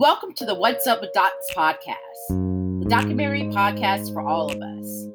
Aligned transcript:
Welcome 0.00 0.32
to 0.34 0.44
the 0.44 0.54
What's 0.54 0.86
Up 0.86 1.00
with 1.00 1.12
Docs 1.12 1.50
podcast, 1.56 2.28
the 2.28 2.86
documentary 2.88 3.42
podcast 3.42 4.12
for 4.12 4.22
all 4.22 4.48
of 4.48 4.56
us. 4.62 5.06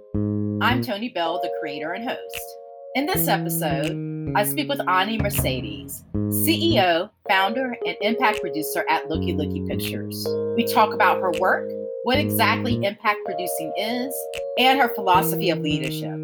I'm 0.61 0.81
Toni 0.81 1.07
Bell, 1.07 1.39
the 1.41 1.49
creator 1.61 1.93
and 1.93 2.03
host. 2.03 2.55
In 2.95 3.05
this 3.05 3.29
episode, 3.29 4.33
I 4.35 4.43
speak 4.43 4.67
with 4.67 4.85
Ani 4.89 5.17
Mercedes, 5.17 6.03
CEO, 6.13 7.09
founder, 7.29 7.77
and 7.87 7.95
impact 8.01 8.41
producer 8.41 8.83
at 8.89 9.07
Looky 9.07 9.31
Looky 9.31 9.65
Pictures. 9.69 10.27
We 10.57 10.65
talk 10.65 10.93
about 10.93 11.21
her 11.21 11.31
work, 11.39 11.65
what 12.03 12.19
exactly 12.19 12.75
impact 12.83 13.19
producing 13.23 13.71
is, 13.77 14.13
and 14.59 14.81
her 14.81 14.93
philosophy 14.95 15.49
of 15.49 15.59
leadership. 15.59 16.19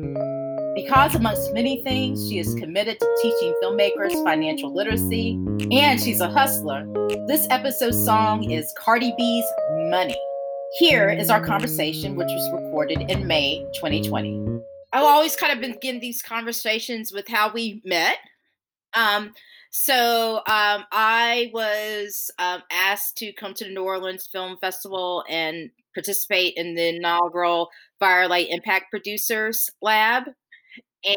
Because, 0.81 1.13
amongst 1.13 1.53
many 1.53 1.83
things, 1.83 2.29
she 2.29 2.39
is 2.39 2.55
committed 2.55 3.01
to 3.01 3.17
teaching 3.21 3.53
filmmakers 3.61 4.13
financial 4.23 4.73
literacy 4.73 5.33
and 5.73 5.99
she's 5.99 6.21
a 6.21 6.29
hustler, 6.29 6.87
this 7.27 7.45
episode's 7.49 8.01
song 8.05 8.49
is 8.49 8.73
Cardi 8.77 9.13
B's 9.17 9.43
Money. 9.89 10.15
Here 10.77 11.09
is 11.09 11.29
our 11.29 11.45
conversation, 11.45 12.15
which 12.15 12.29
was 12.29 12.63
recorded 12.63 13.11
in 13.11 13.27
May 13.27 13.59
2020. 13.75 14.61
I've 14.93 15.03
always 15.03 15.35
kind 15.35 15.51
of 15.51 15.59
begin 15.59 15.99
these 15.99 16.21
conversations 16.21 17.11
with 17.11 17.27
how 17.27 17.51
we 17.51 17.81
met. 17.83 18.15
Um, 18.93 19.33
so 19.71 20.37
um, 20.47 20.85
I 20.93 21.51
was 21.53 22.31
um, 22.39 22.63
asked 22.71 23.17
to 23.17 23.33
come 23.33 23.53
to 23.55 23.65
the 23.65 23.71
New 23.71 23.83
Orleans 23.83 24.27
Film 24.31 24.55
Festival 24.61 25.25
and 25.27 25.71
participate 25.93 26.53
in 26.55 26.73
the 26.75 26.95
inaugural 26.95 27.69
Firelight 27.99 28.47
Impact 28.49 28.85
Producers 28.91 29.69
Lab 29.81 30.23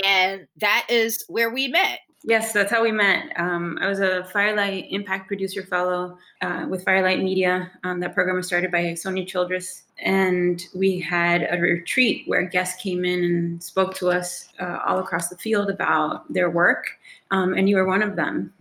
and 0.04 0.46
that 0.60 0.86
is 0.88 1.24
where 1.28 1.50
we 1.50 1.68
met. 1.68 2.00
Yes, 2.24 2.52
that's 2.52 2.70
how 2.70 2.82
we 2.82 2.92
met. 2.92 3.32
Um, 3.36 3.78
I 3.80 3.88
was 3.88 3.98
a 3.98 4.24
Firelight 4.24 4.86
Impact 4.90 5.26
Producer 5.26 5.64
Fellow 5.64 6.18
uh, 6.40 6.66
with 6.68 6.84
Firelight 6.84 7.20
Media. 7.20 7.70
Um, 7.82 7.98
that 8.00 8.14
program 8.14 8.36
was 8.36 8.46
started 8.46 8.70
by 8.70 8.94
Sonya 8.94 9.24
Childress. 9.24 9.82
And 9.98 10.64
we 10.74 11.00
had 11.00 11.48
a 11.50 11.58
retreat 11.58 12.22
where 12.26 12.42
guests 12.42 12.80
came 12.80 13.04
in 13.04 13.24
and 13.24 13.62
spoke 13.62 13.94
to 13.96 14.10
us 14.10 14.48
uh, 14.60 14.78
all 14.86 15.00
across 15.00 15.28
the 15.28 15.36
field 15.36 15.68
about 15.68 16.32
their 16.32 16.48
work. 16.48 16.86
Um, 17.32 17.54
and 17.54 17.68
you 17.68 17.76
were 17.76 17.86
one 17.86 18.02
of 18.02 18.14
them. 18.14 18.52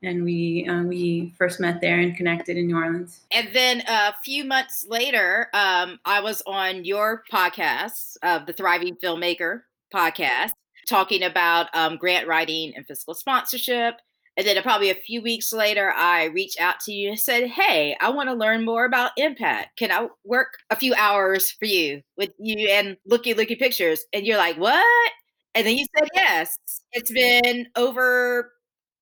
And 0.00 0.22
we 0.22 0.64
uh, 0.68 0.84
we 0.84 1.34
first 1.36 1.58
met 1.58 1.80
there 1.80 1.98
and 1.98 2.16
connected 2.16 2.56
in 2.56 2.68
New 2.68 2.76
Orleans. 2.76 3.22
And 3.32 3.48
then 3.52 3.82
a 3.88 4.14
few 4.22 4.44
months 4.44 4.86
later, 4.88 5.48
um, 5.54 5.98
I 6.04 6.20
was 6.20 6.40
on 6.46 6.84
your 6.84 7.24
podcast, 7.32 8.16
uh, 8.22 8.44
the 8.44 8.52
Thriving 8.52 8.94
Filmmaker 8.94 9.62
podcast 9.92 10.52
talking 10.88 11.22
about 11.22 11.68
um, 11.74 11.96
grant 11.96 12.26
writing 12.26 12.72
and 12.74 12.86
fiscal 12.86 13.14
sponsorship. 13.14 13.96
And 14.36 14.46
then 14.46 14.62
probably 14.62 14.90
a 14.90 14.94
few 14.94 15.20
weeks 15.20 15.52
later, 15.52 15.90
I 15.90 16.26
reached 16.26 16.60
out 16.60 16.78
to 16.80 16.92
you 16.92 17.10
and 17.10 17.18
said, 17.18 17.48
Hey, 17.48 17.96
I 18.00 18.10
want 18.10 18.28
to 18.28 18.34
learn 18.34 18.64
more 18.64 18.84
about 18.84 19.10
impact. 19.16 19.76
Can 19.76 19.90
I 19.90 20.06
work 20.24 20.58
a 20.70 20.76
few 20.76 20.94
hours 20.94 21.50
for 21.50 21.64
you 21.64 22.02
with 22.16 22.30
you 22.38 22.68
and 22.68 22.96
looky, 23.04 23.34
looky 23.34 23.56
pictures? 23.56 24.04
And 24.12 24.24
you're 24.24 24.38
like, 24.38 24.56
What? 24.56 25.12
And 25.56 25.66
then 25.66 25.76
you 25.76 25.86
said 25.96 26.08
yes. 26.14 26.56
It's 26.92 27.10
been 27.10 27.66
over 27.74 28.52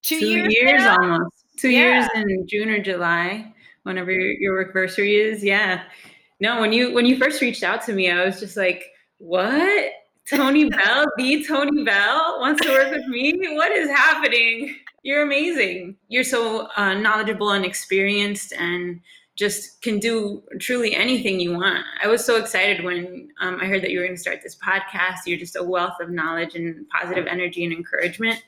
two, 0.02 0.20
two 0.20 0.26
years. 0.26 0.54
years 0.54 0.82
almost. 0.82 1.44
Two 1.58 1.68
yeah. 1.68 1.80
years 1.80 2.08
in 2.14 2.46
June 2.48 2.70
or 2.70 2.82
July, 2.82 3.52
whenever 3.82 4.10
your, 4.10 4.32
your 4.32 4.62
anniversary 4.62 5.16
is. 5.16 5.44
Yeah. 5.44 5.82
No, 6.40 6.60
when 6.62 6.72
you 6.72 6.94
when 6.94 7.04
you 7.04 7.18
first 7.18 7.42
reached 7.42 7.62
out 7.62 7.84
to 7.84 7.92
me, 7.92 8.10
I 8.10 8.24
was 8.24 8.40
just 8.40 8.56
like, 8.56 8.84
What? 9.18 9.92
Toni 10.28 10.68
Bell, 10.68 11.06
the 11.16 11.44
Toni 11.44 11.84
Bell 11.84 12.38
wants 12.40 12.60
to 12.62 12.68
work 12.70 12.90
with 12.90 13.06
me. 13.06 13.34
What 13.54 13.70
is 13.70 13.88
happening? 13.88 14.74
You're 15.02 15.22
amazing. 15.22 15.96
You're 16.08 16.24
so 16.24 16.68
uh, 16.76 16.94
knowledgeable 16.94 17.50
and 17.50 17.64
experienced 17.64 18.52
and 18.52 19.00
just 19.36 19.82
can 19.82 20.00
do 20.00 20.42
truly 20.58 20.96
anything 20.96 21.38
you 21.38 21.52
want. 21.52 21.84
I 22.02 22.08
was 22.08 22.24
so 22.24 22.36
excited 22.36 22.84
when 22.84 23.28
um, 23.40 23.60
I 23.60 23.66
heard 23.66 23.82
that 23.82 23.90
you 23.90 24.00
were 24.00 24.06
going 24.06 24.16
to 24.16 24.20
start 24.20 24.40
this 24.42 24.56
podcast. 24.56 25.18
You're 25.26 25.38
just 25.38 25.56
a 25.56 25.62
wealth 25.62 26.00
of 26.00 26.10
knowledge 26.10 26.54
and 26.54 26.88
positive 26.88 27.26
energy 27.26 27.62
and 27.62 27.72
encouragement. 27.72 28.42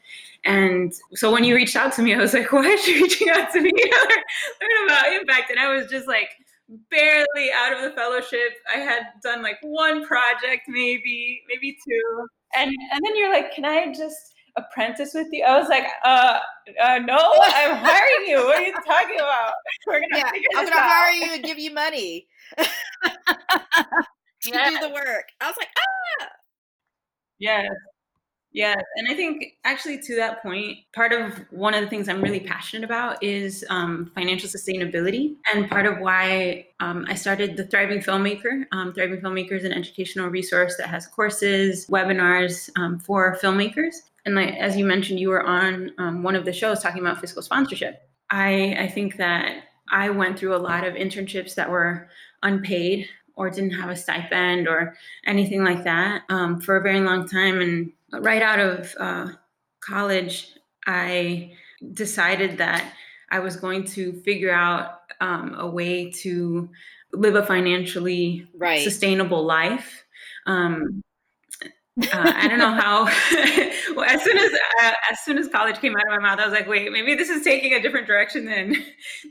And 0.44 0.92
so 1.14 1.30
when 1.30 1.44
you 1.44 1.54
reached 1.54 1.76
out 1.76 1.92
to 1.92 2.02
me, 2.02 2.14
I 2.14 2.18
was 2.18 2.32
like, 2.34 2.50
why 2.52 2.62
is 2.62 2.82
she 2.82 3.02
reaching 3.02 3.28
out 3.30 3.52
to 3.52 3.60
me? 3.60 3.70
Learn 4.60 4.86
about 4.86 5.12
impact. 5.12 5.50
And 5.50 5.60
I 5.60 5.72
was 5.72 5.88
just 5.88 6.08
like, 6.08 6.30
barely 6.90 7.50
out 7.54 7.72
of 7.72 7.82
the 7.82 7.90
fellowship. 7.96 8.52
I 8.72 8.78
had 8.78 9.02
done 9.22 9.42
like 9.42 9.58
one 9.62 10.04
project, 10.04 10.62
maybe, 10.68 11.42
maybe 11.48 11.76
two. 11.86 12.26
And 12.56 12.70
and 12.70 13.00
then 13.04 13.16
you're 13.16 13.30
like, 13.30 13.52
can 13.52 13.64
I 13.64 13.92
just 13.92 14.34
apprentice 14.56 15.14
with 15.14 15.28
you? 15.32 15.44
I 15.44 15.58
was 15.58 15.68
like, 15.68 15.86
uh, 16.04 16.38
uh 16.82 16.98
no, 16.98 17.18
I'm 17.18 17.76
hiring 17.84 18.28
you. 18.28 18.38
What 18.38 18.58
are 18.58 18.62
you 18.62 18.74
talking 18.86 19.16
about? 19.16 19.52
We're 19.86 20.00
gonna 20.00 20.18
yeah, 20.18 20.30
I'm 20.56 20.64
gonna 20.64 20.76
out. 20.76 20.90
hire 20.90 21.12
you 21.12 21.34
and 21.34 21.42
give 21.42 21.58
you 21.58 21.72
money 21.72 22.26
to 22.58 22.66
yeah. 24.44 24.70
do 24.70 24.88
the 24.88 24.94
work. 24.94 25.24
I 25.40 25.46
was 25.46 25.56
like, 25.58 25.68
ah. 25.78 26.26
Yes. 27.38 27.68
Yes, 28.52 28.82
and 28.96 29.06
I 29.10 29.14
think 29.14 29.44
actually 29.64 29.98
to 30.02 30.16
that 30.16 30.42
point, 30.42 30.78
part 30.94 31.12
of 31.12 31.34
one 31.50 31.74
of 31.74 31.82
the 31.82 31.90
things 31.90 32.08
I'm 32.08 32.22
really 32.22 32.40
passionate 32.40 32.82
about 32.82 33.22
is 33.22 33.62
um, 33.68 34.10
financial 34.14 34.48
sustainability, 34.48 35.36
and 35.52 35.68
part 35.68 35.84
of 35.86 35.98
why 35.98 36.66
um, 36.80 37.04
I 37.08 37.14
started 37.14 37.56
the 37.58 37.66
Thriving 37.66 38.00
Filmmaker. 38.00 38.64
Um, 38.72 38.94
Thriving 38.94 39.20
Filmmaker 39.20 39.52
is 39.52 39.64
an 39.64 39.72
educational 39.72 40.28
resource 40.28 40.76
that 40.78 40.88
has 40.88 41.06
courses, 41.06 41.86
webinars 41.88 42.70
um, 42.76 42.98
for 42.98 43.36
filmmakers. 43.40 43.94
And 44.24 44.34
like, 44.34 44.54
as 44.54 44.76
you 44.76 44.84
mentioned, 44.86 45.20
you 45.20 45.28
were 45.28 45.42
on 45.46 45.92
um, 45.98 46.22
one 46.22 46.34
of 46.34 46.46
the 46.46 46.52
shows 46.52 46.82
talking 46.82 47.00
about 47.02 47.20
fiscal 47.20 47.42
sponsorship. 47.42 48.08
I, 48.30 48.76
I 48.78 48.88
think 48.88 49.16
that 49.18 49.64
I 49.90 50.08
went 50.10 50.38
through 50.38 50.56
a 50.56 50.58
lot 50.58 50.84
of 50.84 50.94
internships 50.94 51.54
that 51.56 51.70
were 51.70 52.08
unpaid 52.42 53.08
or 53.36 53.50
didn't 53.50 53.70
have 53.70 53.90
a 53.90 53.96
stipend 53.96 54.66
or 54.66 54.96
anything 55.26 55.62
like 55.64 55.84
that 55.84 56.22
um, 56.28 56.60
for 56.60 56.76
a 56.76 56.82
very 56.82 57.00
long 57.00 57.28
time, 57.28 57.60
and 57.60 57.92
right 58.12 58.42
out 58.42 58.58
of 58.58 58.94
uh, 58.98 59.28
college, 59.80 60.52
I 60.86 61.52
decided 61.92 62.58
that 62.58 62.92
I 63.30 63.40
was 63.40 63.56
going 63.56 63.84
to 63.84 64.12
figure 64.22 64.52
out 64.52 65.00
um, 65.20 65.54
a 65.58 65.68
way 65.68 66.10
to 66.22 66.68
live 67.12 67.34
a 67.34 67.44
financially 67.44 68.46
right. 68.56 68.82
sustainable 68.82 69.44
life. 69.44 70.04
Um, 70.46 71.02
uh, 72.12 72.32
I 72.36 72.46
don't 72.46 72.60
know 72.60 72.72
how. 72.72 73.04
well, 73.96 74.08
as 74.08 74.22
soon 74.22 74.38
as 74.38 74.52
uh, 74.52 74.92
as 75.10 75.18
soon 75.24 75.36
as 75.36 75.48
college 75.48 75.80
came 75.80 75.96
out 75.96 76.02
of 76.02 76.10
my 76.10 76.18
mouth, 76.20 76.38
I 76.38 76.44
was 76.44 76.52
like, 76.54 76.68
"Wait, 76.68 76.92
maybe 76.92 77.16
this 77.16 77.28
is 77.28 77.42
taking 77.42 77.74
a 77.74 77.82
different 77.82 78.06
direction 78.06 78.44
than 78.44 78.76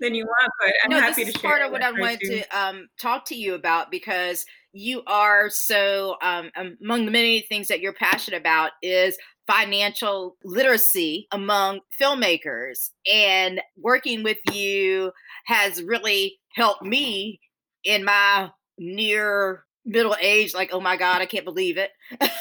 than 0.02 0.14
you 0.14 0.26
want." 0.26 0.52
But 0.60 0.74
I'm 0.84 0.90
no, 0.90 1.00
happy 1.00 1.24
to 1.24 1.32
share. 1.32 1.50
part 1.50 1.62
of 1.62 1.72
what 1.72 1.82
I 1.82 1.92
wanted 1.92 2.20
to 2.20 2.60
um, 2.60 2.90
talk 3.00 3.24
to 3.26 3.36
you 3.36 3.54
about 3.54 3.90
because 3.90 4.46
you 4.78 5.02
are 5.08 5.50
so 5.50 6.16
um, 6.22 6.52
among 6.82 7.06
the 7.06 7.12
many 7.12 7.42
things 7.42 7.68
that 7.68 7.80
you're 7.80 7.94
passionate 7.94 8.38
about 8.40 8.72
is 8.84 9.18
financial 9.48 10.38
literacy 10.44 11.28
among 11.32 11.80
filmmakers. 12.00 12.92
And 13.12 13.62
working 13.78 14.24
with 14.24 14.38
you 14.52 15.12
has 15.46 15.82
really 15.82 16.38
helped 16.56 16.84
me 16.84 17.40
in 17.84 18.04
my 18.04 18.52
near 18.78 19.64
middle 19.88 20.16
age 20.22 20.54
like 20.54 20.70
oh 20.74 20.82
my 20.82 20.98
god 20.98 21.22
i 21.22 21.26
can't 21.26 21.46
believe 21.46 21.78
it. 21.78 21.92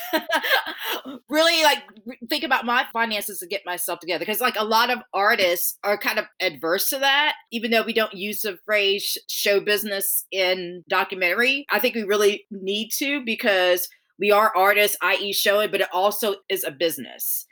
Really 1.29 1.63
like 1.63 1.83
think 2.29 2.43
about 2.43 2.65
my 2.65 2.85
finances 2.93 3.39
to 3.39 3.47
get 3.47 3.63
myself 3.65 4.01
together 4.01 4.21
because 4.25 4.41
like 4.41 4.57
a 4.59 4.65
lot 4.65 4.91
of 4.91 4.99
artists 5.15 5.79
are 5.85 5.99
kind 5.99 6.19
of 6.19 6.25
adverse 6.41 6.89
to 6.91 6.99
that 6.99 7.35
even 7.53 7.71
though 7.71 7.83
we 7.83 7.93
don't 7.93 8.15
use 8.15 8.41
the 8.43 8.59
phrase 8.65 9.17
show 9.29 9.61
business 9.61 10.25
in 10.33 10.83
documentary. 10.89 11.65
I 11.71 11.79
think 11.79 11.95
we 11.95 12.03
really 12.03 12.45
need 12.51 12.91
to 12.99 13.25
because 13.25 13.89
we 14.19 14.31
are 14.33 14.53
artists 14.57 14.97
i.e 15.03 15.33
showing 15.33 15.71
but 15.71 15.81
it 15.81 15.89
also 15.93 16.37
is 16.49 16.65
a 16.65 16.71
business. 16.71 17.47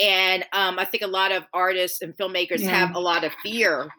And 0.00 0.44
um, 0.52 0.78
i 0.78 0.84
think 0.84 1.02
a 1.02 1.08
lot 1.08 1.32
of 1.32 1.44
artists 1.52 2.02
and 2.02 2.16
filmmakers 2.16 2.60
yeah. 2.60 2.70
have 2.70 2.94
a 2.94 3.00
lot 3.00 3.24
of 3.24 3.32
fear 3.42 3.90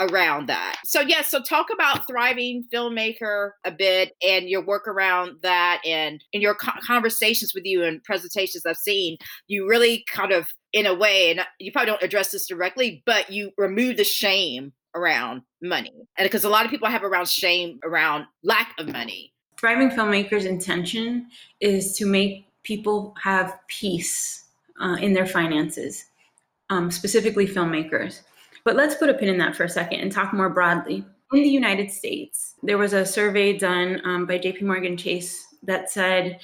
around 0.00 0.48
that. 0.48 0.76
So 0.84 1.00
yes, 1.00 1.10
yeah, 1.10 1.22
so 1.22 1.42
talk 1.42 1.66
about 1.72 2.06
thriving 2.06 2.64
filmmaker 2.72 3.52
a 3.64 3.70
bit 3.70 4.16
and 4.26 4.48
your 4.48 4.64
work 4.64 4.88
around 4.88 5.36
that 5.42 5.80
and 5.86 6.24
in 6.32 6.40
your 6.40 6.54
conversations 6.54 7.52
with 7.54 7.64
you 7.64 7.84
and 7.84 8.02
presentations 8.02 8.64
I've 8.66 8.76
seen, 8.76 9.18
you 9.46 9.68
really 9.68 10.04
kind 10.10 10.32
of 10.32 10.48
in 10.72 10.86
a 10.86 10.94
way 10.94 11.30
and 11.30 11.40
you 11.58 11.70
probably 11.70 11.90
don't 11.90 12.02
address 12.02 12.30
this 12.30 12.46
directly, 12.46 13.02
but 13.04 13.30
you 13.30 13.52
remove 13.58 13.96
the 13.96 14.04
shame 14.04 14.72
around 14.94 15.42
money. 15.62 15.92
And 16.18 16.24
because 16.24 16.44
a 16.44 16.48
lot 16.48 16.64
of 16.64 16.70
people 16.70 16.88
have 16.88 17.04
around 17.04 17.28
shame 17.28 17.78
around 17.84 18.26
lack 18.42 18.74
of 18.78 18.88
money. 18.88 19.32
Thriving 19.56 19.90
filmmakers 19.90 20.46
intention 20.46 21.28
is 21.60 21.94
to 21.98 22.06
make 22.06 22.46
people 22.62 23.14
have 23.22 23.58
peace 23.68 24.44
uh, 24.80 24.96
in 25.00 25.12
their 25.12 25.26
finances, 25.26 26.06
um, 26.70 26.90
specifically 26.90 27.46
filmmakers. 27.46 28.22
But 28.64 28.76
let's 28.76 28.94
put 28.94 29.08
a 29.08 29.14
pin 29.14 29.28
in 29.28 29.38
that 29.38 29.56
for 29.56 29.64
a 29.64 29.68
second 29.68 30.00
and 30.00 30.12
talk 30.12 30.32
more 30.32 30.50
broadly. 30.50 31.04
In 31.32 31.42
the 31.42 31.48
United 31.48 31.90
States, 31.90 32.54
there 32.62 32.78
was 32.78 32.92
a 32.92 33.06
survey 33.06 33.56
done 33.56 34.00
um, 34.04 34.26
by 34.26 34.38
JP 34.38 34.62
Morgan 34.62 34.96
Chase 34.96 35.46
that 35.62 35.90
said 35.90 36.40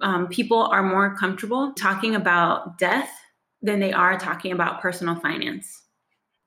um, 0.00 0.28
people 0.28 0.58
are 0.58 0.82
more 0.82 1.16
comfortable 1.16 1.72
talking 1.72 2.14
about 2.14 2.78
death 2.78 3.10
than 3.62 3.80
they 3.80 3.92
are 3.92 4.18
talking 4.18 4.52
about 4.52 4.80
personal 4.80 5.16
finance. 5.16 5.82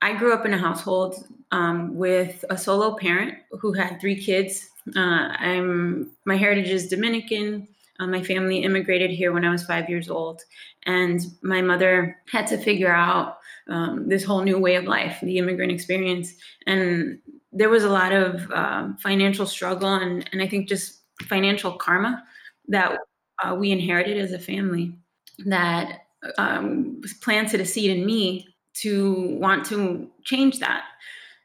I 0.02 0.14
grew 0.14 0.34
up 0.34 0.46
in 0.46 0.54
a 0.54 0.58
household 0.58 1.28
um, 1.52 1.96
with 1.96 2.44
a 2.50 2.58
solo 2.58 2.96
parent 2.96 3.38
who 3.52 3.74
had 3.74 4.02
three 4.02 4.22
kids. 4.22 4.70
Uh, 4.96 5.30
I'm 5.38 6.12
my 6.26 6.36
heritage 6.36 6.70
is 6.70 6.88
Dominican. 6.90 7.68
Uh, 8.00 8.08
my 8.08 8.24
family 8.24 8.64
immigrated 8.64 9.12
here 9.12 9.32
when 9.32 9.46
I 9.46 9.52
was 9.52 9.64
five 9.66 9.90
years 9.90 10.10
old, 10.10 10.42
and 10.86 11.22
my 11.42 11.62
mother 11.62 12.18
had 12.32 12.48
to 12.48 12.58
figure 12.58 12.94
out 12.94 13.38
um, 13.70 14.10
this 14.10 14.24
whole 14.24 14.42
new 14.42 14.58
way 14.60 14.76
of 14.76 14.86
life, 14.86 15.20
the 15.22 15.38
immigrant 15.38 15.72
experience, 15.72 16.34
and 16.66 17.20
there 17.54 17.70
was 17.70 17.84
a 17.84 17.90
lot 17.90 18.12
of 18.12 18.50
um, 18.52 18.98
financial 18.98 19.46
struggle 19.46 19.94
and, 19.94 20.28
and 20.32 20.42
I 20.42 20.48
think 20.48 20.68
just 20.68 21.02
financial 21.22 21.74
karma 21.74 22.24
that 22.68 22.98
uh, 23.44 23.56
we 23.56 23.72
inherited 23.72 24.18
as 24.18 24.32
a 24.32 24.40
family 24.40 24.98
that 25.46 26.02
um, 26.38 27.02
planted 27.22 27.62
a 27.62 27.66
seed 27.66 27.92
in 27.92 28.06
me 28.06 28.48
to 28.76 29.38
want 29.40 29.66
to 29.66 30.10
change 30.24 30.60
that. 30.60 30.84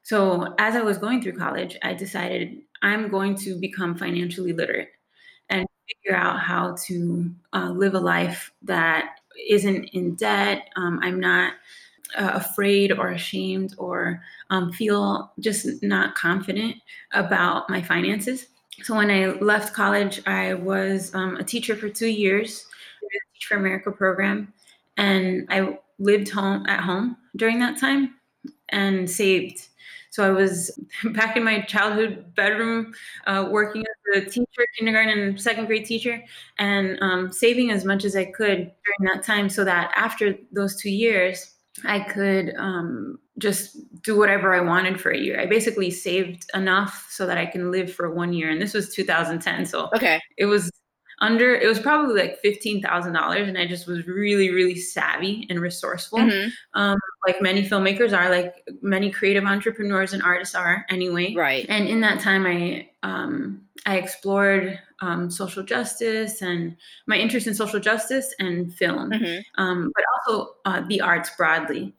So 0.02 0.54
as 0.58 0.74
I 0.74 0.80
was 0.80 0.96
going 0.96 1.22
through 1.22 1.36
college, 1.36 1.76
I 1.82 1.92
decided 1.92 2.58
I'm 2.80 3.10
going 3.10 3.34
to 3.36 3.60
become 3.60 3.94
financially 3.94 4.54
literate 4.54 4.88
figure 5.88 6.16
out 6.16 6.40
how 6.40 6.76
to 6.86 7.30
uh, 7.52 7.70
live 7.70 7.94
a 7.94 8.00
life 8.00 8.52
that 8.62 9.16
isn't 9.48 9.84
in 9.86 10.14
debt. 10.14 10.68
Um, 10.76 11.00
I'm 11.02 11.20
not 11.20 11.54
uh, 12.16 12.32
afraid 12.34 12.92
or 12.92 13.10
ashamed 13.10 13.74
or 13.78 14.22
um, 14.50 14.72
feel 14.72 15.32
just 15.40 15.82
not 15.82 16.14
confident 16.14 16.76
about 17.12 17.68
my 17.68 17.82
finances. 17.82 18.46
So 18.82 18.94
when 18.94 19.10
I 19.10 19.26
left 19.26 19.74
college, 19.74 20.22
I 20.26 20.54
was 20.54 21.14
um, 21.14 21.36
a 21.36 21.44
teacher 21.44 21.74
for 21.74 21.88
two 21.88 22.06
years, 22.06 22.66
Teach 23.34 23.46
for 23.46 23.56
America 23.56 23.90
program, 23.90 24.52
and 24.96 25.46
I 25.50 25.78
lived 25.98 26.28
home 26.28 26.66
at 26.66 26.80
home 26.80 27.16
during 27.36 27.58
that 27.60 27.78
time 27.78 28.14
and 28.68 29.08
saved. 29.08 29.68
So 30.10 30.26
I 30.26 30.30
was 30.30 30.70
back 31.12 31.36
in 31.36 31.44
my 31.44 31.60
childhood 31.62 32.34
bedroom, 32.34 32.94
uh, 33.26 33.48
working 33.50 33.84
as 34.16 34.22
a 34.22 34.30
teacher, 34.30 34.66
kindergarten 34.76 35.18
and 35.18 35.40
second 35.40 35.66
grade 35.66 35.84
teacher, 35.84 36.22
and 36.58 36.98
um, 37.00 37.32
saving 37.32 37.70
as 37.70 37.84
much 37.84 38.04
as 38.04 38.16
I 38.16 38.26
could 38.26 38.56
during 38.56 39.14
that 39.14 39.22
time, 39.24 39.48
so 39.48 39.64
that 39.64 39.92
after 39.96 40.34
those 40.52 40.76
two 40.76 40.90
years, 40.90 41.54
I 41.84 42.00
could 42.00 42.54
um, 42.56 43.18
just 43.38 43.76
do 44.02 44.16
whatever 44.16 44.54
I 44.54 44.60
wanted 44.60 45.00
for 45.00 45.10
a 45.10 45.18
year. 45.18 45.40
I 45.40 45.46
basically 45.46 45.90
saved 45.90 46.44
enough 46.54 47.06
so 47.10 47.26
that 47.26 47.38
I 47.38 47.46
can 47.46 47.70
live 47.70 47.92
for 47.92 48.12
one 48.12 48.32
year, 48.32 48.50
and 48.50 48.60
this 48.60 48.74
was 48.74 48.92
2010. 48.94 49.66
So 49.66 49.88
okay, 49.94 50.20
it 50.36 50.46
was 50.46 50.70
under. 51.20 51.54
It 51.54 51.66
was 51.66 51.78
probably 51.78 52.20
like 52.20 52.38
fifteen 52.38 52.82
thousand 52.82 53.12
dollars, 53.12 53.48
and 53.48 53.58
I 53.58 53.66
just 53.66 53.86
was 53.86 54.06
really, 54.06 54.50
really 54.50 54.76
savvy 54.76 55.46
and 55.50 55.60
resourceful, 55.60 56.18
mm-hmm. 56.18 56.48
um, 56.74 56.98
like 57.26 57.40
many 57.42 57.68
filmmakers 57.68 58.16
are, 58.16 58.30
like 58.30 58.66
many 58.82 59.10
creative 59.10 59.44
entrepreneurs 59.44 60.12
and 60.12 60.22
artists 60.22 60.54
are, 60.54 60.86
anyway. 60.88 61.34
Right. 61.34 61.66
And 61.68 61.88
in 61.88 62.00
that 62.00 62.20
time, 62.20 62.46
I 62.46 62.88
um, 63.02 63.62
I 63.86 63.96
explored 63.96 64.78
um, 65.00 65.30
social 65.30 65.62
justice 65.62 66.42
and 66.42 66.76
my 67.06 67.16
interest 67.16 67.46
in 67.46 67.54
social 67.54 67.80
justice 67.80 68.34
and 68.38 68.74
film, 68.74 69.10
mm-hmm. 69.10 69.62
um, 69.62 69.92
but 69.94 70.04
also 70.14 70.54
uh, 70.64 70.82
the 70.88 71.00
arts 71.00 71.30
broadly. 71.36 71.94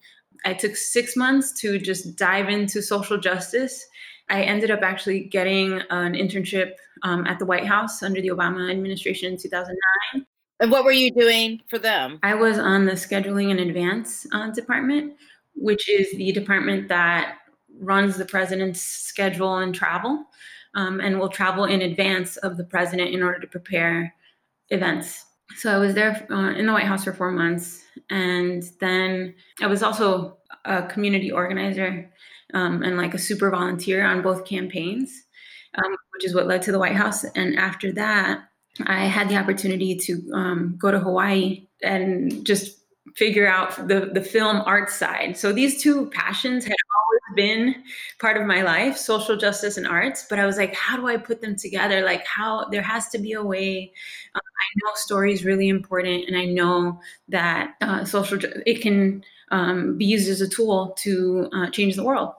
I 0.45 0.53
took 0.53 0.75
six 0.77 1.17
months 1.17 1.51
to 1.61 1.79
just 1.79 2.15
dive 2.15 2.47
into 2.47 2.81
social 2.81 3.17
justice. 3.17 3.85
I 4.29 4.43
ended 4.43 4.71
up 4.71 4.81
actually 4.81 5.21
getting 5.21 5.81
an 5.89 6.13
internship 6.13 6.73
um, 7.03 7.25
at 7.25 7.39
the 7.39 7.45
White 7.45 7.65
House 7.65 8.03
under 8.03 8.21
the 8.21 8.29
Obama 8.29 8.69
administration 8.69 9.33
in 9.33 9.37
2009. 9.37 10.25
And 10.61 10.71
what 10.71 10.83
were 10.83 10.91
you 10.91 11.11
doing 11.11 11.61
for 11.69 11.79
them? 11.79 12.19
I 12.21 12.35
was 12.35 12.59
on 12.59 12.85
the 12.85 12.93
scheduling 12.93 13.51
and 13.51 13.59
advance 13.59 14.27
uh, 14.33 14.51
department, 14.51 15.13
which 15.55 15.89
is 15.89 16.11
the 16.11 16.31
department 16.31 16.89
that 16.89 17.37
runs 17.79 18.17
the 18.17 18.25
president's 18.25 18.81
schedule 18.81 19.57
and 19.57 19.73
travel 19.73 20.25
um, 20.75 20.99
and 20.99 21.19
will 21.19 21.29
travel 21.29 21.65
in 21.65 21.81
advance 21.81 22.37
of 22.37 22.57
the 22.57 22.63
president 22.63 23.13
in 23.13 23.23
order 23.23 23.39
to 23.39 23.47
prepare 23.47 24.13
events. 24.69 25.25
So 25.55 25.73
I 25.73 25.77
was 25.77 25.95
there 25.95 26.27
uh, 26.29 26.51
in 26.51 26.67
the 26.67 26.73
White 26.73 26.85
House 26.85 27.05
for 27.05 27.13
four 27.13 27.31
months, 27.31 27.83
and 28.09 28.63
then 28.79 29.33
I 29.61 29.67
was 29.67 29.81
also 29.81 30.37
a 30.65 30.83
community 30.83 31.31
organizer 31.31 32.11
um, 32.53 32.83
and 32.83 32.97
like 32.97 33.13
a 33.13 33.19
super 33.19 33.49
volunteer 33.49 34.05
on 34.05 34.21
both 34.21 34.45
campaigns, 34.45 35.23
um, 35.75 35.95
which 36.13 36.25
is 36.25 36.33
what 36.33 36.47
led 36.47 36.61
to 36.63 36.71
the 36.71 36.79
White 36.79 36.95
House. 36.95 37.23
And 37.23 37.57
after 37.57 37.91
that, 37.93 38.49
I 38.85 39.05
had 39.05 39.29
the 39.29 39.37
opportunity 39.37 39.95
to 39.95 40.31
um, 40.33 40.75
go 40.77 40.91
to 40.91 40.99
Hawaii 40.99 41.67
and 41.81 42.45
just 42.45 42.77
figure 43.15 43.47
out 43.47 43.87
the 43.87 44.11
the 44.13 44.21
film 44.21 44.61
art 44.65 44.89
side. 44.89 45.37
So 45.37 45.51
these 45.51 45.81
two 45.81 46.09
passions 46.11 46.63
had 46.63 46.71
always 46.71 47.35
been 47.35 47.75
part 48.19 48.37
of 48.37 48.45
my 48.45 48.61
life, 48.61 48.97
social 48.97 49.35
justice 49.35 49.77
and 49.77 49.87
arts, 49.87 50.25
but 50.29 50.39
I 50.39 50.45
was 50.45 50.57
like 50.57 50.73
how 50.75 50.95
do 50.95 51.07
I 51.07 51.17
put 51.17 51.41
them 51.41 51.55
together? 51.55 52.03
Like 52.03 52.25
how 52.25 52.65
there 52.69 52.81
has 52.81 53.09
to 53.09 53.17
be 53.17 53.33
a 53.33 53.43
way 53.43 53.91
um, 54.35 54.41
I 54.41 54.67
know 54.77 54.91
story 54.95 55.33
is 55.33 55.45
really 55.45 55.69
important 55.69 56.27
and 56.27 56.37
I 56.37 56.45
know 56.45 56.99
that 57.29 57.75
uh, 57.81 58.05
social 58.05 58.39
it 58.65 58.81
can 58.81 59.23
um, 59.51 59.97
be 59.97 60.05
used 60.05 60.29
as 60.29 60.41
a 60.41 60.47
tool 60.47 60.95
to 60.99 61.49
uh, 61.53 61.69
change 61.69 61.95
the 61.95 62.03
world 62.03 62.33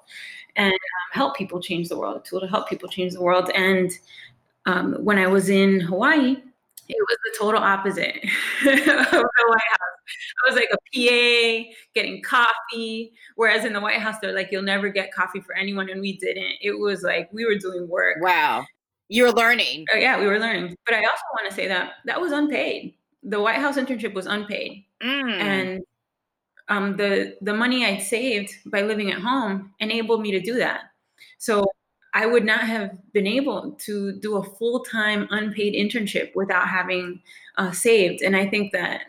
and 0.56 0.72
um, 0.72 0.78
help 1.12 1.36
people 1.36 1.60
change 1.60 1.88
the 1.88 1.98
world, 1.98 2.16
a 2.16 2.28
tool 2.28 2.40
to 2.40 2.46
help 2.46 2.68
people 2.68 2.88
change 2.88 3.12
the 3.12 3.22
world 3.22 3.50
and 3.54 3.90
um, 4.66 4.94
when 5.04 5.18
I 5.18 5.26
was 5.26 5.48
in 5.48 5.80
Hawaii, 5.80 6.36
it 6.88 7.06
was 7.08 7.18
the 7.24 7.38
total 7.38 7.62
opposite 7.62 8.16
of 8.60 8.76
the 8.76 9.44
White 9.48 9.60
House. 9.70 10.00
I 10.44 10.50
was 10.50 10.56
like 10.56 10.70
a 10.72 10.76
PA 10.76 11.72
getting 11.94 12.22
coffee, 12.22 13.12
whereas 13.36 13.64
in 13.64 13.72
the 13.72 13.80
White 13.80 14.00
House 14.00 14.16
they're 14.20 14.34
like, 14.34 14.48
"You'll 14.50 14.62
never 14.62 14.88
get 14.88 15.14
coffee 15.14 15.40
for 15.40 15.56
anyone," 15.56 15.88
and 15.88 16.00
we 16.00 16.16
didn't. 16.18 16.56
It 16.60 16.78
was 16.78 17.02
like 17.02 17.32
we 17.32 17.44
were 17.44 17.56
doing 17.56 17.88
work. 17.88 18.16
Wow, 18.20 18.64
you 19.08 19.24
were 19.24 19.32
learning. 19.32 19.86
Uh, 19.94 19.98
yeah, 19.98 20.18
we 20.18 20.26
were 20.26 20.38
learning. 20.38 20.76
But 20.84 20.94
I 20.94 20.98
also 20.98 21.22
want 21.32 21.48
to 21.48 21.54
say 21.54 21.68
that 21.68 21.92
that 22.06 22.20
was 22.20 22.32
unpaid. 22.32 22.94
The 23.22 23.40
White 23.40 23.56
House 23.56 23.76
internship 23.76 24.14
was 24.14 24.26
unpaid, 24.26 24.84
mm. 25.02 25.30
and 25.30 25.82
um, 26.70 26.96
the 26.96 27.36
the 27.42 27.54
money 27.54 27.84
I'd 27.84 28.02
saved 28.02 28.52
by 28.66 28.82
living 28.82 29.12
at 29.12 29.20
home 29.20 29.74
enabled 29.80 30.22
me 30.22 30.30
to 30.32 30.40
do 30.40 30.54
that. 30.58 30.82
So 31.38 31.64
I 32.14 32.26
would 32.26 32.44
not 32.44 32.62
have 32.62 32.92
been 33.12 33.26
able 33.26 33.72
to 33.86 34.18
do 34.20 34.36
a 34.36 34.42
full 34.44 34.84
time 34.84 35.28
unpaid 35.30 35.74
internship 35.74 36.30
without 36.34 36.68
having 36.68 37.22
uh, 37.58 37.72
saved. 37.72 38.22
And 38.22 38.36
I 38.36 38.46
think 38.48 38.72
that 38.72 39.02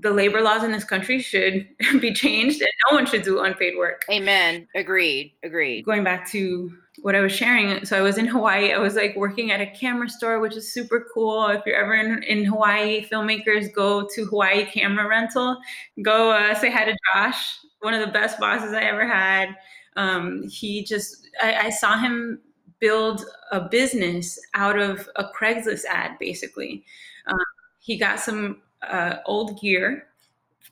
the 0.00 0.10
labor 0.10 0.40
laws 0.40 0.62
in 0.62 0.72
this 0.72 0.84
country 0.84 1.20
should 1.20 1.66
be 2.00 2.12
changed 2.12 2.60
and 2.60 2.70
no 2.90 2.96
one 2.96 3.06
should 3.06 3.22
do 3.22 3.40
unpaid 3.40 3.76
work. 3.76 4.04
Amen. 4.10 4.68
Agreed. 4.74 5.32
Agreed. 5.42 5.84
Going 5.84 6.04
back 6.04 6.28
to 6.30 6.70
what 7.02 7.14
I 7.14 7.20
was 7.20 7.32
sharing. 7.32 7.84
So 7.84 7.96
I 7.96 8.00
was 8.00 8.18
in 8.18 8.26
Hawaii. 8.26 8.72
I 8.72 8.78
was 8.78 8.94
like 8.94 9.16
working 9.16 9.50
at 9.50 9.60
a 9.60 9.66
camera 9.66 10.08
store, 10.08 10.40
which 10.40 10.56
is 10.56 10.72
super 10.72 11.06
cool. 11.14 11.46
If 11.48 11.62
you're 11.64 11.76
ever 11.76 11.94
in, 11.94 12.22
in 12.24 12.44
Hawaii, 12.44 13.06
filmmakers 13.06 13.72
go 13.72 14.06
to 14.14 14.24
Hawaii 14.26 14.64
Camera 14.66 15.08
Rental. 15.08 15.58
Go 16.02 16.32
uh, 16.32 16.54
say 16.54 16.70
hi 16.70 16.84
to 16.84 16.96
Josh, 17.14 17.58
one 17.80 17.94
of 17.94 18.00
the 18.00 18.12
best 18.12 18.38
bosses 18.40 18.72
I 18.72 18.82
ever 18.82 19.06
had. 19.06 19.50
Um, 19.96 20.48
he 20.48 20.84
just, 20.84 21.28
I, 21.42 21.66
I 21.66 21.70
saw 21.70 21.98
him 21.98 22.40
build 22.80 23.24
a 23.50 23.60
business 23.60 24.38
out 24.54 24.78
of 24.78 25.08
a 25.16 25.24
Craigslist 25.24 25.84
ad, 25.84 26.18
basically. 26.18 26.84
Um, 27.26 27.38
he 27.80 27.96
got 27.96 28.20
some 28.20 28.60
uh, 28.82 29.16
old 29.26 29.60
gear 29.60 30.08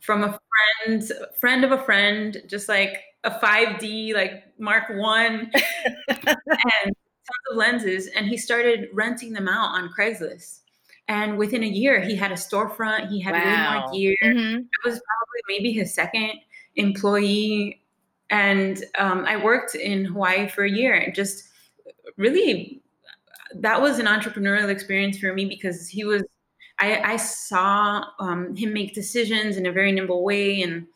from 0.01 0.25
a 0.25 0.39
friend, 0.85 1.13
friend 1.39 1.65
of 1.65 1.73
a 1.73 1.83
friend, 1.83 2.43
just 2.47 2.69
like 2.69 3.03
a 3.25 3.31
5D, 3.31 4.15
like 4.15 4.45
Mark 4.59 4.85
One, 4.91 5.51
and 6.09 6.37
tons 6.85 7.47
of 7.51 7.57
lenses, 7.57 8.07
and 8.09 8.27
he 8.27 8.37
started 8.37 8.89
renting 8.93 9.33
them 9.33 9.49
out 9.49 9.71
on 9.75 9.91
Craigslist. 9.97 10.61
And 11.09 11.39
within 11.39 11.63
a 11.63 11.69
year, 11.69 12.01
he 12.01 12.17
had 12.17 12.33
a 12.33 12.37
storefront. 12.37 13.11
He 13.11 13.21
had 13.21 13.35
wow. 13.35 13.41
way 13.45 13.81
more 13.81 13.93
gear. 13.93 14.17
Mm-hmm. 14.25 14.57
It 14.59 14.85
was 14.85 15.01
probably 15.01 15.43
maybe 15.49 15.73
his 15.73 15.95
second 15.95 16.33
employee 16.75 17.81
and 18.31 18.85
um, 18.99 19.25
I 19.25 19.37
worked 19.37 19.75
in 19.75 20.05
Hawaii 20.05 20.49
for 20.49 20.65
a 20.65 20.71
year 20.71 20.95
and 20.95 21.15
just 21.15 21.45
really 22.17 22.83
that 23.55 23.81
was 23.81 23.99
an 23.99 24.07
entrepreneurial 24.07 24.69
experience 24.69 25.19
for 25.19 25.33
me 25.33 25.45
because 25.45 25.89
he 25.89 26.05
was 26.05 26.23
I, 26.78 27.12
I 27.12 27.16
saw 27.16 28.04
um, 28.18 28.54
him 28.54 28.73
make 28.73 28.95
decisions 28.95 29.56
in 29.56 29.66
a 29.66 29.73
very 29.73 29.92
nimble 29.92 30.23
way 30.25 30.62
and 30.62 30.87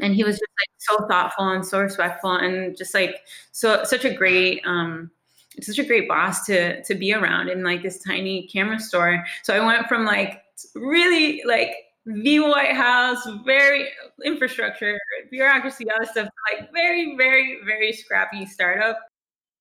and 0.00 0.14
he 0.14 0.24
was 0.24 0.34
just 0.34 0.42
like 0.42 0.70
so 0.78 1.06
thoughtful 1.06 1.48
and 1.48 1.64
so 1.64 1.80
respectful 1.80 2.32
and 2.32 2.76
just 2.76 2.94
like 2.94 3.22
so 3.52 3.82
such 3.84 4.04
a 4.04 4.12
great 4.12 4.62
um 4.66 5.10
such 5.60 5.78
a 5.78 5.84
great 5.84 6.06
boss 6.06 6.44
to 6.44 6.82
to 6.84 6.94
be 6.94 7.14
around 7.14 7.48
in 7.48 7.62
like 7.62 7.82
this 7.82 8.02
tiny 8.02 8.46
camera 8.46 8.78
store 8.78 9.24
so 9.42 9.54
i 9.54 9.64
went 9.64 9.86
from 9.88 10.04
like 10.04 10.42
really 10.74 11.42
like 11.46 11.70
the 12.06 12.38
White 12.38 12.72
House, 12.72 13.26
very 13.44 13.88
infrastructure, 14.24 14.98
bureaucracy, 15.30 15.86
all 15.90 15.98
this 16.00 16.10
stuff, 16.10 16.28
like 16.52 16.72
very, 16.72 17.16
very, 17.16 17.58
very 17.64 17.92
scrappy 17.92 18.46
startup. 18.46 18.98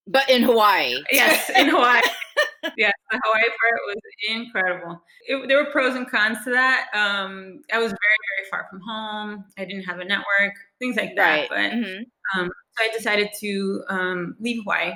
But 0.08 0.30
in 0.30 0.44
Hawaii. 0.44 1.04
Yes, 1.12 1.50
in 1.50 1.70
Hawaii. 1.70 2.02
yeah, 2.78 2.92
the 3.12 3.20
Hawaii 3.24 3.44
part 3.44 3.80
was 3.88 3.98
incredible. 4.30 5.02
It, 5.28 5.48
there 5.48 5.64
were 5.64 5.72
pros 5.72 5.96
and 5.96 6.10
cons 6.10 6.38
to 6.46 6.52
that. 6.52 6.88
Um, 6.94 7.62
I 7.72 7.78
was 7.80 7.92
very, 7.92 8.20
very 8.38 8.50
far 8.50 8.68
from 8.70 8.82
home. 8.82 9.46
I 9.58 9.66
didn't 9.66 9.84
have 9.84 10.00
a 10.00 10.06
network, 10.06 10.56
things 10.80 10.96
like 10.96 11.16
that. 11.16 11.50
Right. 11.50 11.50
But 11.50 11.72
mm-hmm. 11.72 12.40
um, 12.40 12.52
so 12.78 12.84
I 12.84 12.90
decided 12.96 13.30
to 13.40 13.84
um, 13.90 14.36
leave 14.40 14.64
Hawaii 14.64 14.94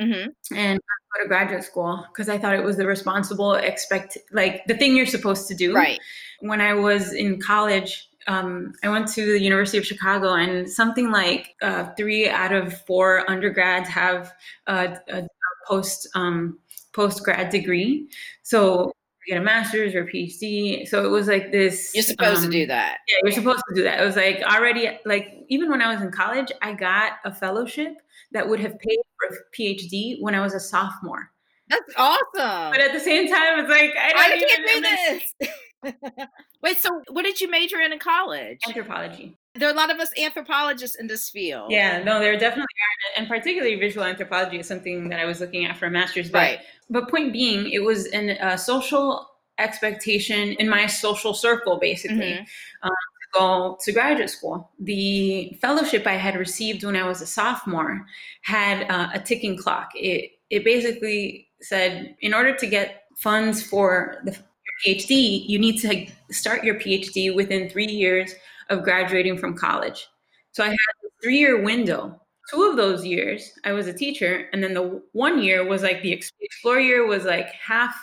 mm-hmm. 0.00 0.54
and 0.54 0.80
go 0.80 1.22
to 1.22 1.28
graduate 1.28 1.64
school 1.64 2.06
because 2.12 2.28
I 2.28 2.38
thought 2.38 2.54
it 2.54 2.64
was 2.64 2.76
the 2.76 2.86
responsible, 2.86 3.54
expect 3.54 4.18
like 4.32 4.64
the 4.66 4.76
thing 4.76 4.96
you're 4.96 5.06
supposed 5.06 5.48
to 5.48 5.54
do. 5.54 5.74
Right. 5.74 5.98
When 6.40 6.60
I 6.60 6.74
was 6.74 7.12
in 7.12 7.40
college, 7.40 8.08
um, 8.26 8.72
I 8.82 8.88
went 8.88 9.08
to 9.14 9.32
the 9.32 9.40
University 9.40 9.78
of 9.78 9.86
Chicago, 9.86 10.34
and 10.34 10.70
something 10.70 11.10
like 11.10 11.54
uh, 11.62 11.90
three 11.96 12.28
out 12.28 12.52
of 12.52 12.80
four 12.86 13.28
undergrads 13.28 13.88
have 13.88 14.32
a, 14.66 14.96
a 15.08 15.26
post 15.66 16.08
um, 16.14 16.58
post 16.92 17.22
grad 17.24 17.50
degree. 17.50 18.08
So 18.42 18.92
you 19.26 19.34
get 19.34 19.40
a 19.40 19.44
master's 19.44 19.94
or 19.94 20.02
a 20.02 20.06
PhD. 20.06 20.86
So 20.88 21.04
it 21.04 21.08
was 21.08 21.28
like 21.28 21.52
this. 21.52 21.92
You're 21.94 22.02
supposed 22.02 22.44
um, 22.44 22.50
to 22.50 22.50
do 22.50 22.66
that. 22.66 22.98
Yeah, 23.08 23.16
you're 23.24 23.32
supposed 23.32 23.62
to 23.68 23.74
do 23.74 23.82
that. 23.84 24.00
It 24.00 24.04
was 24.04 24.16
like 24.16 24.42
already 24.42 24.98
like 25.04 25.44
even 25.48 25.70
when 25.70 25.80
I 25.80 25.92
was 25.92 26.02
in 26.02 26.10
college, 26.10 26.50
I 26.62 26.72
got 26.72 27.14
a 27.24 27.32
fellowship 27.32 27.96
that 28.32 28.48
would 28.48 28.60
have 28.60 28.78
paid 28.78 28.98
for 29.18 29.34
a 29.34 29.56
PhD 29.56 30.20
when 30.20 30.34
I 30.34 30.40
was 30.40 30.54
a 30.54 30.60
sophomore. 30.60 31.30
That's 31.68 31.94
awesome. 31.96 32.70
But 32.72 32.80
at 32.80 32.92
the 32.92 33.00
same 33.00 33.28
time, 33.28 33.60
it's 33.60 33.70
like 33.70 33.94
I, 33.96 34.12
I 34.14 34.44
can't 34.46 35.32
do 35.40 35.50
this. 35.90 36.26
Wait, 36.62 36.78
so 36.78 36.90
what 37.10 37.22
did 37.22 37.40
you 37.40 37.50
major 37.50 37.80
in 37.80 37.92
in 37.92 37.98
college? 37.98 38.58
Anthropology. 38.66 39.36
There 39.54 39.68
are 39.68 39.72
a 39.72 39.76
lot 39.76 39.90
of 39.90 39.98
us 40.00 40.10
anthropologists 40.18 40.96
in 40.96 41.06
this 41.06 41.28
field. 41.28 41.70
Yeah, 41.70 42.02
no, 42.02 42.20
there 42.20 42.32
definitely 42.38 42.62
are. 42.62 43.18
And 43.18 43.28
particularly 43.28 43.76
visual 43.76 44.06
anthropology 44.06 44.58
is 44.58 44.66
something 44.66 45.10
that 45.10 45.20
I 45.20 45.26
was 45.26 45.40
looking 45.40 45.66
at 45.66 45.76
for 45.76 45.86
a 45.86 45.90
master's. 45.90 46.30
But, 46.30 46.38
right. 46.38 46.60
But 46.88 47.10
point 47.10 47.32
being, 47.32 47.70
it 47.70 47.80
was 47.80 48.06
in 48.06 48.30
a 48.30 48.56
social 48.56 49.28
expectation 49.58 50.52
in 50.52 50.68
my 50.68 50.86
social 50.86 51.34
circle, 51.34 51.78
basically, 51.78 52.16
mm-hmm. 52.16 52.86
um, 52.86 52.90
to 52.90 53.38
go 53.38 53.78
to 53.82 53.92
graduate 53.92 54.30
school. 54.30 54.70
The 54.80 55.56
fellowship 55.60 56.06
I 56.06 56.14
had 56.14 56.34
received 56.34 56.82
when 56.82 56.96
I 56.96 57.06
was 57.06 57.20
a 57.20 57.26
sophomore 57.26 58.06
had 58.42 58.90
uh, 58.90 59.10
a 59.12 59.20
ticking 59.20 59.58
clock. 59.58 59.90
It, 59.94 60.30
it 60.48 60.64
basically 60.64 61.48
said, 61.60 62.16
in 62.20 62.32
order 62.32 62.56
to 62.56 62.66
get 62.66 63.04
funds 63.16 63.62
for 63.62 64.22
the 64.24 64.36
PhD, 64.84 65.46
you 65.46 65.58
need 65.58 65.78
to 65.80 66.06
start 66.30 66.64
your 66.64 66.76
PhD 66.76 67.34
within 67.34 67.68
three 67.68 67.86
years 67.86 68.34
of 68.72 68.82
graduating 68.82 69.38
from 69.38 69.56
college. 69.56 70.08
So 70.52 70.64
I 70.64 70.68
had 70.68 70.76
a 70.76 71.08
three 71.22 71.38
year 71.38 71.62
window. 71.62 72.18
Two 72.50 72.64
of 72.64 72.76
those 72.76 73.04
years, 73.06 73.52
I 73.64 73.72
was 73.72 73.86
a 73.86 73.92
teacher. 73.92 74.48
And 74.52 74.62
then 74.62 74.74
the 74.74 75.02
one 75.12 75.42
year 75.42 75.64
was 75.64 75.82
like 75.82 76.02
the 76.02 76.20
explore 76.40 76.80
year 76.80 77.06
was 77.06 77.24
like 77.24 77.46
half 77.52 77.94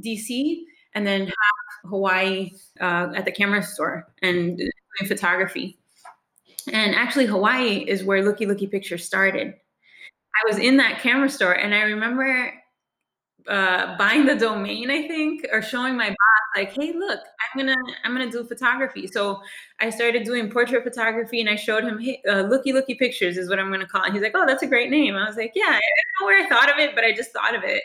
DC 0.00 0.62
and 0.94 1.06
then 1.06 1.26
half 1.26 1.90
Hawaii 1.90 2.50
uh, 2.80 3.12
at 3.14 3.24
the 3.24 3.30
camera 3.30 3.62
store 3.62 4.12
and 4.22 4.58
doing 4.58 4.70
photography. 5.06 5.78
And 6.72 6.96
actually, 6.96 7.26
Hawaii 7.26 7.84
is 7.86 8.02
where 8.02 8.24
Looky 8.24 8.44
Looky 8.44 8.66
Pictures 8.66 9.04
started. 9.04 9.48
I 9.48 10.50
was 10.50 10.58
in 10.58 10.76
that 10.78 11.00
camera 11.00 11.30
store 11.30 11.52
and 11.52 11.74
I 11.74 11.82
remember 11.82 12.52
uh, 13.48 13.96
buying 13.96 14.26
the 14.26 14.34
domain, 14.34 14.90
I 14.90 15.06
think, 15.06 15.46
or 15.52 15.62
showing 15.62 15.96
my 15.96 16.08
boss 16.08 16.16
like, 16.56 16.72
"Hey, 16.72 16.92
look, 16.92 17.20
I'm 17.20 17.58
gonna 17.58 17.76
I'm 18.04 18.12
gonna 18.12 18.30
do 18.30 18.44
photography." 18.44 19.06
So 19.06 19.40
I 19.80 19.90
started 19.90 20.24
doing 20.24 20.50
portrait 20.50 20.82
photography, 20.82 21.40
and 21.40 21.48
I 21.48 21.56
showed 21.56 21.84
him, 21.84 21.98
"Hey, 21.98 22.20
uh, 22.28 22.42
looky 22.42 22.72
looky 22.72 22.94
pictures 22.94 23.36
is 23.36 23.48
what 23.48 23.58
I'm 23.58 23.70
gonna 23.70 23.86
call." 23.86 24.04
it. 24.04 24.12
he's 24.12 24.22
like, 24.22 24.32
"Oh, 24.34 24.46
that's 24.46 24.62
a 24.62 24.66
great 24.66 24.90
name." 24.90 25.14
I 25.14 25.28
was 25.28 25.36
like, 25.36 25.52
"Yeah, 25.54 25.64
I 25.68 25.70
don't 25.70 25.80
know 26.20 26.26
where 26.26 26.44
I 26.44 26.48
thought 26.48 26.70
of 26.70 26.78
it, 26.78 26.94
but 26.94 27.04
I 27.04 27.12
just 27.12 27.32
thought 27.32 27.54
of 27.54 27.62
it." 27.64 27.82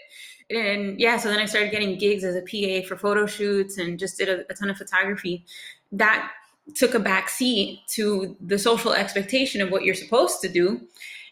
And 0.49 0.99
yeah, 0.99 1.17
so 1.17 1.29
then 1.29 1.39
I 1.39 1.45
started 1.45 1.71
getting 1.71 1.97
gigs 1.97 2.23
as 2.23 2.35
a 2.35 2.41
PA 2.41 2.87
for 2.87 2.95
photo 2.97 3.25
shoots, 3.25 3.77
and 3.77 3.99
just 3.99 4.17
did 4.17 4.29
a, 4.29 4.45
a 4.49 4.53
ton 4.55 4.69
of 4.69 4.77
photography. 4.77 5.45
That 5.91 6.31
took 6.75 6.93
a 6.93 6.99
back 6.99 7.29
seat 7.29 7.81
to 7.89 8.35
the 8.39 8.57
social 8.57 8.93
expectation 8.93 9.61
of 9.61 9.71
what 9.71 9.83
you're 9.83 9.95
supposed 9.95 10.41
to 10.41 10.49
do, 10.49 10.81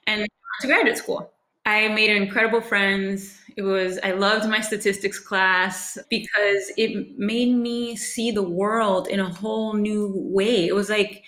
and 0.08 0.28
to 0.62 0.68
graduate 0.68 0.98
school. 0.98 1.32
I 1.66 1.88
made 1.90 2.10
incredible 2.10 2.62
friends 2.62 3.39
it 3.60 3.64
was, 3.64 4.00
I 4.04 4.12
loved 4.12 4.46
my 4.50 4.62
statistics 4.62 5.20
class 5.20 5.98
because 6.10 6.64
it 6.78 6.92
made 7.20 7.54
me 7.68 7.96
see 7.98 8.32
the 8.32 8.48
world 8.62 9.08
in 9.10 9.20
a 9.20 9.30
whole 9.42 9.74
new 9.74 10.14
way. 10.16 10.66
It 10.66 10.76
was 10.76 10.90
like 10.90 11.24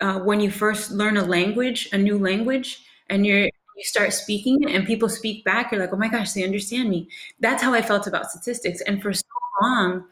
uh, 0.00 0.20
when 0.20 0.40
you 0.40 0.50
first 0.50 0.90
learn 0.90 1.16
a 1.16 1.24
language, 1.24 1.88
a 1.92 1.98
new 1.98 2.18
language, 2.18 2.68
and 3.10 3.26
you're 3.26 3.48
you 3.76 3.84
start 3.84 4.12
speaking 4.12 4.58
and 4.70 4.86
people 4.86 5.08
speak 5.08 5.44
back, 5.44 5.72
you're 5.72 5.80
like, 5.80 5.92
oh 5.92 5.96
my 5.96 6.08
gosh, 6.08 6.32
they 6.32 6.44
understand 6.44 6.90
me. 6.90 7.08
That's 7.40 7.62
how 7.62 7.72
I 7.74 7.82
felt 7.82 8.06
about 8.06 8.30
statistics. 8.30 8.80
And 8.82 9.02
for 9.02 9.12
so 9.14 9.24
long, 9.62 10.04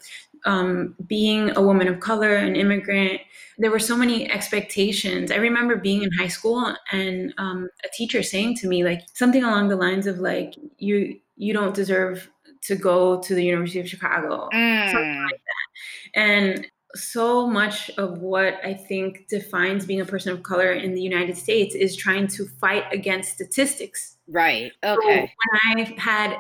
um, 0.44 0.94
being 1.06 1.54
a 1.56 1.62
woman 1.62 1.88
of 1.88 2.00
color, 2.00 2.34
an 2.36 2.56
immigrant, 2.56 3.20
there 3.58 3.70
were 3.70 3.78
so 3.78 3.96
many 3.96 4.30
expectations. 4.30 5.30
I 5.30 5.36
remember 5.36 5.76
being 5.76 6.02
in 6.02 6.10
high 6.12 6.28
school 6.28 6.74
and 6.92 7.34
um, 7.38 7.68
a 7.84 7.88
teacher 7.94 8.22
saying 8.22 8.56
to 8.58 8.68
me, 8.68 8.84
like, 8.84 9.02
something 9.14 9.44
along 9.44 9.68
the 9.68 9.76
lines 9.76 10.06
of, 10.06 10.18
like, 10.18 10.54
you, 10.78 11.18
you 11.38 11.52
don't 11.52 11.74
deserve 11.74 12.28
to 12.62 12.76
go 12.76 13.20
to 13.20 13.34
the 13.34 13.44
University 13.44 13.80
of 13.80 13.88
Chicago, 13.88 14.48
mm. 14.52 14.90
something 14.90 15.22
like 15.22 15.40
that. 15.40 16.20
And 16.20 16.66
so 16.94 17.46
much 17.46 17.90
of 17.98 18.18
what 18.18 18.54
I 18.64 18.74
think 18.74 19.28
defines 19.28 19.86
being 19.86 20.00
a 20.00 20.04
person 20.04 20.32
of 20.32 20.42
color 20.42 20.72
in 20.72 20.94
the 20.94 21.00
United 21.00 21.36
States 21.36 21.74
is 21.74 21.96
trying 21.96 22.26
to 22.28 22.46
fight 22.60 22.84
against 22.92 23.32
statistics. 23.32 24.16
Right. 24.26 24.72
Okay. 24.82 24.96
So 25.04 25.74
when 25.74 25.86
I 25.86 25.94
had 25.98 26.36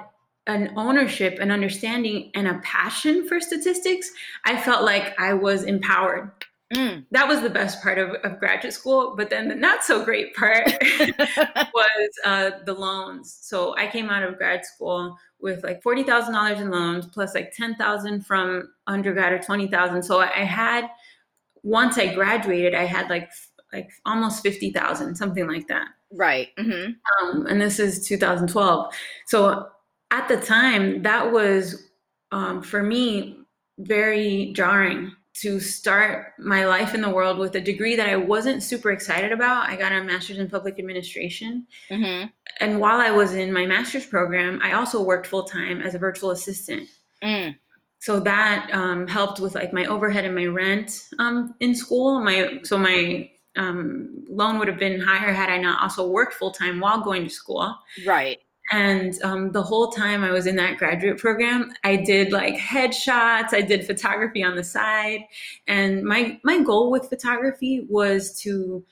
an 0.46 0.72
ownership, 0.76 1.38
an 1.38 1.50
understanding, 1.50 2.30
and 2.34 2.48
a 2.48 2.58
passion 2.64 3.28
for 3.28 3.40
statistics, 3.40 4.10
I 4.44 4.58
felt 4.60 4.84
like 4.84 5.18
I 5.20 5.34
was 5.34 5.64
empowered. 5.64 6.32
Mm. 6.74 7.06
That 7.12 7.26
was 7.26 7.40
the 7.40 7.48
best 7.48 7.82
part 7.82 7.98
of, 7.98 8.10
of, 8.24 8.38
graduate 8.38 8.74
school. 8.74 9.14
But 9.16 9.30
then 9.30 9.48
the 9.48 9.54
not 9.54 9.84
so 9.84 10.04
great 10.04 10.34
part 10.36 10.66
was 10.66 12.10
uh, 12.26 12.50
the 12.66 12.74
loans. 12.74 13.38
So 13.40 13.74
I 13.78 13.86
came 13.86 14.10
out 14.10 14.22
of 14.22 14.36
grad 14.36 14.66
school 14.66 15.16
with 15.40 15.64
like 15.64 15.82
forty 15.82 16.02
thousand 16.02 16.34
dollars 16.34 16.60
in 16.60 16.70
loans, 16.70 17.06
plus 17.06 17.34
like 17.34 17.52
ten 17.56 17.74
thousand 17.76 18.26
from 18.26 18.68
undergrad 18.86 19.32
or 19.32 19.38
twenty 19.38 19.66
thousand. 19.66 20.02
So 20.02 20.20
I 20.20 20.44
had 20.44 20.88
once 21.62 21.96
I 21.96 22.12
graduated, 22.12 22.74
I 22.74 22.84
had 22.84 23.08
like 23.08 23.30
like 23.72 23.88
almost 24.04 24.42
fifty 24.42 24.70
thousand, 24.70 25.16
something 25.16 25.46
like 25.46 25.68
that. 25.68 25.88
Right. 26.12 26.48
Mm-hmm. 26.58 27.28
Um, 27.28 27.46
and 27.46 27.60
this 27.60 27.78
is 27.78 28.06
2012. 28.06 28.94
So 29.26 29.68
at 30.10 30.28
the 30.28 30.38
time, 30.38 31.02
that 31.02 31.32
was 31.32 31.90
um, 32.32 32.62
for 32.62 32.82
me 32.82 33.38
very 33.78 34.52
jarring 34.54 35.12
to 35.42 35.60
start 35.60 36.32
my 36.38 36.66
life 36.66 36.94
in 36.94 37.00
the 37.00 37.10
world 37.10 37.38
with 37.38 37.54
a 37.54 37.60
degree 37.60 37.96
that 37.96 38.08
I 38.08 38.16
wasn't 38.16 38.62
super 38.62 38.90
excited 38.90 39.30
about. 39.30 39.68
I 39.68 39.76
got 39.76 39.92
a 39.92 40.02
master's 40.02 40.38
in 40.38 40.48
public 40.48 40.78
administration. 40.78 41.66
Mm-hmm. 41.90 42.26
And 42.60 42.80
while 42.80 43.00
I 43.00 43.10
was 43.10 43.34
in 43.34 43.52
my 43.52 43.66
master's 43.66 44.06
program, 44.06 44.60
I 44.62 44.72
also 44.72 45.02
worked 45.02 45.26
full 45.26 45.44
time 45.44 45.80
as 45.80 45.94
a 45.94 45.98
virtual 45.98 46.30
assistant. 46.30 46.88
Mm. 47.22 47.56
So 48.00 48.20
that 48.20 48.70
um, 48.72 49.06
helped 49.06 49.40
with 49.40 49.54
like 49.54 49.72
my 49.72 49.84
overhead 49.86 50.24
and 50.24 50.34
my 50.34 50.46
rent 50.46 51.02
um, 51.18 51.54
in 51.60 51.74
school. 51.74 52.20
My 52.20 52.60
so 52.62 52.78
my 52.78 53.30
um, 53.56 54.24
loan 54.28 54.58
would 54.58 54.68
have 54.68 54.78
been 54.78 55.00
higher 55.00 55.32
had 55.32 55.50
I 55.50 55.58
not 55.58 55.82
also 55.82 56.08
worked 56.08 56.34
full 56.34 56.52
time 56.52 56.80
while 56.80 57.00
going 57.00 57.24
to 57.24 57.30
school. 57.30 57.76
Right. 58.06 58.38
And 58.70 59.20
um, 59.22 59.52
the 59.52 59.62
whole 59.62 59.90
time 59.90 60.22
I 60.22 60.30
was 60.30 60.46
in 60.46 60.56
that 60.56 60.76
graduate 60.76 61.18
program, 61.18 61.72
I 61.84 61.96
did 61.96 62.32
like 62.32 62.54
headshots, 62.54 63.54
I 63.54 63.62
did 63.62 63.86
photography 63.86 64.42
on 64.42 64.56
the 64.56 64.64
side. 64.64 65.20
And 65.66 66.04
my, 66.04 66.38
my 66.44 66.62
goal 66.62 66.90
with 66.90 67.08
photography 67.08 67.86
was 67.88 68.38
to 68.42 68.84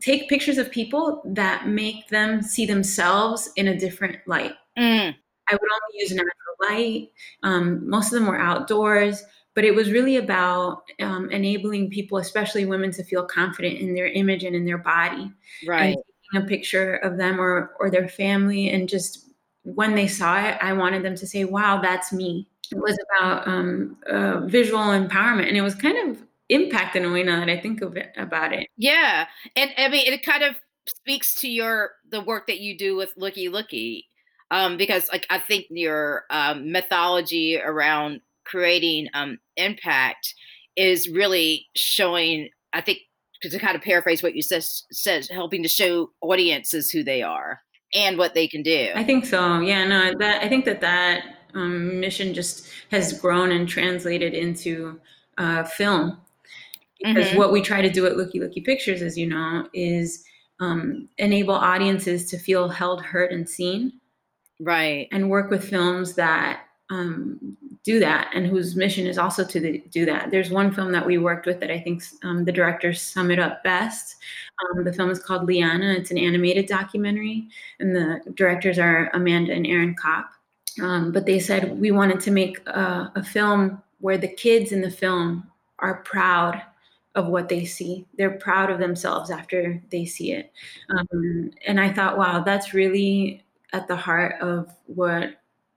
take 0.00 0.28
pictures 0.28 0.58
of 0.58 0.70
people 0.70 1.22
that 1.24 1.66
make 1.66 2.08
them 2.08 2.42
see 2.42 2.66
themselves 2.66 3.50
in 3.56 3.68
a 3.68 3.78
different 3.78 4.18
light. 4.26 4.52
Mm. 4.78 5.14
I 5.48 5.52
would 5.52 5.60
only 5.60 6.00
use 6.00 6.12
natural 6.12 6.30
light. 6.62 7.08
Um, 7.42 7.88
most 7.88 8.12
of 8.12 8.12
them 8.12 8.26
were 8.26 8.38
outdoors, 8.38 9.24
but 9.54 9.64
it 9.64 9.74
was 9.74 9.90
really 9.90 10.16
about 10.16 10.82
um, 11.00 11.30
enabling 11.30 11.90
people, 11.90 12.18
especially 12.18 12.64
women, 12.64 12.92
to 12.92 13.02
feel 13.02 13.24
confident 13.24 13.78
in 13.78 13.94
their 13.94 14.08
image 14.08 14.44
and 14.44 14.54
in 14.54 14.66
their 14.66 14.78
body. 14.78 15.32
Right 15.66 15.96
a 16.36 16.42
picture 16.42 16.94
of 16.96 17.16
them 17.16 17.40
or 17.40 17.74
or 17.80 17.90
their 17.90 18.08
family 18.08 18.68
and 18.68 18.88
just 18.88 19.30
when 19.62 19.94
they 19.94 20.06
saw 20.06 20.38
it 20.38 20.56
i 20.60 20.72
wanted 20.72 21.02
them 21.02 21.14
to 21.14 21.26
say 21.26 21.44
wow 21.44 21.80
that's 21.80 22.12
me. 22.12 22.48
It 22.72 22.78
was 22.78 22.98
about 23.16 23.46
um, 23.46 23.96
uh, 24.08 24.40
visual 24.40 24.80
empowerment 24.80 25.46
and 25.46 25.56
it 25.56 25.60
was 25.60 25.76
kind 25.76 26.10
of 26.10 26.20
impact 26.48 26.96
in 26.96 27.04
a 27.04 27.10
way 27.12 27.22
now 27.22 27.38
that 27.38 27.48
i 27.48 27.60
think 27.60 27.80
of 27.80 27.96
it 27.96 28.12
about 28.16 28.52
it. 28.52 28.68
Yeah 28.76 29.26
and 29.54 29.70
i 29.78 29.88
mean 29.88 30.12
it 30.12 30.24
kind 30.24 30.42
of 30.42 30.56
speaks 30.88 31.34
to 31.36 31.48
your 31.48 31.92
the 32.10 32.20
work 32.20 32.46
that 32.46 32.60
you 32.60 32.76
do 32.76 32.96
with 32.96 33.12
looky 33.16 33.48
looky 33.48 34.06
um, 34.50 34.76
because 34.76 35.08
like 35.12 35.26
i 35.30 35.38
think 35.38 35.66
your 35.70 36.24
um, 36.30 36.70
methodology 36.70 37.60
around 37.60 38.20
creating 38.44 39.08
um, 39.14 39.38
impact 39.56 40.34
is 40.76 41.08
really 41.08 41.66
showing 41.74 42.48
i 42.72 42.80
think 42.80 42.98
to 43.48 43.58
kind 43.58 43.76
of 43.76 43.82
paraphrase 43.82 44.22
what 44.22 44.34
you 44.34 44.42
says 44.42 44.84
says 44.90 45.28
helping 45.28 45.62
to 45.62 45.68
show 45.68 46.10
audiences 46.20 46.90
who 46.90 47.02
they 47.02 47.22
are 47.22 47.60
and 47.94 48.18
what 48.18 48.34
they 48.34 48.46
can 48.48 48.62
do 48.62 48.90
i 48.94 49.04
think 49.04 49.24
so 49.24 49.60
yeah 49.60 49.84
no 49.84 50.12
that 50.18 50.42
i 50.42 50.48
think 50.48 50.64
that 50.64 50.80
that 50.80 51.36
um, 51.56 51.98
mission 52.00 52.34
just 52.34 52.68
has 52.90 53.18
grown 53.18 53.50
and 53.50 53.68
translated 53.68 54.34
into 54.34 55.00
uh, 55.38 55.64
film. 55.64 56.18
Because 57.02 57.26
mm-hmm. 57.26 57.38
what 57.38 57.52
we 57.52 57.60
try 57.60 57.82
to 57.82 57.90
do 57.90 58.06
at 58.06 58.16
Looky 58.16 58.40
Looky 58.40 58.60
Pictures, 58.60 59.02
as 59.02 59.18
you 59.18 59.26
know, 59.26 59.68
is 59.74 60.24
um, 60.60 61.08
enable 61.18 61.54
audiences 61.54 62.30
to 62.30 62.38
feel 62.38 62.68
held, 62.68 63.02
heard, 63.02 63.32
and 63.32 63.48
seen. 63.48 63.92
Right. 64.60 65.08
And 65.12 65.28
work 65.28 65.50
with 65.50 65.68
films 65.68 66.14
that 66.14 66.60
um, 66.88 67.56
do 67.86 68.00
that 68.00 68.28
and 68.34 68.48
whose 68.48 68.74
mission 68.74 69.06
is 69.06 69.16
also 69.16 69.44
to 69.44 69.60
the, 69.60 69.78
do 69.90 70.04
that. 70.04 70.32
There's 70.32 70.50
one 70.50 70.72
film 70.72 70.90
that 70.90 71.06
we 71.06 71.18
worked 71.18 71.46
with 71.46 71.60
that 71.60 71.70
I 71.70 71.78
think 71.78 72.02
um, 72.24 72.44
the 72.44 72.50
directors 72.50 73.00
sum 73.00 73.30
it 73.30 73.38
up 73.38 73.62
best. 73.62 74.16
Um, 74.60 74.82
the 74.82 74.92
film 74.92 75.08
is 75.08 75.22
called 75.22 75.48
Liyana. 75.48 75.96
It's 75.96 76.10
an 76.10 76.18
animated 76.18 76.66
documentary, 76.66 77.46
and 77.78 77.94
the 77.94 78.20
directors 78.34 78.80
are 78.80 79.08
Amanda 79.14 79.52
and 79.52 79.66
Aaron 79.68 79.94
Kopp. 79.94 80.30
Um, 80.82 81.12
but 81.12 81.26
they 81.26 81.38
said 81.38 81.78
we 81.78 81.92
wanted 81.92 82.18
to 82.20 82.32
make 82.32 82.58
a, 82.66 83.12
a 83.14 83.22
film 83.22 83.80
where 84.00 84.18
the 84.18 84.34
kids 84.34 84.72
in 84.72 84.80
the 84.80 84.90
film 84.90 85.48
are 85.78 86.02
proud 86.02 86.60
of 87.14 87.28
what 87.28 87.48
they 87.48 87.64
see. 87.64 88.04
They're 88.18 88.32
proud 88.38 88.68
of 88.68 88.80
themselves 88.80 89.30
after 89.30 89.80
they 89.90 90.04
see 90.06 90.32
it. 90.32 90.52
Um, 90.90 91.52
and 91.64 91.80
I 91.80 91.92
thought, 91.92 92.18
wow, 92.18 92.42
that's 92.42 92.74
really 92.74 93.44
at 93.72 93.86
the 93.86 93.96
heart 93.96 94.40
of 94.40 94.74
what 94.86 95.36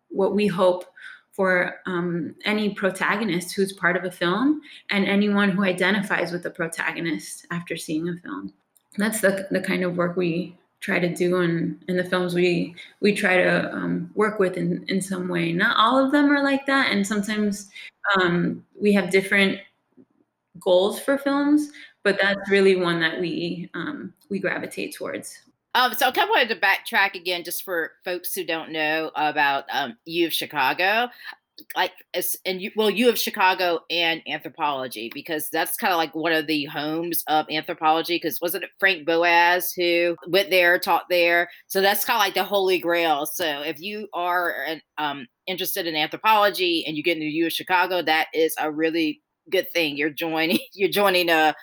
what 0.09 0.33
we 0.33 0.47
hope 0.47 0.85
for 1.39 1.79
um, 1.85 2.35
any 2.43 2.73
protagonist 2.73 3.55
who's 3.55 3.71
part 3.71 3.95
of 3.95 4.03
a 4.03 4.11
film 4.11 4.61
and 4.89 5.05
anyone 5.05 5.49
who 5.49 5.63
identifies 5.63 6.33
with 6.33 6.43
the 6.43 6.49
protagonist 6.49 7.47
after 7.49 7.77
seeing 7.77 8.09
a 8.09 8.17
film. 8.17 8.51
That's 8.97 9.21
the, 9.21 9.47
the 9.49 9.61
kind 9.61 9.85
of 9.85 9.95
work 9.95 10.17
we 10.17 10.57
try 10.81 10.99
to 10.99 11.15
do 11.15 11.37
and 11.37 11.81
in 11.87 11.95
the 11.95 12.03
films 12.03 12.35
we 12.35 12.75
we 12.99 13.13
try 13.13 13.37
to 13.37 13.73
um, 13.73 14.11
work 14.15 14.37
with 14.37 14.57
in, 14.57 14.83
in 14.89 15.01
some 15.01 15.29
way 15.29 15.53
not 15.53 15.77
all 15.77 15.97
of 15.97 16.11
them 16.11 16.29
are 16.29 16.43
like 16.43 16.65
that 16.65 16.91
and 16.91 17.07
sometimes 17.07 17.69
um, 18.15 18.65
we 18.79 18.91
have 18.93 19.09
different 19.09 19.59
goals 20.59 20.99
for 20.99 21.17
films 21.17 21.71
but 22.03 22.17
that's 22.21 22.49
really 22.49 22.77
one 22.77 22.99
that 22.99 23.19
we 23.19 23.69
um, 23.73 24.13
we 24.29 24.39
gravitate 24.39 24.95
towards 24.95 25.39
um, 25.75 25.93
so 25.93 26.07
I 26.07 26.11
kind 26.11 26.27
of 26.27 26.31
wanted 26.31 26.49
to 26.49 26.59
backtrack 26.59 27.13
again, 27.13 27.43
just 27.43 27.63
for 27.63 27.91
folks 28.03 28.33
who 28.33 28.43
don't 28.43 28.71
know 28.71 29.11
about 29.15 29.65
um, 29.71 29.97
U 30.05 30.27
of 30.27 30.33
Chicago, 30.33 31.09
like 31.75 31.91
and 32.45 32.61
you, 32.61 32.71
well, 32.75 32.89
U 32.89 33.09
of 33.09 33.19
Chicago 33.19 33.81
and 33.89 34.21
anthropology, 34.27 35.11
because 35.13 35.49
that's 35.51 35.77
kind 35.77 35.93
of 35.93 35.97
like 35.97 36.15
one 36.15 36.31
of 36.31 36.47
the 36.47 36.65
homes 36.65 37.23
of 37.27 37.45
anthropology. 37.51 38.15
Because 38.15 38.39
wasn't 38.41 38.63
it 38.63 38.71
Frank 38.79 39.05
Boas 39.05 39.71
who 39.73 40.15
went 40.27 40.49
there, 40.49 40.79
taught 40.79 41.05
there? 41.09 41.49
So 41.67 41.81
that's 41.81 42.05
kind 42.05 42.15
of 42.15 42.21
like 42.21 42.33
the 42.33 42.43
holy 42.43 42.79
grail. 42.79 43.25
So 43.25 43.61
if 43.61 43.79
you 43.79 44.07
are 44.13 44.55
um, 44.97 45.27
interested 45.47 45.85
in 45.85 45.95
anthropology 45.95 46.83
and 46.87 46.97
you 46.97 47.03
get 47.03 47.17
into 47.17 47.27
U 47.27 47.47
of 47.47 47.53
Chicago, 47.53 48.01
that 48.01 48.27
is 48.33 48.55
a 48.59 48.71
really 48.71 49.21
good 49.51 49.67
thing. 49.71 49.97
You're 49.97 50.09
joining 50.09 50.59
you're 50.73 50.89
joining 50.89 51.29
a 51.29 51.53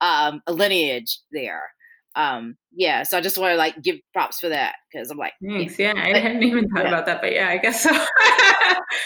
um, 0.00 0.40
a 0.46 0.52
lineage 0.52 1.18
there 1.32 1.70
um 2.16 2.56
yeah 2.72 3.02
so 3.02 3.16
i 3.16 3.20
just 3.20 3.38
want 3.38 3.52
to 3.52 3.56
like 3.56 3.80
give 3.82 3.96
props 4.12 4.40
for 4.40 4.48
that 4.48 4.74
because 4.90 5.10
i'm 5.10 5.18
like 5.18 5.32
thanks 5.46 5.78
yeah, 5.78 5.92
yeah 5.94 6.02
i 6.02 6.18
hadn't 6.18 6.42
even 6.42 6.68
thought 6.70 6.84
yeah. 6.84 6.88
about 6.88 7.06
that 7.06 7.20
but 7.20 7.32
yeah 7.32 7.48
i 7.48 7.56
guess 7.58 7.82
so. 7.82 7.90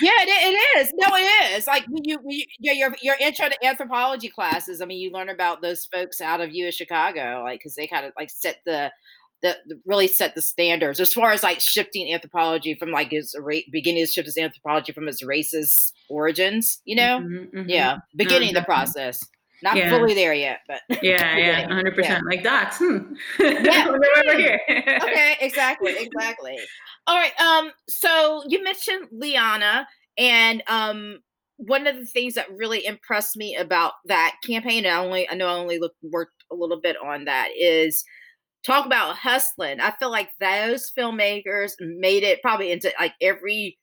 Yeah 0.01 0.13
it, 0.23 0.29
it 0.29 0.81
is. 0.81 0.93
No 0.95 1.15
it 1.17 1.53
is. 1.59 1.67
Like 1.67 1.85
when 1.89 2.05
you, 2.05 2.19
when 2.23 2.37
you 2.37 2.45
your 2.59 2.95
your 3.03 3.17
intro 3.21 3.49
to 3.49 3.67
anthropology 3.67 4.29
classes 4.29 4.81
i 4.81 4.85
mean 4.85 4.99
you 4.99 5.11
learn 5.11 5.29
about 5.29 5.63
those 5.63 5.87
folks 5.87 6.21
out 6.21 6.41
of 6.41 6.53
U 6.53 6.69
of 6.69 6.75
Chicago 6.75 7.43
like 7.45 7.61
because 7.61 7.75
they 7.75 7.87
kind 7.87 8.07
of 8.07 8.13
like 8.19 8.31
set 8.31 8.59
the 8.65 8.93
the, 9.43 9.57
the, 9.67 9.81
really 9.87 10.07
set 10.07 10.35
the 10.35 10.43
standards 10.43 11.01
as 11.01 11.15
far 11.15 11.33
as 11.33 11.43
like 11.43 11.61
shifting 11.61 12.13
anthropology 12.13 12.75
from 12.75 12.91
like 12.91 13.11
its 13.11 13.35
ra- 13.39 13.57
beginning 13.73 14.05
to 14.05 14.13
shift 14.13 14.29
its 14.29 14.37
anthropology 14.37 14.93
from 14.93 15.09
its 15.09 15.23
racist 15.23 15.93
origins 16.11 16.81
you 16.85 16.95
know? 16.95 17.21
Mm-hmm, 17.21 17.59
mm-hmm. 17.59 17.69
yeah 17.69 17.99
beginning 18.15 18.53
the 18.53 18.63
process 18.63 19.19
not 19.63 19.77
yeah. 19.77 19.91
fully 19.91 20.15
there 20.15 20.35
yet, 20.35 20.61
but 20.67 20.81
yeah, 21.03 21.37
yeah, 21.37 21.67
hundred 21.73 21.95
percent. 21.95 22.25
Like 22.27 22.43
docs. 22.43 22.79
Hmm. 22.79 23.15
yeah, 23.41 23.93
okay, 25.03 25.37
exactly, 25.41 25.95
exactly. 25.99 26.59
All 27.07 27.17
right. 27.17 27.39
Um. 27.41 27.71
So 27.89 28.43
you 28.49 28.63
mentioned 28.63 29.09
Liyana, 29.15 29.85
and 30.19 30.63
um, 30.67 31.19
one 31.57 31.87
of 31.87 31.97
the 31.97 32.07
things 32.07 32.35
that 32.35 32.51
really 32.57 32.85
impressed 32.87 33.37
me 33.37 33.57
about 33.57 33.93
that 34.07 34.37
campaign, 34.45 34.87
I 34.87 34.97
only 34.97 35.29
I 35.29 35.35
know 35.35 35.47
I 35.47 35.55
only 35.55 35.79
looked 35.79 35.99
worked 36.03 36.45
a 36.51 36.55
little 36.55 36.81
bit 36.81 36.97
on 37.03 37.27
that 37.27 37.49
is 37.59 38.05
talk 38.65 38.87
about 38.87 39.17
hustling. 39.17 39.81
I 39.81 39.91
feel 39.93 40.11
like 40.11 40.31
those 40.41 40.91
filmmakers 40.97 41.73
made 41.81 42.23
it 42.23 42.43
probably 42.43 42.73
into 42.73 42.93
like 42.99 43.15
every 43.21 43.79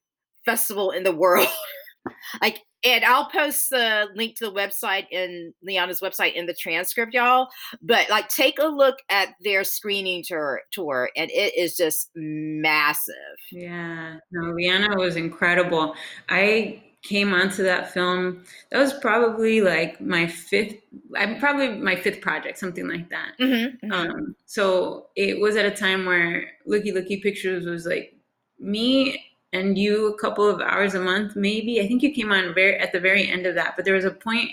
festival 0.45 0.91
in 0.91 1.04
the 1.04 1.15
world. 1.15 1.47
like 2.41 2.62
and 2.88 3.04
I'll 3.04 3.30
post 3.30 3.69
the 3.69 4.08
link 4.15 4.38
to 4.38 4.45
the 4.45 4.52
website 4.52 5.08
in 5.12 5.54
Liyana's 5.67 6.00
website 6.00 6.34
in 6.34 6.45
the 6.45 6.54
transcript, 6.54 7.13
y'all. 7.13 7.50
But 7.82 8.10
like, 8.10 8.30
take 8.30 8.60
a 8.60 8.67
look 8.67 8.95
at 9.10 9.30
their 9.41 9.63
screening 9.63 10.23
tour, 10.23 10.62
tour, 10.71 11.10
and 11.15 11.30
it 11.32 11.58
is 11.58 11.76
just 11.76 12.10
massive. 12.15 13.13
Yeah, 13.52 14.17
no, 14.32 14.54
Liyana 14.54 14.97
was 14.97 15.15
incredible. 15.15 15.95
I 16.30 16.82
came 17.04 17.34
onto 17.34 17.63
that 17.63 17.91
film. 17.93 18.43
That 18.71 18.80
was 18.80 18.93
probably 18.93 19.62
like 19.62 20.00
my 20.02 20.28
fifth. 20.28 20.76
I'm 21.15 21.39
probably 21.39 21.69
my 21.69 21.95
fifth 21.95 22.21
project, 22.21 22.58
something 22.58 22.88
like 22.88 23.10
that. 23.10 23.34
Mm-hmm, 23.39 23.86
mm-hmm. 23.86 23.91
Um, 23.91 24.36
so 24.45 25.08
it 25.15 25.39
was 25.39 25.56
at 25.56 25.65
a 25.65 25.71
time 25.71 26.06
where 26.06 26.52
Looky 26.65 26.91
Looky 26.91 27.17
Pictures 27.17 27.65
was 27.65 27.86
like 27.86 28.13
me 28.60 29.26
and 29.53 29.77
you 29.77 30.07
a 30.07 30.17
couple 30.17 30.47
of 30.47 30.62
hours 30.62 30.93
a 30.93 31.01
month, 31.01 31.36
maybe. 31.36 31.81
I 31.81 31.88
think 31.88 32.03
you 32.03 32.12
came 32.12 32.31
on 32.31 32.53
very 32.53 32.77
at 32.77 32.91
the 32.91 32.99
very 32.99 33.29
end 33.29 33.45
of 33.45 33.55
that, 33.55 33.75
but 33.75 33.86
there 33.86 33.93
was 33.93 34.05
a 34.05 34.12
point 34.12 34.51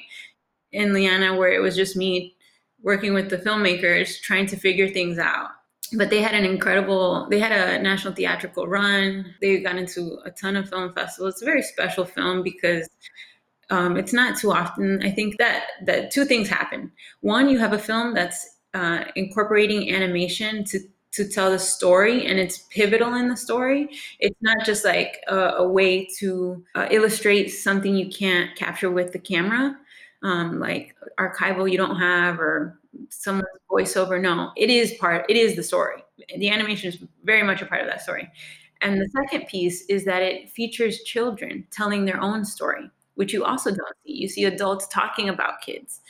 in 0.72 0.90
Liyana 0.90 1.36
where 1.36 1.52
it 1.52 1.60
was 1.60 1.76
just 1.76 1.96
me 1.96 2.34
working 2.82 3.14
with 3.14 3.30
the 3.30 3.38
filmmakers 3.38 4.20
trying 4.20 4.46
to 4.46 4.56
figure 4.56 4.88
things 4.88 5.18
out. 5.18 5.48
But 5.96 6.10
they 6.10 6.20
had 6.20 6.34
an 6.34 6.44
incredible, 6.44 7.28
they 7.30 7.38
had 7.38 7.52
a 7.52 7.80
national 7.82 8.14
theatrical 8.14 8.66
run. 8.66 9.34
They 9.40 9.60
got 9.60 9.76
into 9.76 10.18
a 10.24 10.30
ton 10.30 10.56
of 10.56 10.68
film 10.68 10.92
festivals. 10.92 11.34
It's 11.34 11.42
a 11.42 11.46
very 11.46 11.62
special 11.62 12.04
film 12.04 12.42
because 12.42 12.88
um, 13.70 13.96
it's 13.96 14.12
not 14.12 14.36
too 14.38 14.52
often. 14.52 15.02
I 15.02 15.10
think 15.10 15.38
that 15.38 15.64
that 15.84 16.10
two 16.10 16.24
things 16.24 16.48
happen. 16.48 16.92
One, 17.20 17.48
you 17.48 17.58
have 17.58 17.72
a 17.72 17.78
film 17.78 18.14
that's 18.14 18.58
uh, 18.74 19.04
incorporating 19.14 19.94
animation 19.94 20.64
to 20.64 20.80
to 21.14 21.28
tell 21.28 21.50
the 21.50 21.58
story 21.58 22.26
and 22.26 22.38
it's 22.38 22.58
pivotal 22.70 23.14
in 23.14 23.28
the 23.28 23.36
story. 23.36 23.88
It's 24.18 24.36
not 24.40 24.64
just 24.64 24.84
like 24.84 25.22
a, 25.28 25.36
a 25.58 25.68
way 25.68 26.06
to 26.18 26.64
uh, 26.74 26.88
illustrate 26.90 27.48
something 27.48 27.94
you 27.94 28.08
can't 28.08 28.54
capture 28.56 28.90
with 28.90 29.12
the 29.12 29.18
camera, 29.18 29.76
um, 30.22 30.58
like 30.58 30.96
archival 31.18 31.70
you 31.70 31.78
don't 31.78 31.96
have 31.96 32.40
or 32.40 32.78
someone's 33.10 33.46
voiceover. 33.70 34.20
No, 34.20 34.50
it 34.56 34.70
is 34.70 34.94
part, 34.94 35.24
it 35.28 35.36
is 35.36 35.54
the 35.54 35.62
story. 35.62 36.02
The 36.36 36.48
animation 36.50 36.88
is 36.88 36.98
very 37.22 37.42
much 37.42 37.62
a 37.62 37.66
part 37.66 37.80
of 37.80 37.86
that 37.86 38.02
story. 38.02 38.28
And 38.82 39.00
the 39.00 39.08
second 39.08 39.46
piece 39.46 39.84
is 39.86 40.04
that 40.04 40.22
it 40.22 40.50
features 40.50 41.02
children 41.02 41.66
telling 41.70 42.04
their 42.04 42.20
own 42.20 42.44
story, 42.44 42.90
which 43.14 43.32
you 43.32 43.44
also 43.44 43.70
don't 43.70 43.96
see. 44.04 44.12
You 44.12 44.28
see 44.28 44.44
adults 44.44 44.86
talking 44.88 45.28
about 45.28 45.62
kids. 45.62 46.00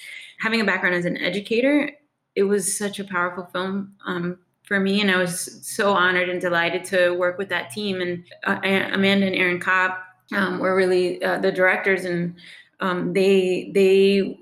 Having 0.41 0.63
a 0.63 0.65
background 0.65 0.95
as 0.95 1.05
an 1.05 1.17
educator, 1.19 1.91
it 2.35 2.45
was 2.45 2.77
such 2.77 2.99
a 2.99 3.05
powerful 3.05 3.45
film 3.45 3.95
um, 4.07 4.39
for 4.65 4.81
me 4.81 5.01
and 5.01 5.11
i 5.11 5.17
was 5.17 5.61
so 5.67 5.93
honored 5.93 6.29
and 6.29 6.41
delighted 6.41 6.85
to 6.85 7.11
work 7.13 7.39
with 7.39 7.49
that 7.49 7.71
team. 7.71 8.01
And 8.01 8.25
uh, 8.45 8.59
amanda 8.93 9.27
and 9.27 9.37
aaron 9.37 9.61
Kopp 9.61 10.03
um, 10.33 10.59
were 10.59 10.75
really 10.75 11.23
uh, 11.23 11.39
the 11.39 11.53
directors 11.53 12.05
and 12.05 12.35
um, 12.81 13.13
they 13.13 13.71
they 13.75 14.41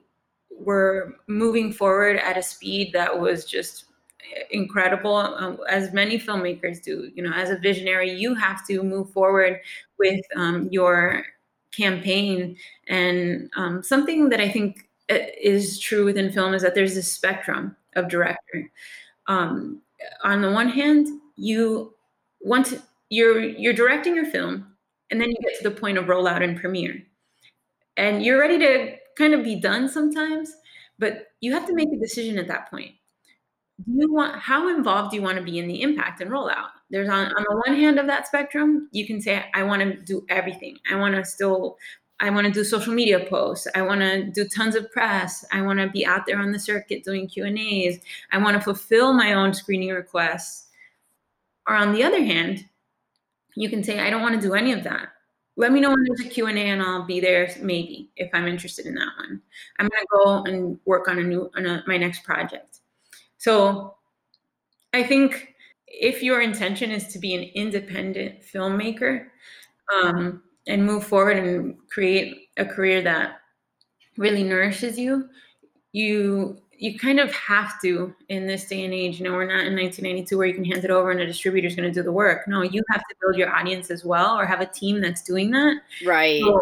were 0.51 1.17
moving 1.27 1.73
forward 1.73 2.17
at 2.19 2.37
a 2.39 2.43
speed 2.43 2.93
that 2.93 3.21
was 3.21 3.45
just 3.45 3.87
incredible. 4.51 5.17
Um, 5.17 5.59
as 5.69 5.93
many 5.93 6.19
filmmakers 6.19 6.83
do 6.83 7.11
you 7.15 7.23
know 7.23 7.33
as 7.33 7.51
a 7.51 7.59
visionary 7.59 8.11
you 8.11 8.35
have 8.35 8.67
to 8.69 8.83
move 8.83 9.11
forward 9.11 9.61
with 9.99 10.21
um, 10.37 10.69
your 10.71 11.25
campaign. 11.73 12.57
And 12.89 13.51
um, 13.57 13.83
something 13.83 14.29
that 14.29 14.41
i 14.41 14.49
think 14.49 14.89
uh, 15.11 15.19
is 15.41 15.79
true 15.79 16.05
within 16.05 16.31
film 16.31 16.55
is 16.55 16.63
that 16.63 16.75
there's 16.75 16.97
a 16.97 17.03
spectrum 17.03 17.77
of 17.97 18.09
director. 18.09 18.71
Um, 19.27 19.83
on 20.23 20.43
the 20.43 20.51
one 20.51 20.69
hand, 20.69 21.09
you 21.37 21.95
want 22.41 22.67
to, 22.67 22.83
you're 23.09 23.41
you're 23.41 23.73
directing 23.73 24.15
your 24.15 24.27
film, 24.27 24.75
and 25.11 25.21
then 25.21 25.31
you 25.31 25.37
get 25.43 25.59
to 25.59 25.69
the 25.69 25.75
point 25.75 25.99
of 25.99 26.07
rollout 26.07 26.43
and 26.43 26.59
premiere, 26.59 27.03
and 27.97 28.25
you're 28.25 28.39
ready 28.39 28.59
to 28.59 28.97
kind 29.17 29.35
of 29.35 29.45
be 29.45 29.61
done 29.61 29.89
sometimes, 29.89 30.53
but 30.99 31.29
you 31.41 31.53
have 31.53 31.67
to 31.67 31.75
make 31.75 31.89
a 31.93 32.01
decision 32.01 32.39
at 32.39 32.49
that 32.49 32.71
point. 32.71 32.93
Do 33.85 33.93
you 33.97 34.13
want 34.13 34.37
how 34.37 34.69
involved 34.69 35.11
do 35.11 35.17
you 35.17 35.23
want 35.23 35.39
to 35.39 35.45
be 35.45 35.59
in 35.59 35.67
the 35.67 35.83
impact 35.83 36.21
and 36.21 36.31
rollout? 36.31 36.69
There's 36.91 37.09
on 37.09 37.27
on 37.27 37.45
the 37.49 37.63
one 37.67 37.77
hand 37.77 37.99
of 37.99 38.07
that 38.07 38.27
spectrum, 38.27 38.89
you 38.93 39.07
can 39.07 39.21
say 39.21 39.45
I 39.55 39.63
want 39.63 39.83
to 39.83 39.95
do 39.95 40.25
everything. 40.29 40.79
I 40.91 40.97
want 40.97 41.15
to 41.15 41.25
still 41.25 41.79
I 42.21 42.31
want 42.31 42.47
to 42.47 42.53
do 42.53 42.63
social 42.63 42.95
media 42.95 43.27
posts. 43.29 43.67
I 43.75 43.83
want 43.83 44.01
to 44.01 44.25
do 44.25 44.49
tons 44.49 44.77
of 44.77 44.91
press. 44.93 45.45
I 45.53 45.63
want 45.63 45.81
to 45.81 45.89
be 45.89 46.07
out 46.07 46.27
there 46.27 46.39
on 46.39 46.53
the 46.53 46.59
circuit 46.59 47.05
doing 47.05 47.27
Q 47.27 47.45
and 47.47 47.59
A's. 47.59 47.99
I 48.31 48.39
want 48.39 48.57
to 48.57 48.61
fulfill 48.61 49.13
my 49.13 49.33
own 49.33 49.53
screening 49.53 49.91
requests. 49.91 50.69
Or 51.67 51.75
on 51.75 51.93
the 51.93 52.05
other 52.05 52.23
hand, 52.23 52.65
you 53.55 53.69
can 53.69 53.83
say, 53.83 53.99
I 53.99 54.11
don't 54.11 54.23
want 54.23 54.41
to 54.41 54.47
do 54.47 54.55
any 54.55 54.73
of 54.73 54.85
that. 54.85 55.09
let 55.57 55.73
me 55.73 55.81
know 55.81 55.91
when 55.91 56.05
there's 56.05 56.27
a 56.27 56.31
Q&A 56.31 56.53
and 56.53 56.81
I'll 56.83 57.05
be 57.05 57.21
there 57.21 57.49
maybe 57.61 58.11
if 58.17 58.31
I'm 58.33 58.49
interested 58.49 58.87
in 58.87 58.95
that 58.95 59.13
one. 59.19 59.41
I'm 59.79 59.89
going 59.89 60.03
to 60.03 60.09
go 60.11 60.45
and 60.45 60.79
work 60.85 61.09
on 61.09 61.19
a 61.19 61.23
new 61.23 61.51
on 61.57 61.67
a, 61.67 61.85
my 61.87 61.97
next 61.97 62.25
project. 62.25 62.81
So 63.39 63.97
I 64.95 65.03
think 65.03 65.55
if 65.87 66.23
your 66.23 66.41
intention 66.41 66.91
is 66.91 67.07
to 67.09 67.19
be 67.19 67.35
an 67.35 67.43
independent 67.55 68.43
filmmaker 68.43 69.27
um, 69.95 70.43
and 70.67 70.85
move 70.85 71.05
forward 71.05 71.37
and 71.37 71.77
create 71.89 72.49
a 72.57 72.65
career 72.65 73.03
that 73.03 73.41
really 74.17 74.43
nourishes 74.43 74.99
you, 74.99 75.29
you 75.93 76.63
you 76.83 76.99
kind 76.99 77.21
of 77.21 77.33
have 77.33 77.81
to 77.81 78.13
in 78.29 78.49
this 78.49 78.65
day 78.65 78.85
and 78.85 78.93
age. 78.93 79.21
You 79.21 79.25
know, 79.25 79.35
we're 79.35 79.47
not 79.47 79.65
in 79.65 79.77
1992 79.77 80.37
where 80.37 80.49
you 80.49 80.55
can 80.55 80.65
hand 80.65 80.85
it 80.85 80.91
over 80.91 81.13
and 81.13 81.21
a 81.21 81.27
distributor 81.27 81.69
is 81.69 81.77
going 81.77 81.89
to 81.89 81.95
do 81.95 82.03
the 82.03 82.11
work. 82.11 82.49
No, 82.49 82.63
you 82.63 82.83
have 82.91 83.03
to 83.03 83.15
build 83.21 83.37
your 83.37 83.55
audience 83.55 83.89
as 83.89 84.05
well, 84.05 84.37
or 84.37 84.45
have 84.45 84.61
a 84.61 84.67
team 84.67 85.01
that's 85.01 85.23
doing 85.23 85.53
that. 85.53 85.77
Right. 86.05 86.41
So 86.41 86.61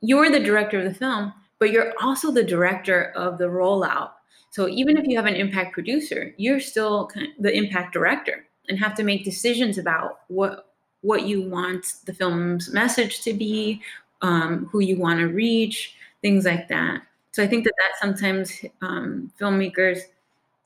you're 0.00 0.30
the 0.30 0.38
director 0.38 0.78
of 0.78 0.84
the 0.84 0.94
film, 0.94 1.32
but 1.58 1.72
you're 1.72 1.92
also 2.00 2.30
the 2.30 2.44
director 2.44 3.06
of 3.16 3.36
the 3.36 3.46
rollout. 3.46 4.10
So 4.50 4.68
even 4.68 4.96
if 4.96 5.08
you 5.08 5.16
have 5.16 5.26
an 5.26 5.34
impact 5.34 5.72
producer, 5.72 6.32
you're 6.36 6.60
still 6.60 7.10
the 7.40 7.52
impact 7.52 7.94
director 7.94 8.46
and 8.68 8.78
have 8.78 8.94
to 8.94 9.02
make 9.02 9.24
decisions 9.24 9.76
about 9.76 10.20
what 10.28 10.73
what 11.04 11.26
you 11.26 11.42
want 11.42 11.86
the 12.06 12.14
film's 12.14 12.72
message 12.72 13.22
to 13.22 13.34
be, 13.34 13.82
um, 14.22 14.66
who 14.72 14.80
you 14.80 14.98
want 14.98 15.20
to 15.20 15.28
reach, 15.28 15.94
things 16.22 16.46
like 16.46 16.66
that. 16.68 17.02
So 17.32 17.42
I 17.42 17.46
think 17.46 17.64
that 17.64 17.74
that 17.78 17.98
sometimes 18.00 18.64
um, 18.80 19.30
filmmakers 19.38 20.00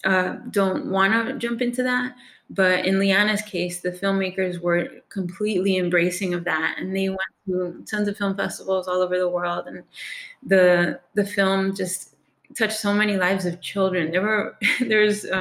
uh, 0.05 0.37
don't 0.51 0.87
want 0.87 1.13
to 1.13 1.39
jump 1.39 1.61
into 1.61 1.83
that. 1.83 2.15
But 2.51 2.87
in 2.87 2.95
Liyana's 2.95 3.43
case, 3.43 3.81
the 3.81 3.91
filmmakers 3.91 4.61
were 4.61 4.89
completely 5.11 5.77
embracing 5.77 6.33
of 6.33 6.45
that, 6.45 6.77
and 6.79 6.97
they 6.97 7.09
went 7.11 7.21
to 7.47 7.85
tons 7.91 8.09
of 8.09 8.17
film 8.17 8.37
festivals 8.37 8.89
all 8.89 9.03
over 9.03 9.19
the 9.19 9.29
world, 9.29 9.67
and 9.67 9.83
the 10.47 10.99
the 11.15 11.27
film 11.27 11.75
just 11.75 12.15
touched 12.57 12.79
so 12.79 12.95
many 12.95 13.17
lives 13.17 13.45
of 13.45 13.61
children. 13.61 14.11
There 14.11 14.23
were 14.23 14.57
there's 14.81 15.27
uh, 15.27 15.41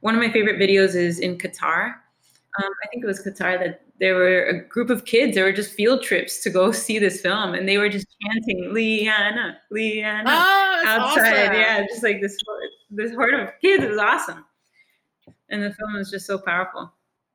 one 0.00 0.14
of 0.14 0.20
my 0.20 0.32
favorite 0.32 0.58
videos 0.58 0.96
is 0.96 1.20
in 1.20 1.38
Qatar. 1.38 1.94
Um, 2.60 2.72
I 2.84 2.88
think 2.90 3.04
it 3.04 3.06
was 3.06 3.22
Qatar 3.22 3.58
that 3.60 3.82
there 4.00 4.14
were 4.14 4.44
a 4.44 4.66
group 4.66 4.88
of 4.88 5.04
kids. 5.04 5.34
There 5.34 5.44
were 5.44 5.52
just 5.52 5.72
field 5.72 6.02
trips 6.02 6.42
to 6.42 6.50
go 6.50 6.72
see 6.72 6.98
this 6.98 7.20
film, 7.20 7.54
and 7.54 7.68
they 7.68 7.78
were 7.78 7.90
just 7.90 8.06
chanting 8.22 8.70
"Liyana, 8.72 9.56
Liyana" 9.72 10.24
oh, 10.26 10.82
outside. 10.86 11.48
Awesome. 11.48 11.54
Yeah, 11.54 11.86
just 11.86 12.02
like 12.02 12.20
this 12.20 12.36
this 12.90 13.14
horde 13.14 13.34
of 13.34 13.48
kids. 13.60 13.84
It 13.84 13.90
was 13.90 13.98
awesome, 13.98 14.44
and 15.50 15.62
the 15.62 15.72
film 15.74 15.94
was 15.94 16.10
just 16.10 16.26
so 16.26 16.38
powerful. 16.38 16.90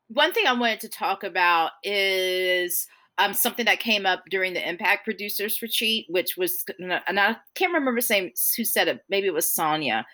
One 0.10 0.34
thing 0.34 0.45
I 0.47 0.54
wanted 0.54 0.80
to 0.82 0.89
talk 0.89 1.23
about 1.23 1.71
is 1.84 2.88
um, 3.17 3.34
something 3.34 3.65
that 3.65 3.80
came 3.80 4.06
up 4.06 4.23
during 4.30 4.54
the 4.54 4.67
Impact 4.67 5.04
Producers 5.04 5.62
Retreat, 5.62 6.06
which 6.10 6.36
was, 6.38 6.63
and 6.80 7.19
I 7.19 7.38
can't 7.54 7.73
remember 7.73 8.01
saying 8.01 8.34
who 8.58 8.63
said 8.63 8.88
it. 8.88 9.01
Maybe 9.10 9.28
it 9.28 9.34
was 9.34 9.51
Sonya, 9.51 10.06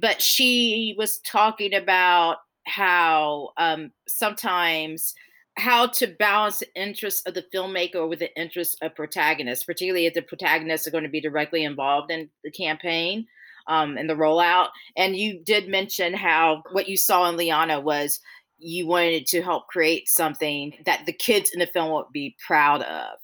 but 0.00 0.22
she 0.22 0.94
was 0.98 1.18
talking 1.20 1.74
about 1.74 2.38
how 2.66 3.50
um, 3.56 3.90
sometimes 4.06 5.14
how 5.56 5.86
to 5.86 6.06
balance 6.06 6.58
the 6.58 6.74
interests 6.74 7.22
of 7.26 7.34
the 7.34 7.44
filmmaker 7.54 8.08
with 8.08 8.18
the 8.18 8.34
interests 8.40 8.76
of 8.82 8.94
protagonists, 8.94 9.64
particularly 9.64 10.06
if 10.06 10.14
the 10.14 10.22
protagonists 10.22 10.86
are 10.86 10.90
going 10.90 11.04
to 11.04 11.10
be 11.10 11.20
directly 11.20 11.64
involved 11.64 12.10
in 12.10 12.28
the 12.42 12.50
campaign 12.50 13.26
um, 13.68 13.96
and 13.96 14.10
the 14.10 14.14
rollout. 14.14 14.68
And 14.96 15.16
you 15.16 15.40
did 15.44 15.68
mention 15.68 16.12
how 16.12 16.62
what 16.72 16.88
you 16.88 16.96
saw 16.96 17.28
in 17.28 17.36
Liyana 17.36 17.82
was 17.82 18.20
you 18.58 18.86
wanted 18.86 19.26
to 19.26 19.42
help 19.42 19.68
create 19.68 20.08
something 20.08 20.74
that 20.86 21.06
the 21.06 21.12
kids 21.12 21.50
in 21.50 21.60
the 21.60 21.66
film 21.66 21.92
would 21.92 22.12
be 22.12 22.36
proud 22.44 22.82
of. 22.82 23.18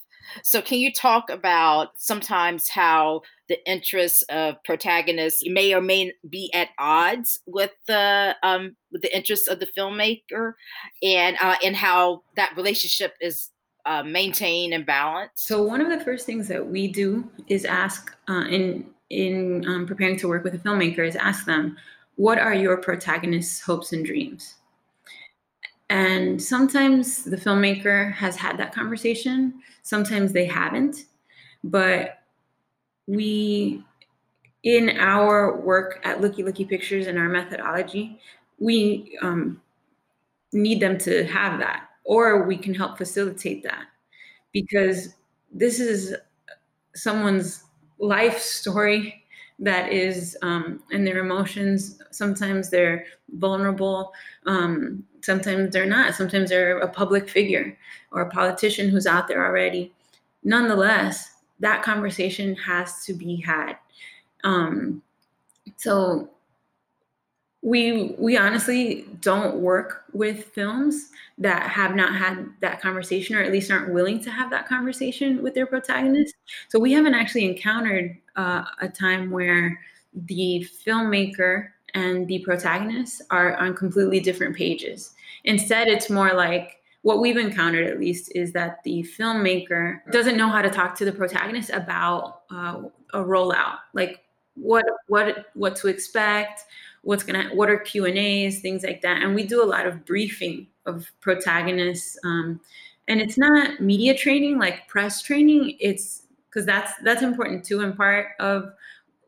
So, 0.45 0.63
can 0.63 0.79
you 0.79 0.93
talk 0.93 1.31
about 1.31 1.89
sometimes 1.97 2.69
how 2.69 3.23
the 3.51 3.59
interests 3.69 4.23
of 4.31 4.63
protagonists 4.65 5.43
may 5.45 5.75
or 5.75 5.81
may 5.81 6.13
be 6.27 6.51
at 6.55 6.69
odds 6.79 7.41
with 7.47 7.73
the 7.89 8.37
um, 8.45 8.77
with 8.93 9.03
the 9.03 9.15
interests 9.15 9.49
of 9.49 9.59
the 9.59 9.69
filmmaker, 9.77 10.53
and 11.03 11.37
uh, 11.43 11.57
and 11.63 11.75
how 11.75 12.23
that 12.37 12.53
relationship 12.57 13.15
is 13.21 13.51
uh, 13.85 14.05
maintained 14.05 14.73
and 14.73 14.87
balanced? 14.87 15.47
So, 15.47 15.63
one 15.63 15.81
of 15.81 15.91
the 15.91 16.03
first 16.05 16.27
things 16.27 16.47
that 16.47 16.65
we 16.65 16.87
do 16.87 17.29
is 17.49 17.65
ask 17.65 18.17
uh, 18.29 18.45
in 18.49 18.87
in 19.11 19.65
um, 19.67 19.85
preparing 19.85 20.17
to 20.19 20.29
work 20.29 20.45
with 20.45 20.55
a 20.55 20.59
filmmaker 20.59 21.05
is 21.05 21.17
ask 21.17 21.45
them, 21.45 21.77
what 22.15 22.39
are 22.39 22.55
your 22.55 22.77
protagonists' 22.77 23.61
hopes 23.61 23.93
and 23.93 24.07
dreams? 24.07 24.55
And 25.89 26.41
sometimes 26.41 27.25
the 27.25 27.37
filmmaker 27.37 28.13
has 28.13 28.37
had 28.37 28.57
that 28.59 28.73
conversation, 28.73 29.55
sometimes 29.83 30.33
they 30.33 30.47
haven't. 30.47 31.07
But 31.65 32.20
we, 33.17 33.85
in 34.63 34.91
our 34.99 35.61
work 35.61 36.01
at 36.05 36.21
Looky 36.21 36.43
Looky 36.43 36.65
Pictures 36.65 37.07
and 37.07 37.19
our 37.19 37.29
methodology, 37.29 38.21
we 38.59 39.19
um, 39.23 39.61
need 40.53 40.81
them 40.81 40.99
to 40.99 41.25
have 41.27 41.59
that, 41.61 41.89
or 42.05 42.45
we 42.45 42.57
can 42.57 42.75
help 42.75 42.99
facilitate 42.99 43.63
that. 43.65 43.87
Because 44.53 45.15
this 45.53 45.81
is 45.81 46.15
someone's 46.95 47.65
life 47.99 48.39
story 48.39 49.25
that 49.59 49.93
is 49.93 50.37
um, 50.43 50.83
and 50.91 51.07
their 51.07 51.19
emotions 51.19 52.01
sometimes 52.11 52.71
they're 52.71 53.05
vulnerable 53.35 54.13
um, 54.47 55.05
sometimes 55.23 55.73
they're 55.73 55.87
not. 55.87 56.15
Sometimes 56.15 56.51
they're 56.51 56.79
a 56.79 56.89
public 56.89 57.29
figure 57.29 57.77
or 58.13 58.23
a 58.23 58.31
politician 58.31 58.89
who's 58.89 59.07
out 59.07 59.29
there 59.29 59.45
already. 59.45 59.93
Nonetheless 60.45 61.35
that 61.61 61.83
conversation 61.83 62.57
has 62.57 63.05
to 63.05 63.15
be 63.15 63.37
had. 63.37 63.77
Um, 64.45 65.03
so 65.77 66.31
we 67.63 68.15
we 68.19 68.39
honestly 68.39 69.07
don't 69.21 69.57
work 69.57 70.05
with 70.13 70.47
films 70.47 71.11
that 71.37 71.71
have 71.71 71.95
not 71.95 72.15
had 72.15 72.49
that 72.61 72.81
conversation 72.81 73.37
or 73.37 73.43
at 73.43 73.53
least 73.53 73.71
aren't 73.71 73.93
willing 73.93 74.19
to 74.21 74.31
have 74.31 74.51
that 74.51 74.67
conversation 74.67 75.43
with 75.43 75.55
their 75.55 75.67
protagonist. 75.67 76.35
So 76.69 76.79
we 76.79 76.93
haven't 76.93 77.15
actually 77.15 77.45
encountered 77.45 78.17
uh, 78.37 78.65
a 78.81 78.89
time 78.89 79.31
where 79.31 79.79
the 80.15 80.67
filmmaker 80.87 81.69
and 81.93 82.27
the 82.29 82.39
protagonist 82.41 83.23
are 83.31 83.57
on 83.57 83.75
completely 83.75 84.21
different 84.21 84.57
pages. 84.57 85.13
Instead 85.45 85.87
it's 85.87 86.09
more 86.09 86.33
like 86.33 86.80
what 87.03 87.21
we've 87.21 87.37
encountered 87.37 87.87
at 87.87 87.99
least 87.99 88.33
is 88.35 88.53
that 88.53 88.83
the 88.85 89.03
filmmaker 89.19 90.01
doesn't 90.11 90.37
know 90.37 90.49
how 90.49 90.61
to 90.61 90.69
talk 90.69 90.95
to 90.97 91.05
the 91.05 91.13
protagonist 91.13 91.71
about 91.71 92.43
uh, 92.51 92.83
a 93.15 93.19
rollout. 93.19 93.79
Like 93.95 94.25
what 94.55 94.85
what 95.09 95.47
what 95.55 95.77
to 95.77 95.89
expect 95.89 96.65
what's 97.03 97.23
gonna 97.23 97.49
what 97.55 97.71
are 97.71 97.79
q 97.79 98.05
and 98.05 98.19
a's 98.19 98.61
things 98.61 98.83
like 98.83 99.01
that. 99.03 99.23
And 99.23 99.35
we 99.35 99.47
do 99.47 99.63
a 99.63 99.65
lot 99.65 99.87
of 99.87 100.05
briefing 100.05 100.67
of 100.87 101.11
protagonists 101.21 102.19
um, 102.25 102.61
and 103.09 103.21
it's 103.21 103.39
not 103.39 103.81
media 103.81 104.17
training 104.17 104.59
like 104.59 104.87
press 104.87 105.23
training. 105.23 105.77
It's 105.81 106.25
because 106.49 106.67
that's 106.67 106.93
that's 107.03 107.23
important 107.23 107.65
too 107.65 107.81
and 107.81 107.97
part 107.97 108.29
of 108.41 108.73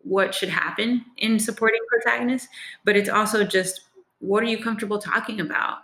what 0.03 0.35
should 0.35 0.49
happen 0.49 1.05
in 1.19 1.39
supporting 1.39 1.81
protagonists 1.89 2.49
but 2.85 2.97
it's 2.97 3.09
also 3.09 3.45
just 3.45 3.83
what 4.19 4.43
are 4.43 4.47
you 4.47 4.59
comfortable 4.59 4.99
talking 4.99 5.41
about 5.41 5.79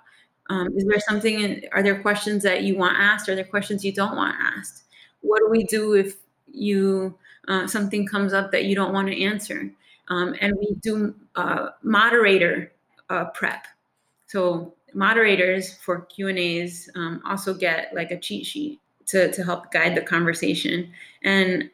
um, 0.51 0.69
is 0.77 0.85
there 0.87 1.01
something 1.01 1.41
in, 1.41 1.63
are 1.73 1.83
there 1.83 2.01
questions 2.01 2.43
that 2.43 2.63
you 2.63 2.77
want 2.77 2.97
asked 2.99 3.29
are 3.29 3.35
there 3.35 3.45
questions 3.45 3.85
you 3.85 3.93
don't 3.93 4.17
want 4.17 4.37
asked 4.57 4.85
what 5.21 5.39
do 5.41 5.49
we 5.51 5.65
do 5.65 5.95
if 5.95 6.17
you 6.47 7.17
uh, 7.49 7.67
something 7.67 8.07
comes 8.07 8.33
up 8.33 8.53
that 8.53 8.65
you 8.65 8.75
don't 8.75 8.93
want 8.93 9.09
to 9.09 9.23
answer 9.23 9.71
um, 10.09 10.35
and 10.41 10.57
we 10.59 10.75
do 10.81 11.15
uh, 11.37 11.71
moderator 11.83 12.73
uh, 13.11 13.27
prep. 13.27 13.67
So 14.27 14.75
moderators 14.95 15.75
for 15.77 16.03
Q 16.03 16.29
and 16.29 16.39
A's 16.39 16.91
um, 16.97 17.23
also 17.27 17.55
get 17.55 17.95
like 17.95 18.11
a 18.11 18.19
cheat 18.19 18.47
sheet 18.47 18.81
to 19.07 19.31
to 19.33 19.45
help 19.45 19.71
guide 19.71 19.95
the 19.95 20.03
conversation. 20.03 20.93
And 21.23 21.71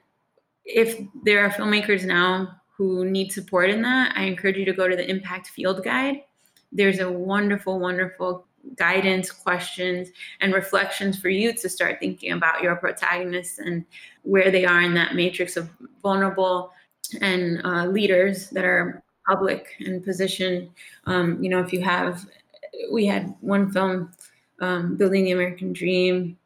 if 0.65 1.01
there 1.25 1.45
are 1.45 1.51
filmmakers 1.51 2.05
now 2.05 2.61
who 2.77 3.05
need 3.05 3.33
support 3.33 3.71
in 3.71 3.83
that, 3.83 4.17
I 4.17 4.25
encourage 4.25 4.57
you 4.57 4.65
to 4.65 4.73
go 4.73 4.89
to 4.89 4.97
the 4.97 5.09
Impact 5.09 5.49
Field 5.49 5.85
Guide. 5.85 6.23
There's 6.73 6.99
a 6.99 7.11
wonderful, 7.11 7.79
wonderful 7.79 8.47
guidance, 8.77 9.31
questions, 9.31 10.09
and 10.41 10.53
reflections 10.53 11.19
for 11.19 11.29
you 11.29 11.53
to 11.53 11.69
start 11.69 11.99
thinking 12.01 12.33
about 12.33 12.63
your 12.63 12.77
protagonists 12.77 13.59
and 13.59 13.85
where 14.23 14.51
they 14.51 14.65
are 14.65 14.81
in 14.81 14.95
that 14.95 15.15
matrix 15.15 15.57
of 15.57 15.71
vulnerable 16.03 16.73
and 17.21 17.61
uh, 17.65 17.87
leaders 17.87 18.51
that 18.51 18.65
are 18.65 19.03
public 19.27 19.75
and 19.81 20.05
position. 20.05 20.71
Um, 21.07 21.43
you 21.43 21.49
know, 21.49 21.61
if 21.61 21.73
you 21.73 21.83
have, 21.83 22.27
we 22.91 23.07
had 23.07 23.35
one 23.41 23.71
film, 23.71 24.11
um, 24.61 24.97
Building 24.97 25.25
the 25.25 25.33
American 25.33 25.73
Dream. 25.73 26.39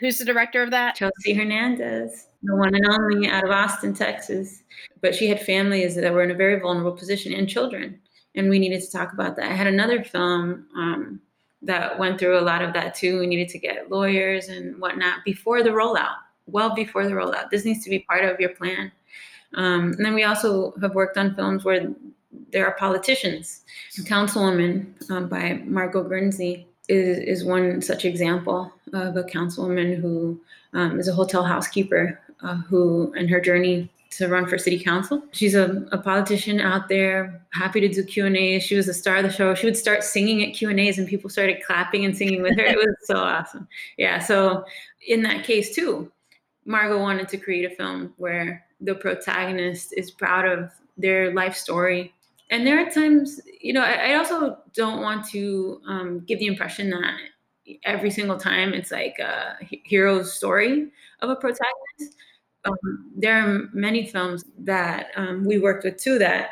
Who's 0.00 0.18
the 0.18 0.24
director 0.24 0.62
of 0.62 0.70
that? 0.70 0.96
Chelsea 0.96 1.32
Hernandez, 1.32 2.28
the 2.42 2.56
one 2.56 2.74
and 2.74 2.86
only 2.88 3.28
out 3.28 3.44
of 3.44 3.50
Austin, 3.50 3.94
Texas. 3.94 4.62
But 5.00 5.14
she 5.14 5.28
had 5.28 5.40
families 5.40 5.94
that 5.94 6.12
were 6.12 6.24
in 6.24 6.30
a 6.30 6.34
very 6.34 6.58
vulnerable 6.58 6.96
position 6.96 7.32
and 7.32 7.48
children. 7.48 8.00
And 8.34 8.48
we 8.48 8.58
needed 8.58 8.80
to 8.80 8.90
talk 8.90 9.12
about 9.12 9.36
that. 9.36 9.50
I 9.50 9.54
had 9.54 9.66
another 9.66 10.02
film, 10.02 10.66
um, 10.74 11.20
that 11.62 11.98
went 11.98 12.18
through 12.18 12.38
a 12.38 12.40
lot 12.40 12.62
of 12.62 12.72
that 12.74 12.94
too. 12.94 13.20
We 13.20 13.26
needed 13.26 13.48
to 13.50 13.58
get 13.58 13.90
lawyers 13.90 14.48
and 14.48 14.78
whatnot 14.80 15.24
before 15.24 15.62
the 15.62 15.70
rollout, 15.70 16.16
well 16.46 16.74
before 16.74 17.06
the 17.06 17.14
rollout. 17.14 17.50
This 17.50 17.64
needs 17.64 17.84
to 17.84 17.90
be 17.90 18.00
part 18.00 18.24
of 18.24 18.40
your 18.40 18.50
plan. 18.50 18.90
Um, 19.54 19.92
and 19.92 20.04
then 20.04 20.14
we 20.14 20.24
also 20.24 20.72
have 20.80 20.94
worked 20.94 21.16
on 21.18 21.34
films 21.34 21.64
where 21.64 21.92
there 22.50 22.66
are 22.66 22.74
politicians. 22.74 23.62
Councilwoman 24.00 25.10
um, 25.10 25.28
by 25.28 25.60
Margot 25.64 26.02
Guernsey 26.02 26.66
is, 26.88 27.18
is 27.18 27.44
one 27.44 27.80
such 27.82 28.04
example 28.04 28.72
of 28.92 29.16
a 29.16 29.22
councilwoman 29.22 30.00
who 30.00 30.40
um, 30.72 30.98
is 30.98 31.08
a 31.08 31.14
hotel 31.14 31.44
housekeeper 31.44 32.20
uh, 32.42 32.56
who, 32.56 33.12
in 33.14 33.28
her 33.28 33.40
journey 33.40 33.90
to 34.12 34.28
run 34.28 34.46
for 34.46 34.58
city 34.58 34.78
council. 34.78 35.22
She's 35.32 35.54
a, 35.54 35.86
a 35.92 35.98
politician 35.98 36.60
out 36.60 36.88
there, 36.88 37.44
happy 37.52 37.80
to 37.80 37.88
do 37.88 38.04
Q 38.04 38.26
and 38.26 38.36
A. 38.36 38.60
She 38.60 38.76
was 38.76 38.86
the 38.86 38.94
star 38.94 39.16
of 39.16 39.24
the 39.24 39.32
show. 39.32 39.54
She 39.54 39.66
would 39.66 39.76
start 39.76 40.04
singing 40.04 40.42
at 40.42 40.54
Q 40.54 40.70
and 40.70 40.78
A's, 40.80 40.98
and 40.98 41.08
people 41.08 41.30
started 41.30 41.62
clapping 41.64 42.04
and 42.04 42.16
singing 42.16 42.42
with 42.42 42.56
her. 42.56 42.64
it 42.64 42.76
was 42.76 42.94
so 43.04 43.16
awesome. 43.16 43.68
Yeah. 43.96 44.18
So 44.18 44.64
in 45.06 45.22
that 45.22 45.44
case 45.44 45.74
too, 45.74 46.10
Margot 46.64 47.00
wanted 47.00 47.28
to 47.28 47.38
create 47.38 47.70
a 47.70 47.74
film 47.74 48.14
where 48.16 48.64
the 48.80 48.94
protagonist 48.94 49.94
is 49.96 50.10
proud 50.10 50.46
of 50.46 50.70
their 50.96 51.32
life 51.32 51.56
story. 51.56 52.12
And 52.50 52.66
there 52.66 52.84
are 52.84 52.90
times, 52.90 53.40
you 53.60 53.72
know, 53.72 53.82
I, 53.82 54.12
I 54.12 54.14
also 54.14 54.58
don't 54.74 55.00
want 55.00 55.26
to 55.28 55.80
um, 55.86 56.20
give 56.20 56.38
the 56.38 56.46
impression 56.46 56.90
that 56.90 57.14
every 57.84 58.10
single 58.10 58.36
time 58.36 58.74
it's 58.74 58.90
like 58.90 59.18
a 59.18 59.56
hero's 59.60 60.34
story 60.34 60.90
of 61.20 61.30
a 61.30 61.36
protagonist 61.36 62.16
um, 62.64 63.10
there 63.16 63.36
are 63.38 63.68
many 63.72 64.06
films 64.06 64.44
that 64.58 65.08
um, 65.16 65.44
we 65.44 65.58
worked 65.58 65.84
with 65.84 65.96
too 65.96 66.18
that 66.18 66.50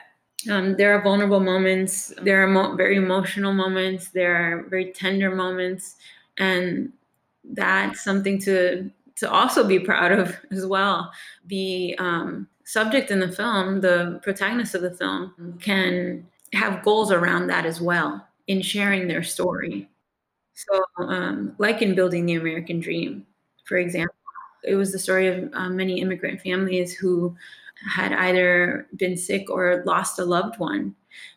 um, 0.50 0.74
there 0.76 0.94
are 0.94 1.02
vulnerable 1.02 1.40
moments, 1.40 2.12
there 2.22 2.42
are 2.42 2.46
mo- 2.46 2.74
very 2.74 2.96
emotional 2.96 3.52
moments, 3.52 4.08
there 4.10 4.34
are 4.34 4.62
very 4.64 4.92
tender 4.92 5.34
moments, 5.34 5.96
and 6.38 6.92
that's 7.52 8.02
something 8.02 8.38
to 8.40 8.90
to 9.16 9.30
also 9.30 9.66
be 9.66 9.78
proud 9.78 10.12
of 10.12 10.34
as 10.50 10.64
well. 10.66 11.12
The 11.46 11.94
um, 11.98 12.48
subject 12.64 13.10
in 13.10 13.20
the 13.20 13.30
film, 13.30 13.82
the 13.82 14.18
protagonist 14.22 14.74
of 14.74 14.80
the 14.82 14.92
film, 14.92 15.58
can 15.60 16.26
have 16.54 16.82
goals 16.82 17.12
around 17.12 17.48
that 17.48 17.66
as 17.66 17.80
well 17.80 18.26
in 18.46 18.62
sharing 18.62 19.08
their 19.08 19.22
story. 19.22 19.88
So, 20.54 20.82
um, 20.98 21.54
like 21.58 21.82
in 21.82 21.94
building 21.94 22.26
the 22.26 22.34
American 22.34 22.80
Dream, 22.80 23.26
for 23.66 23.76
example 23.76 24.14
it 24.64 24.74
was 24.74 24.92
the 24.92 24.98
story 24.98 25.28
of 25.28 25.50
um, 25.54 25.76
many 25.76 26.00
immigrant 26.00 26.40
families 26.40 26.94
who 26.94 27.36
had 27.88 28.12
either 28.12 28.86
been 28.96 29.16
sick 29.16 29.50
or 29.50 29.82
lost 29.86 30.18
a 30.18 30.24
loved 30.24 30.58
one 30.58 30.94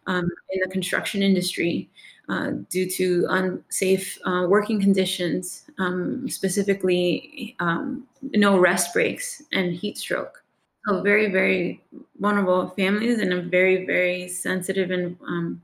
um, 0.08 0.28
in 0.52 0.60
the 0.62 0.70
construction 0.70 1.24
industry 1.24 1.90
uh, 2.30 2.52
due 2.70 2.90
to 2.90 3.26
unsafe 3.30 4.18
uh, 4.26 4.46
working 4.48 4.80
conditions, 4.80 5.66
um, 5.78 6.30
specifically 6.30 7.56
um, 7.60 8.08
no 8.22 8.58
rest 8.58 8.94
breaks 8.94 9.42
and 9.52 9.74
heat 9.74 9.98
stroke. 9.98 10.44
So 10.88 11.02
very, 11.02 11.32
very 11.32 11.84
vulnerable 12.20 12.70
families 12.72 13.20
in 13.20 13.32
a 13.32 13.42
very, 13.42 13.86
very 13.86 14.28
sensitive 14.28 14.92
and 14.92 15.18
um, 15.28 15.62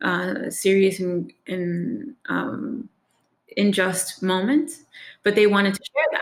uh, 0.00 0.50
serious 0.50 1.00
and, 1.00 1.32
and 1.46 2.14
um, 2.28 2.88
unjust 3.56 4.22
moment. 4.22 4.70
But 5.22 5.34
they 5.34 5.46
wanted 5.46 5.74
to 5.74 5.80
share 5.84 6.06
that 6.12 6.17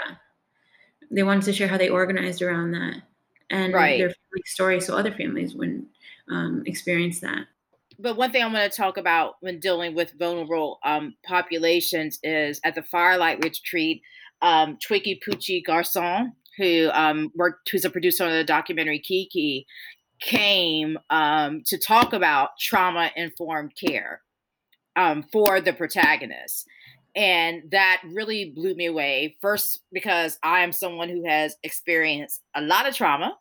they 1.11 1.23
wanted 1.23 1.45
to 1.45 1.53
share 1.53 1.69
how 1.69 1.79
they 1.79 1.89
organized 1.89 2.43
around 2.43 2.73
that 2.73 3.03
and 3.51 3.73
right. 3.73 3.99
their 3.99 4.11
family 4.11 4.43
story 4.45 4.81
so 4.81 4.97
other 4.97 5.13
families 5.13 5.55
wouldn't 5.55 5.87
um, 6.31 6.63
experience 6.67 7.21
that. 7.21 7.47
But 7.99 8.17
one 8.17 8.31
thing 8.31 8.43
I'm 8.43 8.53
going 8.53 8.69
to 8.69 8.77
talk 8.77 8.99
about 8.99 9.37
when 9.41 9.59
dealing 9.59 9.95
with 9.95 10.13
vulnerable 10.19 10.79
um, 10.85 11.15
populations 11.25 12.19
is 12.23 12.61
at 12.65 12.75
the 12.75 12.83
Firelight 12.83 13.43
Retreat, 13.43 14.03
um, 14.43 14.77
Twiggy 14.85 15.21
Pucci 15.27 15.63
Garçon, 15.67 16.33
who 16.59 16.91
um, 16.93 17.31
worked, 17.35 17.71
who's 17.71 17.85
a 17.85 17.91
producer 17.91 18.25
on 18.25 18.33
the 18.33 18.45
documentary 18.45 18.99
Kiki, 18.99 19.67
came 20.21 20.99
um, 21.11 21.63
to 21.67 21.79
talk 21.79 22.13
about 22.13 22.51
trauma 22.59 23.11
informed 23.17 23.73
care 23.77 24.21
um, 24.97 25.25
for 25.33 25.61
the 25.61 25.73
protagonist. 25.73 26.67
And 27.17 27.63
that 27.71 28.03
really 28.13 28.53
blew 28.55 28.75
me 28.75 28.87
away. 28.87 29.37
First, 29.41 29.81
because 29.91 30.39
I 30.43 30.61
am 30.61 30.71
someone 30.71 31.09
who 31.09 31.25
has 31.25 31.57
experienced 31.63 32.43
a 32.55 32.61
lot 32.61 32.87
of 32.87 32.95
trauma 32.95 33.37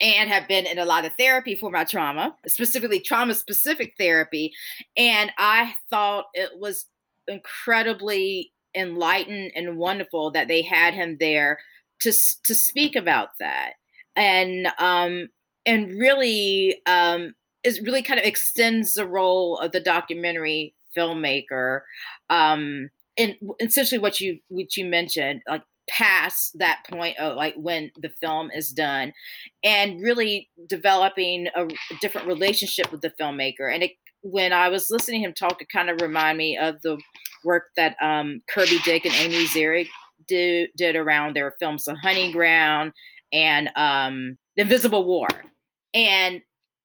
and 0.00 0.30
have 0.30 0.46
been 0.46 0.64
in 0.64 0.78
a 0.78 0.84
lot 0.84 1.04
of 1.04 1.12
therapy 1.18 1.56
for 1.56 1.70
my 1.70 1.82
trauma, 1.82 2.36
specifically 2.46 3.00
trauma 3.00 3.34
specific 3.34 3.94
therapy. 3.98 4.52
And 4.96 5.32
I 5.38 5.74
thought 5.90 6.26
it 6.34 6.50
was 6.56 6.86
incredibly 7.26 8.52
enlightened 8.74 9.52
and 9.56 9.76
wonderful 9.76 10.30
that 10.30 10.48
they 10.48 10.62
had 10.62 10.94
him 10.94 11.16
there 11.18 11.58
to 12.00 12.12
to 12.44 12.54
speak 12.54 12.94
about 12.94 13.30
that 13.40 13.72
and 14.14 14.68
um 14.78 15.28
and 15.66 15.98
really 15.98 16.80
um 16.86 17.34
is 17.64 17.80
really 17.80 18.02
kind 18.02 18.20
of 18.20 18.26
extends 18.26 18.94
the 18.94 19.06
role 19.06 19.58
of 19.58 19.72
the 19.72 19.80
documentary 19.80 20.74
filmmaker 20.96 21.80
um 22.30 22.88
and 23.16 23.36
essentially 23.60 23.98
what 23.98 24.20
you 24.20 24.38
what 24.48 24.76
you 24.76 24.84
mentioned 24.84 25.42
like 25.48 25.62
past 25.88 26.58
that 26.58 26.84
point 26.88 27.18
of 27.18 27.36
like 27.36 27.54
when 27.56 27.90
the 28.00 28.10
film 28.20 28.50
is 28.54 28.72
done 28.72 29.12
and 29.64 30.02
really 30.02 30.50
developing 30.68 31.48
a 31.56 31.66
different 32.02 32.26
relationship 32.26 32.92
with 32.92 33.00
the 33.00 33.10
filmmaker. 33.18 33.72
And 33.72 33.82
it 33.82 33.92
when 34.20 34.52
i 34.52 34.68
was 34.68 34.90
listening 34.90 35.22
to 35.22 35.28
him 35.28 35.32
talk 35.32 35.62
it 35.62 35.68
kind 35.72 35.88
of 35.88 36.00
reminded 36.02 36.36
me 36.36 36.58
of 36.58 36.82
the 36.82 36.98
work 37.44 37.66
that 37.76 37.96
um, 38.02 38.42
kirby 38.50 38.80
dick 38.84 39.06
and 39.06 39.14
amy 39.14 39.46
ziering 39.46 39.86
do, 40.26 40.66
did 40.76 40.96
around 40.96 41.36
their 41.36 41.54
films 41.60 41.84
the 41.84 41.94
hunting 41.94 42.32
ground 42.32 42.92
and 43.32 43.70
um, 43.76 44.38
the 44.56 44.62
invisible 44.62 45.04
war. 45.04 45.28
And 45.94 46.42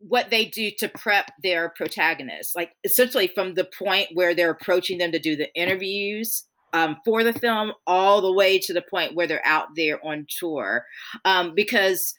what 0.08 0.30
they 0.30 0.46
do 0.46 0.70
to 0.80 0.90
prep 0.90 1.32
their 1.42 1.70
protagonists, 1.70 2.56
like 2.56 2.72
essentially 2.84 3.28
from 3.28 3.54
the 3.54 3.64
point 3.64 4.10
where 4.14 4.36
they're 4.36 4.52
approaching 4.52 4.98
them 4.98 5.12
to 5.12 5.20
do 5.20 5.36
the 5.36 5.54
interviews 5.56 6.44
um, 6.74 6.98
for 7.06 7.24
the 7.24 7.34
film, 7.34 7.72
all 7.88 8.22
the 8.22 8.34
way 8.34 8.60
to 8.60 8.74
the 8.74 8.82
point 8.82 9.16
where 9.16 9.28
they're 9.28 9.46
out 9.46 9.68
there 9.76 10.04
on 10.06 10.26
tour. 10.28 10.86
Um, 11.24 11.54
because, 11.56 12.16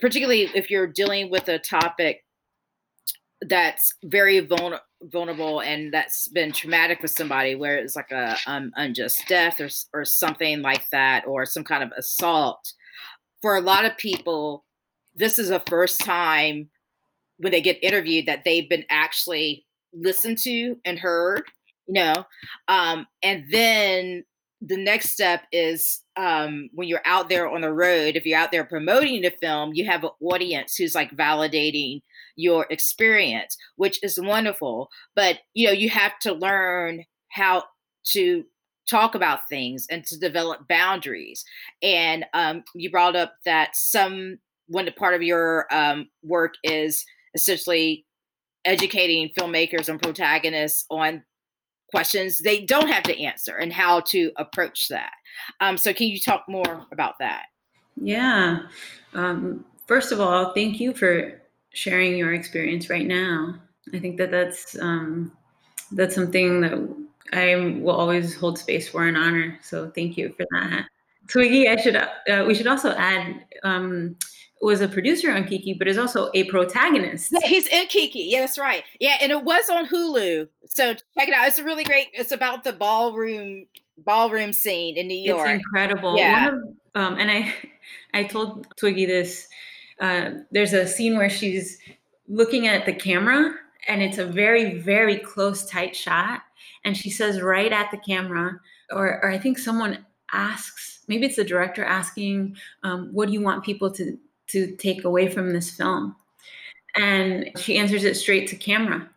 particularly 0.00 0.50
if 0.54 0.70
you're 0.70 0.86
dealing 0.86 1.30
with 1.30 1.48
a 1.48 1.58
topic 1.58 2.24
that's 3.48 3.94
very 4.04 4.40
vulnerable 4.40 4.78
vulnerable 5.10 5.60
and 5.60 5.92
that's 5.92 6.28
been 6.28 6.52
traumatic 6.52 7.00
for 7.00 7.08
somebody 7.08 7.56
where 7.56 7.76
it's 7.76 7.96
like 7.96 8.12
a 8.12 8.36
um, 8.46 8.70
unjust 8.76 9.26
death 9.26 9.60
or, 9.60 9.68
or 9.92 10.04
something 10.04 10.62
like 10.62 10.88
that 10.90 11.24
or 11.26 11.44
some 11.44 11.64
kind 11.64 11.82
of 11.82 11.90
assault 11.98 12.72
for 13.40 13.56
a 13.56 13.60
lot 13.60 13.84
of 13.84 13.96
people 13.96 14.64
this 15.16 15.40
is 15.40 15.50
a 15.50 15.60
first 15.68 15.98
time 15.98 16.70
when 17.42 17.52
they 17.52 17.60
get 17.60 17.82
interviewed 17.82 18.26
that 18.26 18.44
they've 18.44 18.68
been 18.68 18.84
actually 18.88 19.66
listened 19.92 20.38
to 20.38 20.76
and 20.84 20.98
heard 20.98 21.42
you 21.86 21.94
know? 21.94 22.24
Um, 22.68 23.06
and 23.22 23.44
then 23.50 24.24
the 24.60 24.76
next 24.76 25.10
step 25.10 25.42
is 25.50 26.02
um, 26.16 26.70
when 26.72 26.86
you're 26.86 27.02
out 27.04 27.28
there 27.28 27.48
on 27.48 27.62
the 27.62 27.72
road 27.72 28.14
if 28.14 28.24
you're 28.24 28.38
out 28.38 28.52
there 28.52 28.64
promoting 28.64 29.22
the 29.22 29.32
film 29.40 29.72
you 29.74 29.84
have 29.86 30.04
an 30.04 30.10
audience 30.20 30.76
who's 30.76 30.94
like 30.94 31.10
validating 31.16 32.00
your 32.36 32.66
experience 32.70 33.56
which 33.74 33.98
is 34.04 34.20
wonderful 34.20 34.88
but 35.16 35.38
you 35.52 35.66
know 35.66 35.72
you 35.72 35.90
have 35.90 36.16
to 36.20 36.32
learn 36.32 37.02
how 37.32 37.64
to 38.04 38.44
talk 38.88 39.16
about 39.16 39.48
things 39.48 39.84
and 39.90 40.04
to 40.06 40.16
develop 40.16 40.68
boundaries 40.68 41.44
and 41.82 42.24
um, 42.32 42.62
you 42.76 42.88
brought 42.88 43.16
up 43.16 43.34
that 43.44 43.70
some 43.74 44.38
one 44.68 44.88
part 44.96 45.14
of 45.14 45.22
your 45.22 45.66
um, 45.74 46.08
work 46.22 46.54
is 46.62 47.04
essentially 47.34 48.04
educating 48.64 49.30
filmmakers 49.36 49.88
and 49.88 50.00
protagonists 50.00 50.86
on 50.90 51.22
questions 51.92 52.38
they 52.38 52.64
don't 52.64 52.88
have 52.88 53.02
to 53.04 53.22
answer 53.22 53.56
and 53.56 53.72
how 53.72 54.00
to 54.00 54.32
approach 54.36 54.88
that. 54.88 55.12
Um, 55.60 55.76
so, 55.76 55.92
can 55.92 56.08
you 56.08 56.18
talk 56.18 56.44
more 56.48 56.86
about 56.90 57.14
that? 57.20 57.44
Yeah. 57.96 58.60
Um, 59.14 59.64
first 59.86 60.10
of 60.10 60.20
all, 60.20 60.52
thank 60.54 60.80
you 60.80 60.94
for 60.94 61.40
sharing 61.74 62.16
your 62.16 62.34
experience 62.34 62.90
right 62.90 63.06
now. 63.06 63.54
I 63.94 63.98
think 63.98 64.16
that 64.18 64.30
that's 64.30 64.76
um, 64.78 65.32
that's 65.92 66.14
something 66.14 66.60
that 66.62 66.72
I 67.32 67.78
will 67.80 67.94
always 67.94 68.34
hold 68.34 68.58
space 68.58 68.88
for 68.88 69.06
and 69.06 69.16
honor. 69.16 69.58
So, 69.62 69.90
thank 69.94 70.16
you 70.16 70.34
for 70.36 70.46
that. 70.52 70.86
Twiggy, 71.28 71.68
I 71.68 71.76
should 71.76 71.96
uh, 71.96 72.44
we 72.46 72.54
should 72.54 72.66
also 72.66 72.92
add 72.92 73.44
um, 73.62 74.16
was 74.62 74.80
a 74.80 74.88
producer 74.88 75.32
on 75.32 75.44
Kiki, 75.44 75.74
but 75.74 75.88
is 75.88 75.98
also 75.98 76.30
a 76.34 76.44
protagonist. 76.44 77.32
Yeah, 77.32 77.46
he's 77.46 77.66
in 77.66 77.86
Kiki. 77.88 78.20
Yeah, 78.20 78.40
that's 78.40 78.58
right. 78.58 78.84
Yeah, 79.00 79.16
and 79.20 79.32
it 79.32 79.42
was 79.42 79.68
on 79.68 79.86
Hulu. 79.86 80.48
So 80.66 80.94
check 80.94 81.28
it 81.28 81.34
out. 81.34 81.48
It's 81.48 81.58
a 81.58 81.64
really 81.64 81.84
great. 81.84 82.08
It's 82.12 82.32
about 82.32 82.64
the 82.64 82.72
ballroom 82.72 83.66
ballroom 83.98 84.52
scene 84.52 84.96
in 84.96 85.08
New 85.08 85.18
York. 85.18 85.48
It's 85.48 85.62
incredible. 85.64 86.16
Yeah. 86.16 86.48
Of, 86.48 86.54
um, 86.94 87.18
and 87.18 87.30
I, 87.30 87.54
I 88.14 88.24
told 88.24 88.66
Twiggy 88.76 89.06
this. 89.06 89.48
Uh, 90.00 90.30
there's 90.50 90.72
a 90.72 90.86
scene 90.86 91.16
where 91.16 91.30
she's 91.30 91.78
looking 92.28 92.66
at 92.66 92.86
the 92.86 92.92
camera, 92.92 93.54
and 93.88 94.02
it's 94.02 94.18
a 94.18 94.24
very, 94.24 94.78
very 94.78 95.18
close, 95.18 95.66
tight 95.66 95.94
shot. 95.94 96.42
and 96.84 96.96
she 96.96 97.10
says 97.10 97.40
right 97.40 97.72
at 97.72 97.90
the 97.90 97.98
camera, 97.98 98.58
or, 98.90 99.22
or 99.22 99.30
I 99.30 99.38
think 99.38 99.58
someone 99.58 100.04
asks, 100.32 101.00
maybe 101.08 101.26
it's 101.26 101.36
the 101.36 101.44
director 101.44 101.84
asking, 101.84 102.56
um, 102.82 103.10
"What 103.12 103.26
do 103.28 103.32
you 103.34 103.42
want 103.42 103.64
people 103.64 103.90
to 103.92 104.18
to 104.52 104.74
take 104.76 105.04
away 105.04 105.28
from 105.28 105.52
this 105.52 105.70
film?" 105.70 106.16
And 106.96 107.50
she 107.58 107.78
answers 107.78 108.04
it 108.04 108.16
straight 108.16 108.48
to 108.48 108.56
camera. 108.56 109.08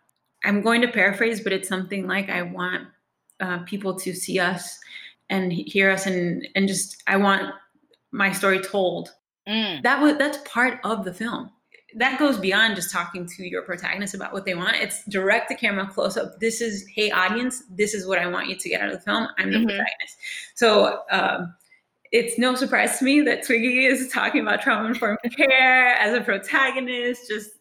I'm 0.43 0.61
going 0.61 0.81
to 0.81 0.87
paraphrase, 0.87 1.41
but 1.41 1.53
it's 1.53 1.69
something 1.69 2.07
like, 2.07 2.29
"I 2.29 2.41
want 2.41 2.87
uh, 3.39 3.59
people 3.59 3.95
to 3.99 4.13
see 4.13 4.39
us 4.39 4.79
and 5.29 5.51
hear 5.51 5.91
us, 5.91 6.05
and 6.05 6.47
and 6.55 6.67
just 6.67 7.03
I 7.07 7.17
want 7.17 7.53
my 8.11 8.31
story 8.31 8.59
told." 8.59 9.09
Mm. 9.47 9.83
That 9.83 10.01
was 10.01 10.17
that's 10.17 10.39
part 10.49 10.79
of 10.83 11.05
the 11.05 11.13
film 11.13 11.51
that 11.95 12.19
goes 12.19 12.37
beyond 12.37 12.75
just 12.75 12.91
talking 12.91 13.25
to 13.25 13.47
your 13.47 13.61
protagonist 13.61 14.13
about 14.13 14.33
what 14.33 14.45
they 14.45 14.53
want. 14.53 14.75
It's 14.75 15.03
direct 15.05 15.47
the 15.47 15.55
camera 15.55 15.87
close 15.87 16.17
up. 16.17 16.39
This 16.39 16.59
is, 16.59 16.85
hey, 16.93 17.09
audience, 17.09 17.63
this 17.69 17.93
is 17.93 18.05
what 18.05 18.19
I 18.19 18.27
want 18.27 18.49
you 18.49 18.55
to 18.57 18.69
get 18.69 18.81
out 18.81 18.89
of 18.89 18.95
the 18.95 19.01
film. 19.01 19.27
I'm 19.37 19.51
the 19.51 19.57
mm-hmm. 19.59 19.67
protagonist. 19.67 20.17
So 20.55 20.99
um, 21.09 21.55
it's 22.15 22.37
no 22.37 22.55
surprise 22.55 22.97
to 22.97 23.03
me 23.03 23.19
that 23.19 23.43
Twiggy 23.43 23.85
is 23.85 24.09
talking 24.09 24.41
about 24.41 24.61
trauma 24.61 24.87
informed 24.87 25.19
care 25.35 25.95
as 25.95 26.13
a 26.13 26.21
protagonist, 26.21 27.27
just 27.27 27.51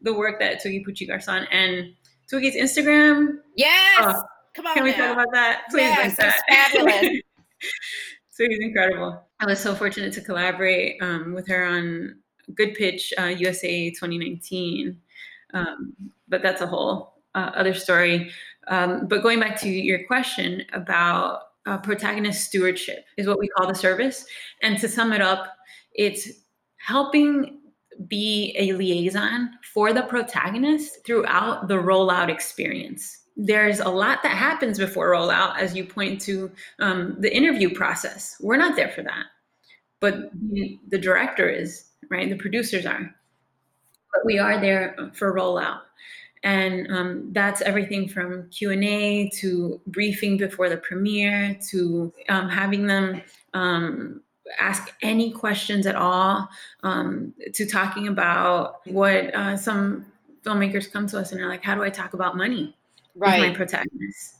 the 0.00 0.14
work 0.14 0.40
that 0.40 0.62
Twiggy 0.62 0.82
Pucci 0.82 1.06
Garçon 1.06 1.46
and 1.50 1.92
Twiggy's 2.26 2.56
Instagram. 2.56 3.38
Yes. 3.54 3.98
Uh, 4.02 4.22
Come 4.54 4.66
on. 4.66 4.74
Can 4.74 4.84
we 4.84 4.92
talk 4.94 5.12
about 5.12 5.28
that? 5.32 5.64
Please 5.68 5.82
yes, 5.82 6.16
that. 6.16 6.40
fabulous. 6.48 7.20
Twiggy's 8.36 8.60
incredible. 8.60 9.22
I 9.40 9.44
was 9.44 9.60
so 9.60 9.74
fortunate 9.74 10.14
to 10.14 10.22
collaborate 10.22 10.96
um, 11.02 11.34
with 11.34 11.46
her 11.48 11.62
on 11.66 12.16
Good 12.54 12.74
Pitch 12.74 13.12
uh, 13.18 13.24
USA 13.24 13.90
2019. 13.90 14.98
Um, 15.52 15.94
but 16.28 16.42
that's 16.42 16.62
a 16.62 16.66
whole 16.66 17.12
uh, 17.34 17.50
other 17.54 17.74
story. 17.74 18.30
Um, 18.68 19.06
but 19.06 19.22
going 19.22 19.38
back 19.38 19.60
to 19.60 19.68
your 19.68 20.06
question 20.06 20.64
about 20.72 21.40
uh, 21.66 21.78
protagonist 21.78 22.44
stewardship 22.44 23.04
is 23.16 23.26
what 23.26 23.38
we 23.38 23.48
call 23.48 23.66
the 23.66 23.74
service. 23.74 24.24
And 24.62 24.78
to 24.78 24.88
sum 24.88 25.12
it 25.12 25.20
up, 25.20 25.56
it's 25.94 26.28
helping 26.78 27.60
be 28.08 28.54
a 28.58 28.72
liaison 28.72 29.50
for 29.72 29.92
the 29.92 30.02
protagonist 30.02 31.04
throughout 31.04 31.68
the 31.68 31.74
rollout 31.74 32.28
experience. 32.28 33.24
There's 33.36 33.80
a 33.80 33.88
lot 33.88 34.22
that 34.22 34.36
happens 34.36 34.78
before 34.78 35.12
rollout, 35.12 35.58
as 35.58 35.74
you 35.74 35.84
point 35.84 36.20
to 36.22 36.50
um, 36.78 37.16
the 37.20 37.34
interview 37.34 37.74
process. 37.74 38.36
We're 38.40 38.56
not 38.56 38.76
there 38.76 38.90
for 38.90 39.02
that, 39.02 39.26
but 40.00 40.30
the, 40.50 40.78
the 40.88 40.98
director 40.98 41.48
is 41.48 41.86
right? 42.10 42.28
The 42.28 42.36
producers 42.36 42.86
are. 42.86 43.14
But 44.12 44.24
we 44.24 44.38
are 44.38 44.60
there 44.60 44.96
for 45.14 45.34
rollout. 45.34 45.80
And 46.46 46.86
um, 46.92 47.28
that's 47.32 47.60
everything 47.62 48.08
from 48.08 48.48
Q&A 48.50 49.28
to 49.40 49.80
briefing 49.88 50.36
before 50.36 50.68
the 50.68 50.76
premiere 50.76 51.58
to 51.70 52.12
um, 52.28 52.48
having 52.48 52.86
them 52.86 53.20
um, 53.52 54.20
ask 54.60 54.94
any 55.02 55.32
questions 55.32 55.88
at 55.88 55.96
all 55.96 56.48
um, 56.84 57.34
to 57.52 57.66
talking 57.66 58.06
about 58.06 58.86
what 58.86 59.34
uh, 59.34 59.56
some 59.56 60.06
filmmakers 60.44 60.88
come 60.90 61.08
to 61.08 61.18
us 61.18 61.32
and 61.32 61.40
are 61.40 61.48
like, 61.48 61.64
how 61.64 61.74
do 61.74 61.82
I 61.82 61.90
talk 61.90 62.14
about 62.14 62.36
money 62.36 62.76
right. 63.16 63.40
with 63.40 63.50
my 63.50 63.56
protagonists? 63.56 64.36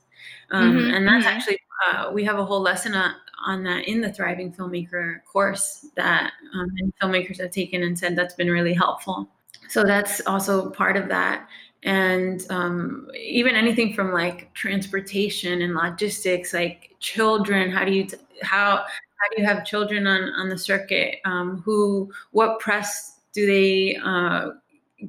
Um, 0.52 0.78
mm-hmm, 0.78 0.94
and 0.94 1.08
that's 1.08 1.26
mm-hmm. 1.26 1.36
actually 1.36 1.58
uh, 1.88 2.12
we 2.12 2.22
have 2.22 2.38
a 2.38 2.44
whole 2.44 2.60
lesson 2.60 2.94
on, 2.94 3.16
on 3.48 3.64
that 3.64 3.88
in 3.88 4.00
the 4.00 4.12
Thriving 4.12 4.52
Filmmaker 4.52 5.24
course 5.24 5.86
that 5.96 6.30
um, 6.54 6.70
filmmakers 7.02 7.40
have 7.40 7.50
taken 7.50 7.82
and 7.82 7.98
said 7.98 8.14
that's 8.14 8.34
been 8.34 8.48
really 8.48 8.74
helpful. 8.74 9.28
So 9.68 9.82
that's 9.82 10.20
also 10.26 10.70
part 10.70 10.96
of 10.96 11.08
that. 11.08 11.48
And 11.86 12.44
um, 12.50 13.08
even 13.18 13.54
anything 13.54 13.94
from 13.94 14.12
like 14.12 14.52
transportation 14.52 15.62
and 15.62 15.74
logistics, 15.74 16.52
like 16.52 16.94
children, 17.00 17.70
how 17.70 17.84
do 17.84 17.92
you, 17.92 18.04
t- 18.04 18.16
how, 18.42 18.76
how 18.76 19.28
do 19.34 19.40
you 19.40 19.46
have 19.46 19.64
children 19.64 20.06
on, 20.06 20.24
on 20.34 20.48
the 20.48 20.58
circuit? 20.58 21.20
Um, 21.24 21.62
who, 21.64 22.12
what 22.32 22.60
press 22.60 23.20
do 23.32 23.46
they 23.46 23.96
uh, 24.04 24.50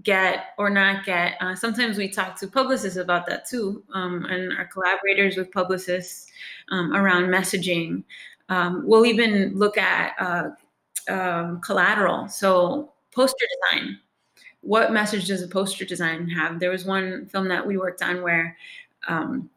get 0.04 0.48
or 0.58 0.70
not 0.70 1.06
get. 1.06 1.36
Uh, 1.40 1.56
sometimes 1.56 1.98
we 1.98 2.10
talk 2.10 2.38
to 2.40 2.48
publicists 2.48 2.98
about 2.98 3.26
that 3.28 3.48
too, 3.48 3.84
um, 3.94 4.26
and 4.26 4.58
our 4.58 4.66
collaborators 4.66 5.38
with 5.38 5.52
publicists 5.52 6.28
um, 6.72 6.94
around 6.96 7.26
messaging. 7.26 8.04
Um, 8.50 8.84
we'll 8.86 9.06
even 9.06 9.58
look 9.58 9.78
at 9.78 10.13
uh, 10.20 10.50
um, 11.12 11.62
collateral, 11.62 12.28
so 12.28 12.94
poster 13.13 13.46
design. 13.72 14.00
What 14.67 14.91
message 14.91 15.27
does 15.27 15.41
a 15.41 15.47
poster 15.47 15.86
design 15.86 16.27
have? 16.27 16.60
There 16.60 16.71
was 16.71 16.84
one 16.84 17.27
film 17.27 17.47
that 17.47 17.65
we 17.65 17.77
worked 17.77 18.01
on 18.01 18.21
where 18.21 18.58
um, 19.08 19.49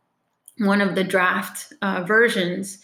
one 0.58 0.80
of 0.80 0.94
the 0.94 1.02
draft 1.02 1.72
uh, 1.82 2.04
versions 2.04 2.78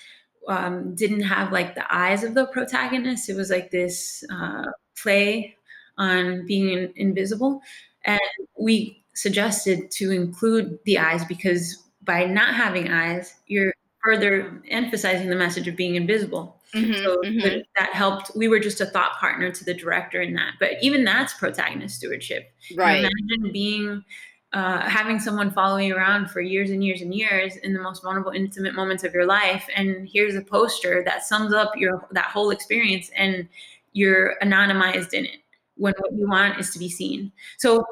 um, 0.49 0.97
didn't 0.97 1.23
have 1.23 1.53
like 1.53 1.77
the 1.77 1.87
eyes 1.89 2.25
of 2.25 2.35
the 2.35 2.47
protagonist. 2.47 3.29
It 3.29 3.37
was 3.37 3.51
like 3.51 3.71
this 3.71 4.25
uh, 4.29 4.65
play 5.01 5.57
on 5.99 6.45
being 6.49 6.93
invisible. 6.97 7.63
And 8.05 8.21
we 8.59 9.05
suggested 9.15 9.93
to 9.93 10.11
include 10.11 10.81
the 10.85 10.99
eyes 10.99 11.25
because 11.27 11.85
by 12.03 12.25
not 12.25 12.55
having 12.55 12.91
eyes, 12.91 13.37
you're 13.47 13.73
further 14.07 14.63
emphasizing 14.69 15.29
the 15.29 15.37
message 15.37 15.67
of 15.67 15.77
being 15.77 15.97
invisible. 15.97 16.61
Mm-hmm, 16.75 17.03
so 17.03 17.17
mm-hmm. 17.25 17.61
that 17.77 17.93
helped. 17.93 18.31
We 18.37 18.49
were 18.49 18.61
just 18.61 18.81
a 18.81 18.87
thought 18.87 19.13
partner 19.19 19.51
to 19.51 19.65
the 19.65 19.75
director 19.75 20.21
in 20.21 20.35
that. 20.35 20.55
But 20.61 20.73
even 20.83 21.05
that's 21.05 21.35
protagonist 21.35 21.97
stewardship. 21.97 22.53
Right. 22.77 22.99
Imagine 22.99 23.53
being 23.53 24.05
uh, 24.53 24.89
having 24.89 25.19
someone 25.19 25.51
follow 25.51 25.77
you 25.77 25.97
around 25.97 26.31
for 26.31 26.41
years 26.41 26.71
and 26.71 26.85
years 26.85 27.03
and 27.03 27.15
years 27.15 27.57
in 27.57 27.73
the 27.73 27.81
most 27.81 28.03
vulnerable, 28.03 28.31
intimate 28.31 28.75
moments 28.75 29.05
of 29.05 29.13
your 29.13 29.27
life, 29.27 29.69
and 29.75 30.09
here's 30.09 30.35
a 30.35 30.41
poster 30.41 31.03
that 31.05 31.25
sums 31.25 31.53
up 31.53 31.73
your 31.77 32.07
that 32.13 32.27
whole 32.27 32.51
experience, 32.51 33.11
and 33.17 33.49
you're 33.93 34.37
anonymized 34.43 35.13
in 35.13 35.25
it 35.25 35.41
when 35.77 35.95
what 35.99 36.13
you 36.13 36.29
want 36.29 36.59
is 36.59 36.71
to 36.71 36.79
be 36.79 36.89
seen. 36.89 37.33
So 37.59 37.85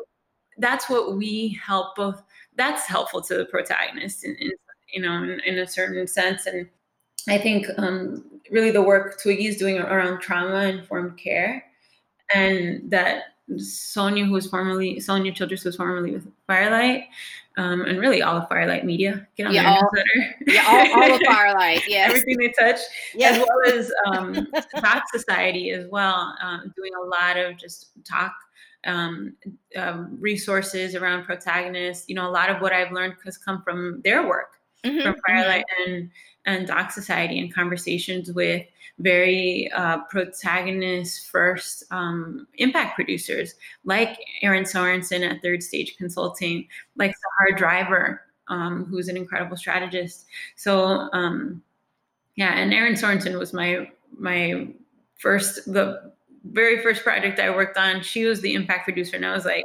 that's 0.59 0.89
what 0.89 1.17
we 1.17 1.59
help 1.63 1.97
both. 1.97 2.23
That's 2.57 2.87
helpful 2.87 3.21
to 3.23 3.37
the 3.37 3.47
protagonist, 3.47 4.25
in, 4.25 4.37
in 4.37 4.53
you 4.95 5.03
know, 5.03 5.23
in, 5.23 5.41
in, 5.41 5.59
a 5.59 5.67
certain 5.67 6.07
sense. 6.07 6.47
And 6.47 6.69
I 7.29 7.39
think 7.39 7.67
um, 7.77 8.25
really 8.51 8.71
the 8.71 8.83
work 8.83 9.21
Twiggy 9.21 9.47
is 9.47 9.57
doing 9.57 9.79
around 9.79 10.21
trauma 10.21 10.65
informed 10.65 11.19
care, 11.19 11.65
and 12.33 12.91
that 12.91 13.25
Sonya, 13.57 14.25
who 14.25 14.33
was 14.33 14.47
formerly 14.47 15.01
Sonya 15.01 15.33
Childress, 15.33 15.63
who 15.63 15.69
was 15.69 15.77
formerly 15.77 16.13
with 16.13 16.27
Firelight, 16.47 17.05
um, 17.57 17.83
and 17.83 17.99
really 17.99 18.23
all 18.23 18.37
of 18.37 18.49
Firelight 18.49 18.85
Media. 18.85 19.27
Get 19.37 19.47
on 19.47 19.55
yeah, 19.55 19.71
all, 19.71 19.91
newsletter. 19.93 20.37
Yeah, 20.47 20.65
all, 20.67 21.03
all 21.03 21.15
of 21.15 21.21
Firelight. 21.27 21.83
Yes. 21.87 22.11
Everything 22.11 22.39
they 22.39 22.53
touch, 22.59 22.81
yes. 23.15 23.37
as 23.37 23.45
well 23.47 23.79
as 23.79 23.93
um, 24.07 24.49
Doc 24.81 25.05
Society 25.13 25.71
as 25.71 25.87
well, 25.89 26.35
um, 26.43 26.73
doing 26.75 26.93
a 26.95 27.07
lot 27.07 27.37
of 27.37 27.57
just 27.59 27.91
talk 28.05 28.33
um, 28.87 29.35
um, 29.77 30.17
resources 30.21 30.95
around 30.95 31.25
protagonists. 31.25 32.09
You 32.09 32.15
know, 32.15 32.29
a 32.29 32.33
lot 32.33 32.51
of 32.51 32.61
what 32.61 32.73
I've 32.73 32.93
learned 32.93 33.15
has 33.25 33.37
come 33.37 33.63
from 33.63 34.01
their 34.03 34.27
work, 34.27 34.54
mm-hmm, 34.85 35.01
from 35.01 35.17
Firelight 35.27 35.65
mm-hmm. 35.81 35.93
and 35.93 36.11
and 36.47 36.67
Doc 36.67 36.93
Society, 36.93 37.39
and 37.39 37.55
conversations 37.55 38.33
with 38.33 38.67
very 38.99 39.71
uh, 39.73 39.99
protagonist 40.11 41.27
first 41.27 41.85
um, 41.91 42.47
impact 42.59 42.95
producers 42.95 43.55
like 43.85 44.19
Erin 44.43 44.65
Sorensen 44.65 45.29
at 45.29 45.43
Third 45.43 45.63
Stage 45.63 45.97
Consulting, 45.97 46.69
like 46.97 47.11
Sahar 47.11 47.57
Driver, 47.57 48.23
um, 48.49 48.85
who's 48.85 49.09
an 49.09 49.17
incredible 49.17 49.57
strategist. 49.57 50.27
So 50.57 51.09
um, 51.13 51.63
yeah, 52.37 52.55
and 52.55 52.73
Erin 52.73 52.95
Sorensen 52.95 53.39
was 53.39 53.53
my 53.53 53.91
my 54.17 54.69
first 55.19 55.73
the 55.73 56.13
very 56.45 56.83
first 56.83 57.03
project 57.03 57.41
I 57.41 57.51
worked 57.51 57.79
on. 57.79 58.03
She 58.03 58.25
was 58.25 58.41
the 58.41 58.55
impact 58.55 58.85
producer, 58.85 59.17
and 59.17 59.27
I 59.27 59.35
was 59.35 59.45
like 59.45 59.65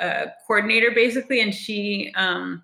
a 0.00 0.32
coordinator 0.46 0.90
basically, 0.90 1.40
and 1.40 1.54
she 1.54 2.12
um, 2.14 2.62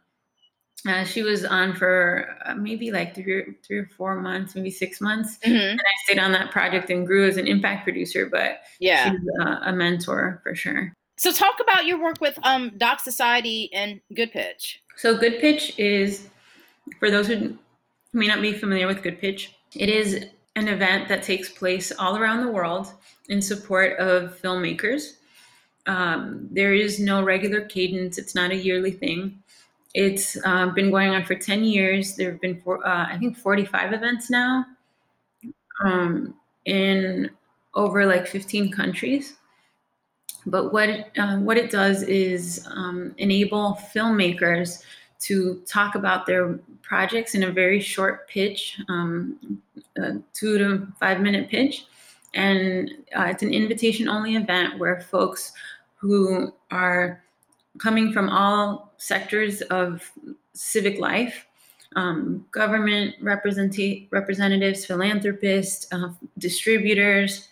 uh, 0.86 1.04
she 1.04 1.22
was 1.22 1.44
on 1.44 1.74
for 1.74 2.36
uh, 2.44 2.54
maybe 2.54 2.90
like 2.90 3.14
three 3.14 3.32
or, 3.32 3.56
three 3.62 3.78
or 3.78 3.88
four 3.96 4.20
months, 4.20 4.54
maybe 4.54 4.70
six 4.70 5.00
months. 5.00 5.38
Mm-hmm. 5.38 5.56
And 5.56 5.80
I 5.80 6.04
stayed 6.04 6.18
on 6.18 6.32
that 6.32 6.50
project 6.50 6.90
and 6.90 7.06
grew 7.06 7.26
as 7.26 7.36
an 7.36 7.46
impact 7.46 7.84
producer, 7.84 8.26
but 8.26 8.60
yeah, 8.80 9.10
she's 9.10 9.20
uh, 9.40 9.60
a 9.62 9.72
mentor 9.72 10.40
for 10.42 10.54
sure. 10.54 10.92
So 11.16 11.32
talk 11.32 11.56
about 11.60 11.86
your 11.86 12.02
work 12.02 12.20
with 12.20 12.38
um, 12.42 12.72
Doc 12.76 13.00
Society 13.00 13.72
and 13.72 14.00
Good 14.14 14.32
Pitch. 14.32 14.82
So 14.96 15.16
Good 15.16 15.38
Pitch 15.38 15.78
is, 15.78 16.28
for 16.98 17.10
those 17.10 17.28
who 17.28 17.56
may 18.12 18.26
not 18.26 18.42
be 18.42 18.52
familiar 18.52 18.86
with 18.86 19.02
Good 19.02 19.20
Pitch, 19.20 19.54
it 19.74 19.88
is 19.88 20.26
an 20.56 20.68
event 20.68 21.08
that 21.08 21.22
takes 21.22 21.48
place 21.48 21.92
all 21.98 22.16
around 22.16 22.44
the 22.44 22.52
world 22.52 22.92
in 23.28 23.40
support 23.40 23.98
of 23.98 24.38
filmmakers. 24.40 25.14
Um, 25.86 26.48
there 26.50 26.74
is 26.74 26.98
no 26.98 27.22
regular 27.22 27.62
cadence; 27.62 28.18
it's 28.18 28.34
not 28.34 28.50
a 28.50 28.56
yearly 28.56 28.90
thing 28.90 29.42
it's 29.94 30.36
uh, 30.44 30.66
been 30.66 30.90
going 30.90 31.10
on 31.10 31.24
for 31.24 31.36
10 31.36 31.64
years. 31.64 32.16
There 32.16 32.32
have 32.32 32.40
been, 32.40 32.60
four, 32.60 32.84
uh, 32.86 33.06
I 33.06 33.16
think, 33.16 33.36
45 33.38 33.92
events 33.92 34.28
now 34.28 34.66
um, 35.84 36.34
in 36.64 37.30
over 37.74 38.04
like 38.04 38.26
15 38.26 38.72
countries. 38.72 39.36
But 40.46 40.72
what 40.72 40.90
uh, 41.16 41.38
what 41.38 41.56
it 41.56 41.70
does 41.70 42.02
is 42.02 42.66
um, 42.70 43.14
enable 43.16 43.78
filmmakers 43.94 44.82
to 45.20 45.62
talk 45.66 45.94
about 45.94 46.26
their 46.26 46.58
projects 46.82 47.34
in 47.34 47.44
a 47.44 47.50
very 47.50 47.80
short 47.80 48.28
pitch, 48.28 48.78
um, 48.88 49.62
two 50.34 50.58
to 50.58 50.86
five 51.00 51.20
minute 51.20 51.48
pitch. 51.48 51.86
And 52.34 52.90
uh, 53.16 53.28
it's 53.30 53.42
an 53.42 53.54
invitation 53.54 54.08
only 54.08 54.36
event 54.36 54.78
where 54.78 55.00
folks 55.00 55.52
who 55.96 56.52
are 56.70 57.22
coming 57.78 58.12
from 58.12 58.28
all 58.28 58.92
sectors 59.04 59.60
of 59.62 60.10
civic 60.54 60.98
life 60.98 61.46
um, 61.96 62.44
government 62.50 63.14
representatives, 63.20 64.84
philanthropists, 64.84 65.86
uh, 65.92 66.08
distributors, 66.38 67.48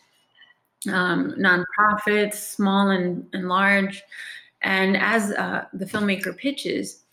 um, 0.92 1.34
nonprofits, 1.38 2.34
small 2.34 2.90
and, 2.90 3.26
and 3.32 3.48
large. 3.48 4.02
And 4.62 4.96
as 4.96 5.32
uh, 5.32 5.66
the 5.72 5.84
filmmaker 5.84 6.36
pitches, 6.36 7.04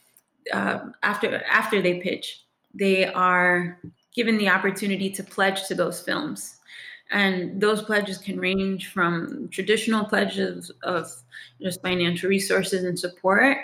uh, 0.53 0.79
after 1.03 1.43
after 1.45 1.81
they 1.81 1.99
pitch, 1.99 2.45
they 2.73 3.05
are 3.05 3.79
given 4.15 4.37
the 4.37 4.49
opportunity 4.49 5.09
to 5.11 5.23
pledge 5.23 5.67
to 5.67 5.75
those 5.75 6.01
films. 6.01 6.57
And 7.11 7.59
those 7.59 7.81
pledges 7.81 8.17
can 8.17 8.39
range 8.39 8.87
from 8.87 9.49
traditional 9.49 10.05
pledges 10.05 10.71
of 10.83 11.11
just 11.61 11.81
financial 11.81 12.29
resources 12.29 12.83
and 12.83 12.97
support, 12.97 13.57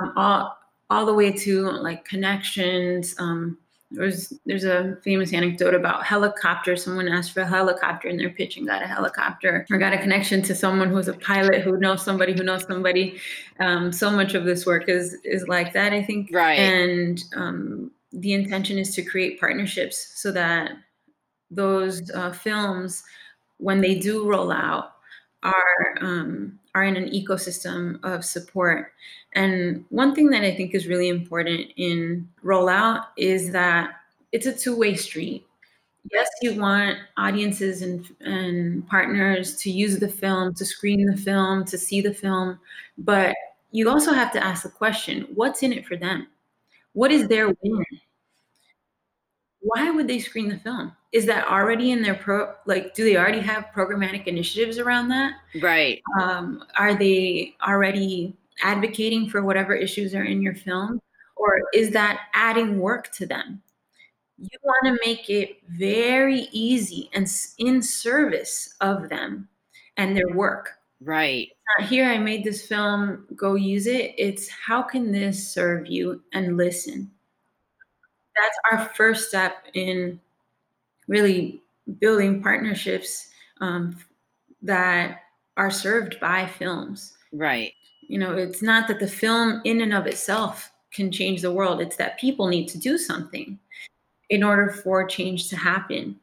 um, 0.00 0.12
all, 0.16 0.58
all 0.90 1.06
the 1.06 1.14
way 1.14 1.32
to 1.32 1.70
like 1.70 2.04
connections. 2.04 3.14
Um, 3.18 3.58
there's 3.90 4.34
there's 4.44 4.64
a 4.64 4.98
famous 5.02 5.32
anecdote 5.32 5.74
about 5.74 6.04
helicopter. 6.04 6.76
Someone 6.76 7.08
asked 7.08 7.32
for 7.32 7.40
a 7.40 7.46
helicopter 7.46 8.08
in 8.08 8.18
their 8.18 8.28
pitch 8.28 8.58
and 8.58 8.66
got 8.66 8.82
a 8.82 8.86
helicopter, 8.86 9.66
or 9.70 9.78
got 9.78 9.94
a 9.94 9.98
connection 9.98 10.42
to 10.42 10.54
someone 10.54 10.90
who's 10.90 11.08
a 11.08 11.14
pilot 11.14 11.62
who 11.62 11.78
knows 11.78 12.04
somebody 12.04 12.34
who 12.34 12.42
knows 12.42 12.66
somebody. 12.66 13.18
Um, 13.60 13.90
so 13.90 14.10
much 14.10 14.34
of 14.34 14.44
this 14.44 14.66
work 14.66 14.88
is 14.90 15.16
is 15.24 15.48
like 15.48 15.72
that, 15.72 15.94
I 15.94 16.02
think. 16.02 16.30
Right. 16.32 16.58
And 16.58 17.24
um, 17.34 17.90
the 18.12 18.34
intention 18.34 18.76
is 18.76 18.94
to 18.94 19.02
create 19.02 19.40
partnerships 19.40 20.12
so 20.16 20.32
that 20.32 20.72
those 21.50 22.10
uh, 22.10 22.32
films, 22.32 23.02
when 23.56 23.80
they 23.80 23.98
do 23.98 24.28
roll 24.28 24.52
out, 24.52 24.92
are 25.42 25.98
um, 26.00 26.58
are 26.74 26.84
in 26.84 26.96
an 26.96 27.10
ecosystem 27.10 28.02
of 28.04 28.24
support. 28.24 28.92
And 29.34 29.84
one 29.90 30.14
thing 30.14 30.30
that 30.30 30.42
I 30.42 30.54
think 30.54 30.74
is 30.74 30.86
really 30.86 31.08
important 31.08 31.70
in 31.76 32.28
rollout 32.44 33.06
is 33.16 33.52
that 33.52 33.90
it's 34.32 34.46
a 34.46 34.52
two-way 34.52 34.94
street. 34.96 35.46
Yes, 36.12 36.28
you 36.40 36.58
want 36.60 36.98
audiences 37.16 37.82
and, 37.82 38.06
and 38.20 38.86
partners 38.88 39.56
to 39.56 39.70
use 39.70 39.98
the 39.98 40.08
film, 40.08 40.54
to 40.54 40.64
screen 40.64 41.04
the 41.06 41.16
film, 41.16 41.64
to 41.66 41.76
see 41.76 42.00
the 42.00 42.14
film, 42.14 42.58
but 42.96 43.34
you 43.72 43.90
also 43.90 44.12
have 44.12 44.32
to 44.32 44.42
ask 44.42 44.62
the 44.62 44.70
question 44.70 45.26
what's 45.34 45.62
in 45.62 45.72
it 45.72 45.86
for 45.86 45.96
them? 45.96 46.28
What 46.94 47.12
is 47.12 47.28
their 47.28 47.48
win? 47.48 47.84
Why 49.60 49.90
would 49.90 50.08
they 50.08 50.18
screen 50.18 50.48
the 50.48 50.58
film? 50.58 50.92
Is 51.12 51.26
that 51.26 51.46
already 51.48 51.90
in 51.90 52.02
their 52.02 52.14
pro 52.14 52.52
like 52.66 52.94
do 52.94 53.04
they 53.04 53.16
already 53.16 53.40
have 53.40 53.66
programmatic 53.74 54.26
initiatives 54.26 54.78
around 54.78 55.08
that? 55.08 55.32
Right. 55.60 56.02
Um, 56.20 56.64
are 56.76 56.94
they 56.94 57.54
already 57.66 58.36
advocating 58.62 59.28
for 59.28 59.42
whatever 59.42 59.74
issues 59.74 60.14
are 60.14 60.24
in 60.24 60.42
your 60.42 60.54
film? 60.54 61.00
Or 61.36 61.62
is 61.72 61.90
that 61.92 62.20
adding 62.34 62.80
work 62.80 63.12
to 63.12 63.26
them? 63.26 63.62
You 64.38 64.58
want 64.62 64.86
to 64.86 65.06
make 65.06 65.30
it 65.30 65.58
very 65.68 66.48
easy 66.52 67.10
and 67.12 67.28
in 67.58 67.82
service 67.82 68.74
of 68.80 69.08
them 69.08 69.48
and 69.96 70.16
their 70.16 70.28
work. 70.34 70.74
Right. 71.00 71.48
Here 71.82 72.06
i 72.06 72.18
made 72.18 72.44
this 72.44 72.66
film 72.66 73.26
go 73.36 73.54
use 73.54 73.86
it. 73.86 74.14
It's 74.16 74.48
how 74.48 74.82
can 74.82 75.12
this 75.12 75.52
serve 75.52 75.86
you 75.86 76.22
and 76.32 76.56
listen? 76.56 77.10
That's 78.36 78.58
our 78.72 78.94
first 78.94 79.28
step 79.28 79.66
in 79.74 80.20
really 81.08 81.62
building 81.98 82.42
partnerships 82.42 83.28
um, 83.60 83.96
that 84.62 85.22
are 85.56 85.70
served 85.70 86.20
by 86.20 86.46
films. 86.46 87.16
Right. 87.32 87.72
You 88.02 88.18
know, 88.18 88.36
it's 88.36 88.62
not 88.62 88.88
that 88.88 89.00
the 89.00 89.08
film 89.08 89.60
in 89.64 89.80
and 89.80 89.92
of 89.92 90.06
itself 90.06 90.70
can 90.92 91.12
change 91.12 91.42
the 91.42 91.52
world, 91.52 91.80
it's 91.80 91.96
that 91.96 92.18
people 92.18 92.48
need 92.48 92.66
to 92.68 92.78
do 92.78 92.96
something 92.96 93.58
in 94.30 94.42
order 94.42 94.70
for 94.70 95.06
change 95.06 95.48
to 95.48 95.56
happen. 95.56 96.18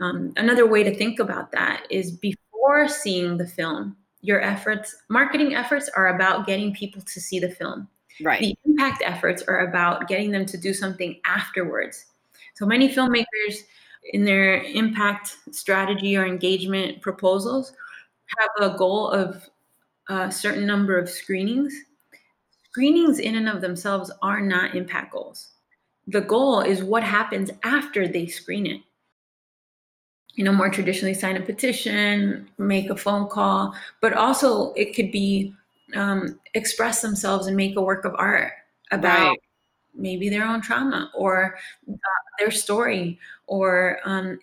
Um, 0.00 0.32
another 0.36 0.66
way 0.66 0.82
to 0.82 0.94
think 0.94 1.18
about 1.18 1.52
that 1.52 1.86
is 1.90 2.10
before 2.10 2.88
seeing 2.88 3.36
the 3.36 3.46
film, 3.46 3.96
your 4.22 4.40
efforts, 4.40 4.94
marketing 5.08 5.54
efforts 5.54 5.88
are 5.96 6.14
about 6.14 6.46
getting 6.46 6.74
people 6.74 7.02
to 7.02 7.20
see 7.20 7.38
the 7.38 7.50
film. 7.50 7.88
Right. 8.22 8.40
The 8.40 8.58
impact 8.66 9.02
efforts 9.04 9.42
are 9.42 9.66
about 9.68 10.08
getting 10.08 10.30
them 10.30 10.44
to 10.46 10.58
do 10.58 10.74
something 10.74 11.18
afterwards. 11.24 12.06
So 12.54 12.66
many 12.66 12.88
filmmakers 12.88 13.62
in 14.12 14.24
their 14.24 14.62
impact 14.62 15.36
strategy 15.50 16.16
or 16.16 16.26
engagement 16.26 17.00
proposals 17.00 17.72
have 18.38 18.72
a 18.72 18.76
goal 18.76 19.08
of 19.08 19.48
a 20.08 20.30
certain 20.30 20.66
number 20.66 20.98
of 20.98 21.08
screenings. 21.08 21.74
Screenings 22.70 23.18
in 23.18 23.36
and 23.36 23.48
of 23.48 23.60
themselves 23.60 24.10
are 24.22 24.40
not 24.40 24.74
impact 24.74 25.12
goals. 25.12 25.50
The 26.06 26.20
goal 26.20 26.60
is 26.60 26.82
what 26.82 27.02
happens 27.02 27.50
after 27.62 28.08
they 28.08 28.26
screen 28.26 28.66
it. 28.66 28.80
You 30.34 30.44
know, 30.44 30.52
more 30.52 30.70
traditionally 30.70 31.14
sign 31.14 31.36
a 31.36 31.40
petition, 31.40 32.48
make 32.56 32.88
a 32.88 32.96
phone 32.96 33.28
call, 33.28 33.74
but 34.00 34.14
also 34.14 34.72
it 34.74 34.94
could 34.94 35.10
be 35.12 35.54
um, 35.94 36.38
express 36.54 37.02
themselves 37.02 37.46
and 37.46 37.56
make 37.56 37.76
a 37.76 37.82
work 37.82 38.04
of 38.04 38.14
art 38.16 38.52
about 38.92 39.28
right 39.28 39.38
maybe 39.94 40.28
their 40.28 40.44
own 40.44 40.60
trauma 40.60 41.10
or 41.14 41.58
uh, 41.90 41.96
their 42.38 42.50
story 42.50 43.18
or 43.46 43.98
um, 44.04 44.38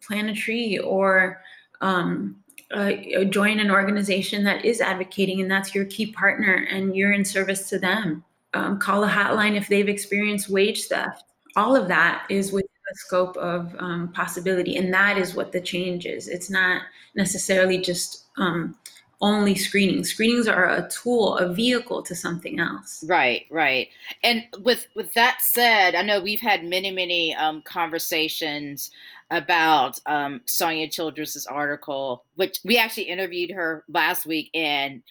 plant 0.00 0.30
a 0.30 0.34
tree 0.34 0.78
or 0.78 1.42
um, 1.80 2.36
uh, 2.70 2.92
join 3.30 3.60
an 3.60 3.70
organization 3.70 4.44
that 4.44 4.64
is 4.64 4.80
advocating 4.80 5.40
and 5.40 5.50
that's 5.50 5.74
your 5.74 5.84
key 5.86 6.12
partner 6.12 6.66
and 6.70 6.96
you're 6.96 7.12
in 7.12 7.24
service 7.24 7.68
to 7.68 7.78
them. 7.78 8.24
Um, 8.54 8.78
call 8.78 9.04
a 9.04 9.08
hotline 9.08 9.56
if 9.56 9.68
they've 9.68 9.88
experienced 9.88 10.48
wage 10.48 10.86
theft. 10.86 11.24
All 11.56 11.76
of 11.76 11.88
that 11.88 12.26
is 12.30 12.52
within 12.52 12.68
the 12.88 12.94
scope 12.96 13.36
of 13.36 13.74
um, 13.78 14.12
possibility, 14.12 14.76
and 14.76 14.92
that 14.94 15.18
is 15.18 15.34
what 15.34 15.52
the 15.52 15.60
change 15.60 16.06
is. 16.06 16.28
It's 16.28 16.48
not 16.48 16.82
necessarily 17.14 17.78
just 17.78 18.24
um, 18.38 18.76
only 19.20 19.54
screenings. 19.54 20.10
Screenings 20.10 20.46
are 20.46 20.68
a 20.68 20.88
tool, 20.88 21.36
a 21.38 21.52
vehicle 21.52 22.02
to 22.02 22.14
something 22.14 22.60
else. 22.60 23.04
Right, 23.06 23.46
right. 23.50 23.88
And 24.22 24.44
with 24.60 24.86
with 24.94 25.12
that 25.14 25.40
said, 25.40 25.94
I 25.94 26.02
know 26.02 26.20
we've 26.20 26.40
had 26.40 26.64
many, 26.64 26.90
many 26.90 27.34
um, 27.34 27.62
conversations 27.62 28.90
about 29.30 29.98
um, 30.06 30.40
Sonya 30.46 30.88
Childress's 30.88 31.46
article, 31.46 32.24
which 32.36 32.60
we 32.64 32.78
actually 32.78 33.04
interviewed 33.04 33.50
her 33.50 33.84
last 33.88 34.24
week, 34.24 34.50
and 34.54 35.02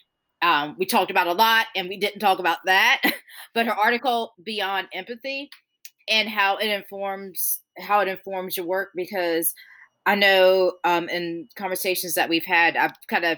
um, 0.42 0.76
we 0.80 0.86
talked 0.86 1.12
about 1.12 1.28
a 1.28 1.34
lot, 1.34 1.68
and 1.76 1.90
we 1.90 1.98
didn't 1.98 2.20
talk 2.20 2.40
about 2.40 2.60
that. 2.66 3.02
but 3.54 3.66
her 3.66 3.74
article, 3.74 4.34
Beyond 4.44 4.88
Empathy, 4.94 5.50
and 6.08 6.30
how 6.30 6.58
it 6.58 6.68
informs 6.68 7.60
how 7.78 8.00
it 8.00 8.08
informs 8.08 8.58
your 8.58 8.66
work, 8.66 8.92
because 8.96 9.54
I 10.06 10.16
know 10.16 10.74
um, 10.86 11.10
in 11.10 11.50
conversations 11.56 12.16
that 12.16 12.30
we've 12.30 12.46
had, 12.46 12.78
I've 12.78 12.94
kind 13.10 13.26
of 13.26 13.38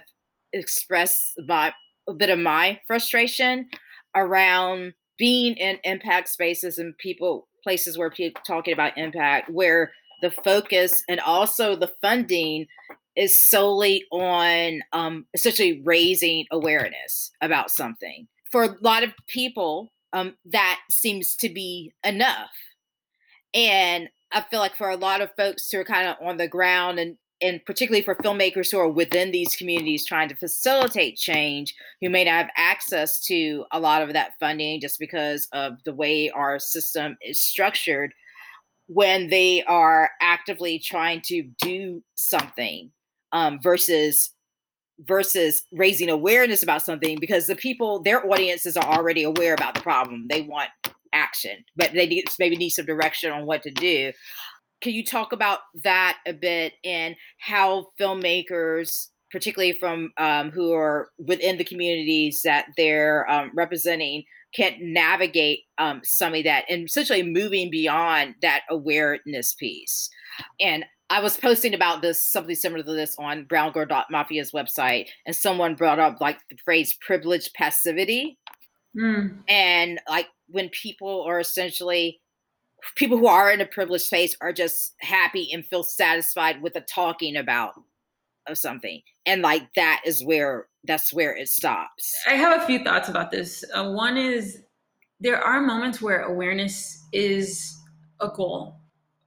express 0.54 1.34
my 1.47 1.74
a 2.08 2.14
bit 2.14 2.30
of 2.30 2.39
my 2.39 2.80
frustration 2.88 3.70
around 4.16 4.93
being 5.18 5.56
in 5.56 5.78
impact 5.84 6.30
spaces 6.30 6.78
and 6.78 6.97
people 6.97 7.47
places 7.64 7.97
where 7.97 8.10
people 8.10 8.41
talking 8.47 8.74
about 8.74 8.97
impact 8.97 9.50
where 9.50 9.91
the 10.22 10.32
focus 10.32 11.04
and 11.08 11.20
also 11.20 11.76
the 11.76 11.91
funding 12.02 12.66
is 13.16 13.36
solely 13.36 14.06
on 14.12 14.82
um, 14.93 15.26
essentially 15.34 15.82
raising 15.84 16.45
awareness 16.52 17.32
about 17.41 17.70
something. 17.70 18.28
For 18.52 18.64
a 18.64 18.76
lot 18.82 19.04
of 19.04 19.12
people 19.28 19.91
um, 20.14 20.36
that 20.45 20.80
seems 20.89 21.36
to 21.36 21.50
be 21.50 21.93
enough. 22.04 22.52
And 23.54 24.10
i 24.32 24.41
feel 24.41 24.60
like 24.60 24.76
for 24.76 24.89
a 24.89 24.95
lot 24.95 25.22
of 25.22 25.32
folks 25.36 25.72
who 25.72 25.80
are 25.80 25.84
kind 25.84 26.08
of 26.08 26.16
on 26.22 26.38
the 26.38 26.47
ground 26.47 27.00
and 27.00 27.18
and 27.42 27.64
particularly 27.66 28.04
for 28.04 28.16
filmmakers 28.16 28.72
who 28.72 28.80
are 28.80 28.90
within 28.90 29.32
these 29.32 29.56
communities 29.56 30.06
trying 30.06 30.30
to 30.30 30.36
facilitate 30.36 31.18
change 31.18 31.74
who 32.02 32.10
may 32.10 32.24
not 32.24 32.32
have 32.32 32.50
access 32.58 33.20
to 33.20 33.66
a 33.72 33.80
lot 33.80 34.02
of 34.02 34.14
that 34.14 34.34
funding 34.40 34.80
just 34.82 35.00
because 35.00 35.48
of 35.54 35.74
the 35.86 35.94
way 35.94 36.30
our 36.30 36.60
system 36.60 37.18
is 37.22 37.40
structured 37.40 38.14
when 38.88 39.30
they 39.30 39.64
are 39.64 40.10
actively 40.22 40.80
trying 40.80 41.22
to 41.22 41.44
do 41.62 42.04
something 42.16 42.92
um, 43.32 43.60
versus 43.62 44.32
versus 45.02 45.64
raising 45.72 46.10
awareness 46.10 46.62
about 46.62 46.84
something 46.84 47.18
because 47.20 47.48
the 47.48 47.56
people 47.56 48.02
their 48.02 48.26
audiences 48.30 48.76
are 48.76 48.98
already 48.98 49.24
aware 49.24 49.54
about 49.54 49.76
the 49.76 49.82
problem. 49.82 50.26
They 50.30 50.42
want 50.42 50.70
action 51.14 51.64
but 51.76 51.92
they 51.94 52.06
need, 52.06 52.26
maybe 52.38 52.56
need 52.56 52.70
some 52.70 52.86
direction 52.86 53.32
on 53.32 53.46
what 53.46 53.64
to 53.64 53.72
do 53.72 54.12
can 54.82 54.93
you 54.93 55.03
talk 55.03 55.34
about 55.34 55.59
that 55.84 56.17
a 56.25 56.34
bit 56.34 56.73
and 56.84 57.15
how 57.39 57.88
filmmakers 57.99 59.07
particularly 59.32 59.73
from 59.73 60.11
um, 60.17 60.51
who 60.51 60.73
are 60.73 61.09
within 61.19 61.57
the 61.57 61.63
communities 61.63 62.41
that 62.43 62.65
they're 62.77 63.30
um, 63.30 63.51
representing 63.53 64.23
can 64.55 64.73
navigate 64.82 65.59
um, 65.77 66.01
some 66.03 66.34
of 66.34 66.43
that 66.43 66.65
and 66.69 66.88
essentially 66.88 67.21
moving 67.21 67.69
beyond 67.69 68.36
that 68.41 68.61
awareness 68.69 69.53
piece. 69.53 70.09
And 70.59 70.86
I 71.11 71.21
was 71.21 71.38
posting 71.38 71.73
about 71.73 72.01
this, 72.01 72.23
something 72.23 72.55
similar 72.55 72.84
to 72.84 72.93
this 72.93 73.15
on 73.19 73.45
Brown 73.45 73.71
Girl 73.71 73.86
Mafia's 74.11 74.51
website, 74.51 75.07
and 75.25 75.36
someone 75.36 75.75
brought 75.75 75.99
up 75.99 76.21
like 76.21 76.39
the 76.49 76.57
phrase 76.63 76.95
privileged 77.05 77.53
passivity. 77.55 78.38
Mm. 78.95 79.39
And 79.47 79.99
like 80.07 80.27
when 80.47 80.69
people 80.69 81.23
are 81.27 81.39
essentially 81.39 82.19
people 82.95 83.17
who 83.17 83.27
are 83.27 83.51
in 83.51 83.61
a 83.61 83.65
privileged 83.65 84.05
space 84.05 84.36
are 84.41 84.53
just 84.53 84.95
happy 84.99 85.49
and 85.53 85.65
feel 85.65 85.84
satisfied 85.84 86.61
with 86.61 86.73
the 86.73 86.82
talking 86.82 87.36
about 87.36 87.73
of 88.47 88.57
something. 88.57 89.01
And 89.25 89.41
like 89.41 89.73
that 89.75 90.01
is 90.05 90.23
where 90.23 90.67
that's 90.86 91.13
where 91.13 91.36
it 91.36 91.49
stops. 91.49 92.15
I 92.27 92.34
have 92.34 92.61
a 92.61 92.65
few 92.65 92.84
thoughts 92.84 93.09
about 93.09 93.32
this. 93.32 93.63
Uh, 93.73 93.91
one 93.91 94.17
is 94.17 94.63
there 95.19 95.41
are 95.41 95.61
moments 95.61 96.01
where 96.01 96.21
awareness 96.21 97.05
is 97.11 97.77
a 98.21 98.30
goal 98.30 98.75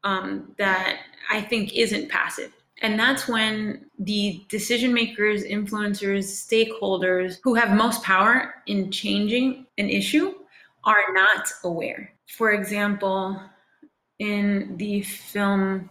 um, 0.05 0.55
that 0.59 1.01
i 1.31 1.41
think 1.41 1.75
isn't 1.75 2.11
passive. 2.11 2.53
And 2.81 2.99
that's 2.99 3.29
when 3.29 3.87
the 4.01 4.45
decision 4.49 4.93
makers 4.93 5.45
influencers 5.45 6.25
stakeholders 6.25 7.39
who 7.45 7.55
have 7.55 7.77
most 7.77 8.03
power 8.03 8.55
in 8.67 8.91
changing 8.91 9.67
an 9.79 9.89
issue 9.89 10.35
are 10.85 11.05
not 11.13 11.49
aware 11.63 12.13
for 12.37 12.53
example 12.53 13.41
in 14.19 14.77
the 14.77 15.03
film 15.03 15.89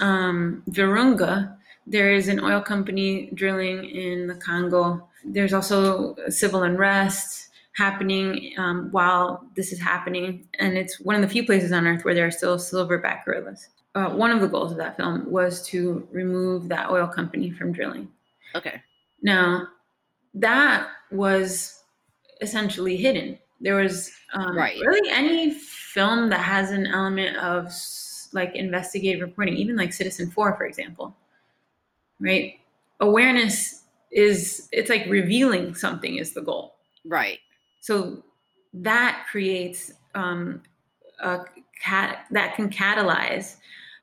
um, 0.00 0.62
virunga 0.70 1.56
there 1.86 2.12
is 2.12 2.28
an 2.28 2.40
oil 2.40 2.60
company 2.60 3.30
drilling 3.34 3.84
in 3.84 4.26
the 4.26 4.34
Congo. 4.34 5.08
There's 5.24 5.54
also 5.54 6.16
civil 6.28 6.64
unrest 6.64 7.50
happening 7.76 8.54
um, 8.58 8.88
while 8.90 9.44
this 9.54 9.72
is 9.72 9.80
happening. 9.80 10.48
And 10.58 10.76
it's 10.76 10.98
one 11.00 11.14
of 11.14 11.22
the 11.22 11.28
few 11.28 11.46
places 11.46 11.72
on 11.72 11.86
earth 11.86 12.04
where 12.04 12.14
there 12.14 12.26
are 12.26 12.32
still 12.32 12.56
silverback 12.56 13.24
gorillas. 13.24 13.68
Uh, 13.94 14.10
one 14.10 14.30
of 14.30 14.40
the 14.40 14.48
goals 14.48 14.72
of 14.72 14.78
that 14.78 14.96
film 14.96 15.30
was 15.30 15.64
to 15.68 16.06
remove 16.10 16.68
that 16.68 16.90
oil 16.90 17.06
company 17.06 17.50
from 17.50 17.72
drilling. 17.72 18.08
Okay. 18.54 18.82
Now, 19.22 19.68
that 20.34 20.88
was 21.10 21.84
essentially 22.40 22.96
hidden. 22.96 23.38
There 23.60 23.76
was 23.76 24.12
um, 24.34 24.56
right. 24.56 24.78
really 24.80 25.10
any 25.10 25.50
film 25.54 26.28
that 26.30 26.40
has 26.40 26.70
an 26.70 26.86
element 26.86 27.36
of 27.38 27.72
like 28.32 28.54
investigative 28.54 29.22
reporting, 29.22 29.56
even 29.56 29.76
like 29.76 29.90
Citizenfour, 29.90 30.56
for 30.56 30.66
example 30.66 31.16
right? 32.20 32.58
Awareness 33.00 33.82
is 34.10 34.68
it's 34.72 34.90
like 34.90 35.06
revealing 35.08 35.74
something 35.74 36.16
is 36.16 36.32
the 36.32 36.40
goal. 36.40 36.76
Right. 37.04 37.38
So 37.80 38.22
that 38.72 39.26
creates 39.30 39.92
um, 40.14 40.62
a 41.20 41.40
cat 41.80 42.26
that 42.30 42.54
can 42.54 42.70
catalyze, 42.70 43.56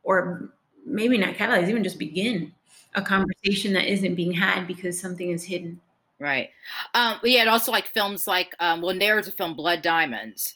or 0.04 0.54
maybe 0.86 1.18
not 1.18 1.36
catalyze, 1.36 1.70
even 1.70 1.84
just 1.84 2.00
begin 2.00 2.54
a 2.96 3.02
conversation 3.02 3.74
that 3.74 3.92
isn't 3.92 4.16
being 4.16 4.32
had 4.32 4.68
because 4.68 5.00
something 5.00 5.32
is 5.32 5.44
hidden. 5.44 5.82
Right. 6.20 6.50
Um, 6.94 7.20
yeah, 7.24 7.40
had 7.40 7.48
also 7.48 7.72
like 7.72 7.88
films 7.88 8.28
like 8.28 8.56
um, 8.60 8.82
well, 8.82 8.98
there's 8.98 9.28
a 9.28 9.32
film 9.32 9.56
Blood 9.56 9.82
Diamonds 9.82 10.56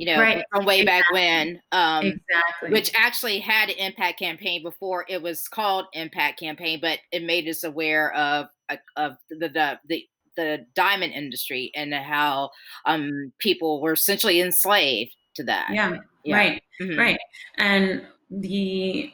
you 0.00 0.06
know, 0.06 0.18
right. 0.18 0.46
from 0.50 0.64
way 0.64 0.80
exactly. 0.80 0.84
back 0.86 1.12
when. 1.12 1.62
Um, 1.72 2.06
exactly. 2.06 2.70
Which 2.70 2.90
actually 2.94 3.38
had 3.38 3.68
an 3.68 3.76
impact 3.76 4.18
campaign 4.18 4.62
before 4.62 5.04
it 5.10 5.20
was 5.20 5.46
called 5.46 5.84
Impact 5.92 6.40
Campaign, 6.40 6.78
but 6.80 7.00
it 7.12 7.22
made 7.22 7.46
us 7.46 7.64
aware 7.64 8.10
of 8.14 8.46
uh, 8.70 8.76
of 8.96 9.18
the 9.28 9.50
the 9.50 9.78
the, 9.86 10.08
the 10.38 10.66
diamond 10.74 11.12
industry 11.12 11.70
and 11.74 11.92
how 11.92 12.48
um, 12.86 13.30
people 13.40 13.82
were 13.82 13.92
essentially 13.92 14.40
enslaved 14.40 15.14
to 15.34 15.44
that. 15.44 15.68
Yeah. 15.70 15.98
yeah. 16.24 16.34
Right. 16.34 16.62
Mm-hmm. 16.80 16.98
Right. 16.98 17.20
And 17.58 18.06
the 18.30 19.12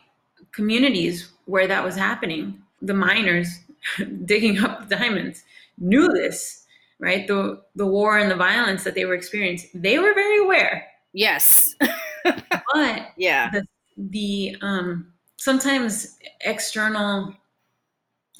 communities 0.52 1.32
where 1.46 1.66
that 1.66 1.82
was 1.82 1.96
happening, 1.96 2.62
the 2.80 2.94
miners 2.94 3.58
digging 4.24 4.60
up 4.60 4.88
diamonds 4.88 5.42
knew 5.78 6.08
this 6.08 6.66
right? 6.98 7.26
The 7.26 7.62
the 7.74 7.86
war 7.86 8.18
and 8.18 8.30
the 8.30 8.36
violence 8.36 8.84
that 8.84 8.94
they 8.94 9.04
were 9.04 9.14
experiencing, 9.14 9.70
they 9.74 9.98
were 9.98 10.14
very 10.14 10.38
aware. 10.38 10.86
Yes. 11.12 11.74
but 12.24 13.08
yeah, 13.16 13.50
the, 13.50 13.66
the 13.96 14.56
um, 14.60 15.12
sometimes 15.36 16.16
external 16.42 17.34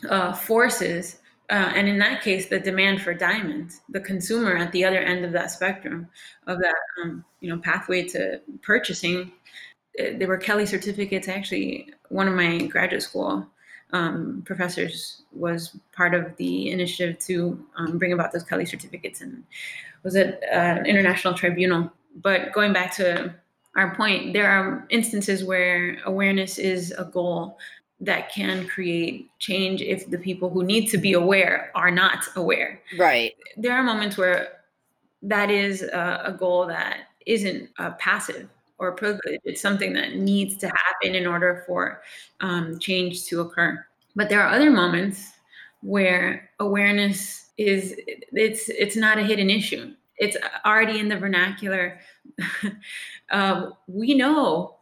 uh, 0.09 0.33
forces, 0.33 1.19
uh, 1.51 1.73
and 1.75 1.89
in 1.89 1.99
that 1.99 2.23
case, 2.23 2.49
the 2.49 2.61
demand 2.61 3.03
for 3.03 3.15
diamonds, 3.15 3.81
the 3.89 4.01
consumer 4.01 4.57
at 4.57 4.73
the 4.73 4.85
other 4.85 4.99
end 4.99 5.25
of 5.25 5.33
that 5.33 5.51
spectrum 5.51 6.09
of 6.47 6.59
that 6.59 6.75
um, 7.03 7.25
you 7.41 7.49
know 7.49 7.61
pathway 7.61 8.03
to 8.09 8.41
purchasing. 8.63 9.33
Eh, 9.99 10.17
there 10.19 10.29
were 10.29 10.39
Kelly 10.39 10.67
certificates. 10.67 11.29
Actually, 11.29 11.93
one 12.09 12.29
of 12.29 12.35
my 12.35 12.67
graduate 12.67 13.03
school 13.03 13.47
um, 13.93 14.43
professors 14.45 15.23
was 15.33 15.77
part 15.95 16.15
of 16.15 16.37
the 16.37 16.71
initiative 16.71 17.19
to 17.21 17.65
um, 17.77 17.99
bring 17.99 18.13
about 18.13 18.33
those 18.33 18.43
Kelly 18.43 18.67
certificates 18.67 19.21
and 19.21 19.45
was 20.03 20.17
at 20.17 20.43
an 20.51 20.79
uh, 20.79 20.83
international 20.83 21.35
tribunal. 21.35 21.91
But 22.23 22.53
going 22.53 22.73
back 22.73 22.95
to 22.97 23.35
our 23.77 23.95
point, 23.95 24.33
there 24.33 24.51
are 24.51 24.87
instances 24.91 25.45
where 25.45 25.99
awareness 26.05 26.59
is 26.59 26.93
a 26.93 27.05
goal 27.05 27.59
that 28.01 28.31
can 28.31 28.67
create 28.67 29.31
change 29.39 29.81
if 29.81 30.11
the 30.11 30.19
people 30.19 30.51
who 30.51 30.63
need 30.63 30.87
to 30.89 30.99
be 30.99 31.15
aware 31.15 31.71
are 31.75 31.91
not 31.91 32.25
aware. 32.37 32.81
Right. 32.99 33.35
There 33.57 33.73
are 33.73 33.83
moments 33.83 34.19
where 34.19 34.49
that 35.23 35.51
is 35.51 35.83
a, 35.83 36.23
a 36.27 36.33
goal 36.33 36.67
that 36.67 37.09
isn't 37.27 37.71
uh, 37.79 37.93
passive 37.93 38.49
or 38.79 38.93
privilege. 38.93 39.41
It's 39.45 39.61
something 39.61 39.93
that 39.95 40.17
needs 40.17 40.57
to 40.59 40.67
happen 40.67 41.15
in 41.15 41.27
order 41.27 41.65
for 41.67 42.03
um, 42.41 42.79
change 42.79 43.25
to 43.27 43.41
occur. 43.41 43.85
But 44.15 44.29
there 44.29 44.41
are 44.43 44.53
other 44.53 44.71
moments 44.71 45.33
where 45.83 46.51
awareness 46.59 47.51
is 47.59 47.95
it's 48.33 48.69
it's 48.69 48.97
not 48.97 49.19
a 49.19 49.23
hidden 49.23 49.51
issue. 49.51 49.93
It's 50.19 50.37
already 50.65 50.99
in 50.99 51.09
the 51.09 51.19
vernacular. 51.19 52.01
uh, 53.31 53.71
we 53.87 54.15
know 54.15 54.77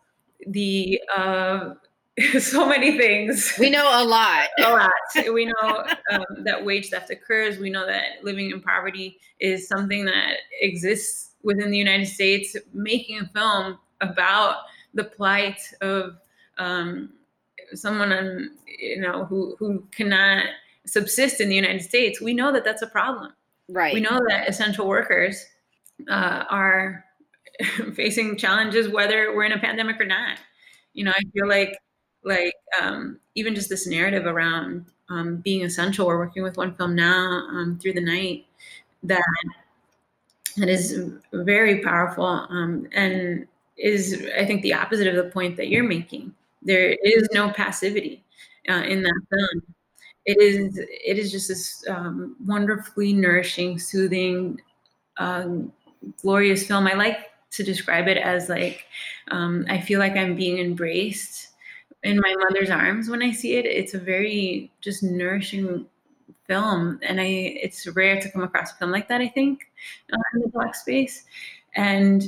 the 0.46 1.00
uh, 1.16 1.74
so 2.38 2.68
many 2.68 2.96
things. 2.96 3.54
We 3.58 3.70
know 3.70 3.84
a 3.84 4.04
lot. 4.04 4.48
a 4.58 4.70
lot. 4.70 5.32
We 5.32 5.46
know 5.46 5.84
um, 6.12 6.24
that 6.44 6.64
wage 6.64 6.90
theft 6.90 7.10
occurs. 7.10 7.58
We 7.58 7.70
know 7.70 7.86
that 7.86 8.22
living 8.22 8.50
in 8.50 8.60
poverty 8.60 9.18
is 9.40 9.66
something 9.66 10.04
that 10.04 10.36
exists 10.60 11.32
within 11.42 11.70
the 11.70 11.78
United 11.78 12.06
States. 12.06 12.56
Making 12.72 13.20
a 13.20 13.26
film 13.28 13.78
about 14.00 14.62
the 14.94 15.04
plight 15.04 15.60
of 15.80 16.16
um, 16.58 17.10
someone 17.74 18.50
you 18.66 19.00
know 19.00 19.24
who 19.24 19.56
who 19.58 19.86
cannot 19.90 20.44
subsist 20.86 21.40
in 21.40 21.48
the 21.48 21.54
United 21.54 21.82
States, 21.82 22.20
we 22.20 22.34
know 22.34 22.52
that 22.52 22.64
that's 22.64 22.82
a 22.82 22.86
problem. 22.86 23.32
Right. 23.68 23.94
We 23.94 24.00
know 24.00 24.20
that 24.28 24.48
essential 24.48 24.86
workers 24.86 25.44
uh, 26.08 26.44
are 26.50 27.04
facing 27.94 28.36
challenges 28.36 28.88
whether 28.88 29.34
we're 29.34 29.44
in 29.44 29.52
a 29.52 29.58
pandemic 29.58 30.00
or 30.00 30.06
not. 30.06 30.38
You 30.92 31.04
know, 31.04 31.12
I 31.12 31.22
feel 31.32 31.48
like 31.48 31.78
like 32.24 32.54
um, 32.80 33.18
even 33.34 33.54
just 33.54 33.68
this 33.68 33.86
narrative 33.86 34.26
around 34.26 34.86
um, 35.08 35.36
being 35.38 35.64
essential. 35.64 36.06
We're 36.06 36.18
working 36.18 36.42
with 36.42 36.56
one 36.56 36.74
film 36.74 36.94
now 36.94 37.46
um, 37.50 37.78
through 37.80 37.94
the 37.94 38.00
night 38.00 38.46
that 39.02 39.22
that 40.56 40.68
is 40.68 41.10
very 41.32 41.80
powerful 41.80 42.24
um, 42.24 42.86
and 42.92 43.46
is 43.76 44.26
I 44.38 44.44
think 44.44 44.62
the 44.62 44.74
opposite 44.74 45.06
of 45.06 45.16
the 45.16 45.30
point 45.30 45.56
that 45.56 45.68
you're 45.68 45.84
making. 45.84 46.34
There 46.62 46.96
is 47.02 47.28
no 47.32 47.50
passivity 47.50 48.24
uh, 48.68 48.82
in 48.86 49.02
that 49.02 49.20
film. 49.30 49.74
It 50.26 50.40
is 50.40 50.78
it 50.78 51.18
is 51.18 51.30
just 51.30 51.48
this 51.48 51.84
um, 51.88 52.36
wonderfully 52.44 53.12
nourishing, 53.12 53.78
soothing, 53.78 54.60
um, 55.18 55.72
glorious 56.22 56.66
film. 56.66 56.86
I 56.86 56.94
like 56.94 57.18
to 57.52 57.62
describe 57.62 58.08
it 58.08 58.16
as 58.16 58.48
like 58.48 58.86
um, 59.30 59.66
I 59.68 59.80
feel 59.80 60.00
like 60.00 60.16
I'm 60.16 60.34
being 60.34 60.58
embraced 60.58 61.48
in 62.02 62.18
my 62.18 62.34
mother's 62.38 62.70
arms 62.70 63.08
when 63.08 63.22
I 63.22 63.32
see 63.32 63.56
it. 63.56 63.66
It's 63.66 63.94
a 63.94 63.98
very 63.98 64.70
just 64.80 65.02
nourishing 65.02 65.86
film, 66.46 67.00
and 67.02 67.20
I 67.20 67.24
it's 67.24 67.86
rare 67.88 68.20
to 68.20 68.30
come 68.30 68.42
across 68.42 68.72
a 68.72 68.76
film 68.76 68.90
like 68.90 69.08
that. 69.08 69.20
I 69.20 69.28
think 69.28 69.66
uh, 70.12 70.18
in 70.34 70.40
the 70.40 70.48
black 70.48 70.74
space, 70.74 71.24
and 71.76 72.22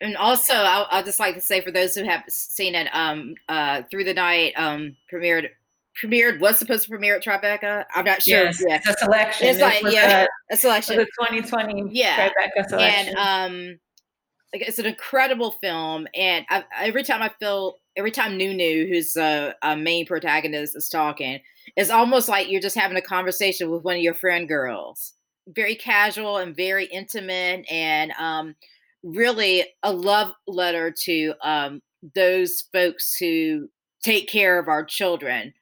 and 0.00 0.16
also 0.16 0.52
I'll, 0.54 0.86
I'll, 0.90 1.04
just 1.04 1.18
like 1.18 1.34
to 1.34 1.40
say 1.40 1.60
for 1.60 1.70
those 1.70 1.94
who 1.94 2.04
have 2.04 2.22
seen 2.28 2.74
it 2.74 2.88
um 2.92 3.34
uh 3.48 3.82
through 3.90 4.04
the 4.04 4.14
night 4.14 4.52
um 4.56 4.96
premiered 5.12 5.48
premiered 6.02 6.40
was 6.40 6.58
supposed 6.58 6.84
to 6.84 6.90
premiere 6.90 7.16
at 7.16 7.24
Tribeca. 7.24 7.84
I'm 7.94 8.04
not 8.04 8.22
sure. 8.22 8.44
Yes, 8.44 8.62
yeah. 8.66 8.76
it's 8.76 8.86
a 8.86 8.92
selection. 9.04 9.48
It's 9.48 9.60
like 9.60 9.82
yeah, 9.82 10.26
a, 10.50 10.54
a 10.54 10.56
selection. 10.56 10.96
The 10.96 11.04
2020 11.04 11.88
yeah. 11.90 12.28
Tribeca 12.28 12.68
selection. 12.68 13.16
And 13.16 13.16
um, 13.16 13.78
like 14.52 14.68
it's 14.68 14.78
an 14.78 14.86
incredible 14.86 15.52
film, 15.52 16.06
and 16.14 16.44
I, 16.50 16.64
every 16.80 17.02
time 17.02 17.22
I 17.22 17.30
feel, 17.40 17.76
every 17.96 18.10
time 18.10 18.36
Nunu, 18.36 18.86
who's 18.86 19.16
a, 19.16 19.54
a 19.62 19.76
main 19.76 20.06
protagonist, 20.06 20.76
is 20.76 20.88
talking, 20.88 21.40
it's 21.76 21.90
almost 21.90 22.28
like 22.28 22.50
you're 22.50 22.60
just 22.60 22.76
having 22.76 22.96
a 22.96 23.02
conversation 23.02 23.70
with 23.70 23.82
one 23.82 23.96
of 23.96 24.02
your 24.02 24.14
friend 24.14 24.46
girls 24.46 25.14
very 25.48 25.76
casual 25.76 26.38
and 26.38 26.56
very 26.56 26.86
intimate, 26.86 27.64
and 27.70 28.12
um, 28.18 28.54
really 29.02 29.64
a 29.82 29.92
love 29.92 30.32
letter 30.46 30.92
to 31.04 31.34
um, 31.42 31.80
those 32.14 32.64
folks 32.72 33.16
who 33.18 33.68
take 34.02 34.28
care 34.28 34.58
of 34.58 34.68
our 34.68 34.84
children. 34.84 35.52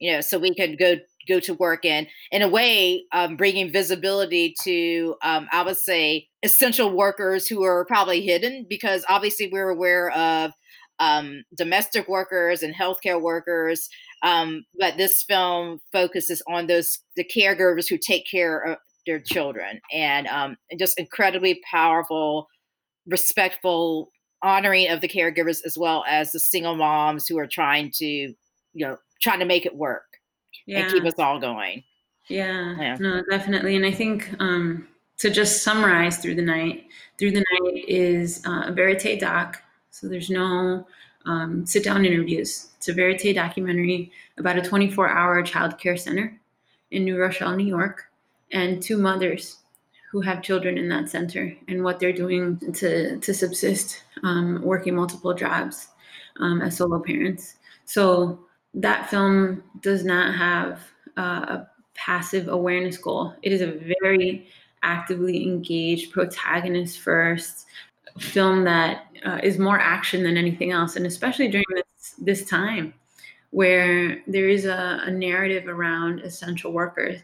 You 0.00 0.14
know, 0.14 0.20
so 0.20 0.38
we 0.38 0.54
can 0.54 0.76
go 0.76 0.96
go 1.26 1.40
to 1.40 1.54
work 1.54 1.86
and 1.86 2.06
in 2.30 2.42
a 2.42 2.48
way 2.48 3.04
um, 3.12 3.34
bringing 3.36 3.72
visibility 3.72 4.54
to 4.62 5.14
um, 5.22 5.48
i 5.52 5.62
would 5.62 5.78
say 5.78 6.28
essential 6.42 6.94
workers 6.94 7.46
who 7.46 7.62
are 7.62 7.86
probably 7.86 8.20
hidden 8.20 8.66
because 8.68 9.06
obviously 9.08 9.48
we're 9.50 9.70
aware 9.70 10.10
of 10.10 10.52
um, 10.98 11.42
domestic 11.56 12.06
workers 12.08 12.62
and 12.62 12.74
healthcare 12.74 13.18
workers 13.18 13.88
um, 14.22 14.64
but 14.78 14.96
this 14.96 15.22
film 15.22 15.80
focuses 15.92 16.42
on 16.48 16.66
those 16.66 16.98
the 17.16 17.24
caregivers 17.24 17.88
who 17.88 17.98
take 17.98 18.26
care 18.30 18.58
of 18.58 18.78
their 19.06 19.20
children 19.20 19.80
and, 19.92 20.26
um, 20.28 20.56
and 20.70 20.80
just 20.80 20.98
incredibly 20.98 21.60
powerful 21.70 22.48
respectful 23.06 24.10
honoring 24.42 24.88
of 24.88 25.00
the 25.00 25.08
caregivers 25.08 25.64
as 25.64 25.78
well 25.78 26.04
as 26.06 26.32
the 26.32 26.38
single 26.38 26.74
moms 26.74 27.26
who 27.26 27.38
are 27.38 27.46
trying 27.46 27.90
to 27.90 28.06
you 28.06 28.34
know 28.74 28.96
trying 29.20 29.38
to 29.38 29.44
make 29.44 29.64
it 29.64 29.76
work 29.76 30.20
yeah. 30.66 30.80
and 30.80 30.92
keep 30.92 31.04
us 31.04 31.18
all 31.18 31.40
going. 31.40 31.82
Yeah, 32.28 32.74
yeah, 32.78 32.96
no, 32.98 33.22
definitely. 33.30 33.76
And 33.76 33.84
I 33.84 33.90
think 33.90 34.30
um, 34.38 34.88
to 35.18 35.30
just 35.30 35.62
summarize 35.62 36.18
through 36.18 36.36
the 36.36 36.42
night, 36.42 36.86
through 37.18 37.32
the 37.32 37.44
night 37.60 37.84
is 37.86 38.42
uh, 38.46 38.64
a 38.66 38.72
verite 38.72 39.20
doc. 39.20 39.62
So 39.90 40.08
there's 40.08 40.30
no 40.30 40.86
um, 41.26 41.66
sit 41.66 41.84
down 41.84 42.04
interviews. 42.04 42.68
It's 42.76 42.88
a 42.88 42.94
verite 42.94 43.34
documentary 43.34 44.10
about 44.38 44.58
a 44.58 44.62
24 44.62 45.08
hour 45.08 45.42
child 45.42 45.78
care 45.78 45.96
center 45.96 46.38
in 46.90 47.04
New 47.04 47.18
Rochelle, 47.18 47.56
New 47.56 47.66
York, 47.66 48.04
and 48.52 48.82
two 48.82 48.96
mothers 48.96 49.58
who 50.14 50.20
have 50.20 50.44
children 50.44 50.78
in 50.78 50.88
that 50.88 51.08
center 51.08 51.52
and 51.66 51.82
what 51.82 51.98
they're 51.98 52.12
doing 52.12 52.56
to, 52.72 53.18
to 53.18 53.34
subsist, 53.34 54.04
um, 54.22 54.62
working 54.62 54.94
multiple 54.94 55.34
jobs 55.34 55.88
um, 56.38 56.62
as 56.62 56.76
solo 56.76 57.00
parents. 57.00 57.56
So 57.84 58.38
that 58.74 59.10
film 59.10 59.64
does 59.80 60.04
not 60.04 60.32
have 60.36 60.78
uh, 61.18 61.20
a 61.48 61.70
passive 61.94 62.46
awareness 62.46 62.96
goal. 62.96 63.34
It 63.42 63.50
is 63.50 63.60
a 63.60 63.72
very 64.02 64.46
actively 64.84 65.42
engaged, 65.42 66.12
protagonist 66.12 67.00
first 67.00 67.66
film 68.20 68.62
that 68.62 69.06
uh, 69.26 69.40
is 69.42 69.58
more 69.58 69.80
action 69.80 70.22
than 70.22 70.36
anything 70.36 70.70
else, 70.70 70.94
and 70.94 71.06
especially 71.06 71.48
during 71.48 71.66
this 71.74 72.14
this 72.18 72.48
time 72.48 72.94
where 73.50 74.22
there 74.28 74.48
is 74.48 74.64
a, 74.64 75.00
a 75.06 75.10
narrative 75.10 75.66
around 75.66 76.20
essential 76.20 76.72
workers 76.72 77.20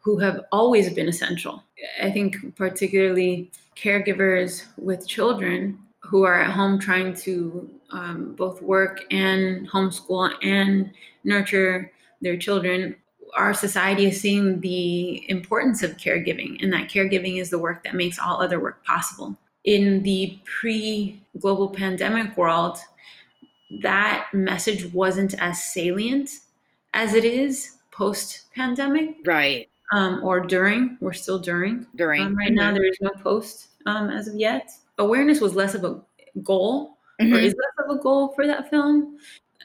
who 0.00 0.18
have 0.18 0.44
always 0.50 0.92
been 0.92 1.08
essential. 1.08 1.62
I 2.02 2.10
think 2.10 2.56
particularly 2.56 3.50
caregivers 3.76 4.64
with 4.76 5.06
children 5.06 5.78
who 6.00 6.24
are 6.24 6.40
at 6.40 6.50
home 6.50 6.78
trying 6.78 7.14
to 7.14 7.70
um, 7.90 8.34
both 8.36 8.62
work 8.62 9.04
and 9.10 9.68
homeschool 9.70 10.32
and 10.42 10.90
nurture 11.24 11.92
their 12.20 12.36
children 12.36 12.96
our 13.36 13.54
society 13.54 14.06
is 14.06 14.20
seeing 14.20 14.60
the 14.60 15.28
importance 15.30 15.82
of 15.82 15.96
caregiving 15.96 16.62
and 16.62 16.72
that 16.72 16.88
caregiving 16.88 17.40
is 17.40 17.50
the 17.50 17.58
work 17.58 17.84
that 17.84 17.94
makes 17.94 18.18
all 18.18 18.42
other 18.42 18.60
work 18.60 18.84
possible. 18.84 19.36
In 19.64 20.02
the 20.02 20.38
pre-global 20.44 21.68
pandemic 21.68 22.36
world 22.36 22.78
that 23.82 24.26
message 24.32 24.92
wasn't 24.92 25.40
as 25.40 25.62
salient 25.62 26.30
as 26.92 27.14
it 27.14 27.24
is 27.24 27.76
post-pandemic. 27.92 29.16
Right 29.24 29.68
um, 29.92 30.20
or 30.22 30.40
during 30.40 30.96
we're 31.00 31.12
still 31.12 31.38
during 31.38 31.86
during 31.96 32.22
um, 32.22 32.36
right 32.36 32.48
mm-hmm. 32.48 32.56
now 32.56 32.72
there 32.72 32.84
is 32.84 32.98
no 33.00 33.10
post 33.22 33.68
um, 33.86 34.10
as 34.10 34.28
of 34.28 34.34
yet 34.34 34.70
awareness 34.98 35.40
was 35.40 35.54
less 35.54 35.74
of 35.74 35.84
a 35.84 36.00
goal 36.42 36.96
mm-hmm. 37.20 37.34
or 37.34 37.38
is 37.38 37.54
less 37.54 37.86
of 37.86 37.98
a 37.98 38.02
goal 38.02 38.28
for 38.28 38.46
that 38.46 38.70
film. 38.70 39.18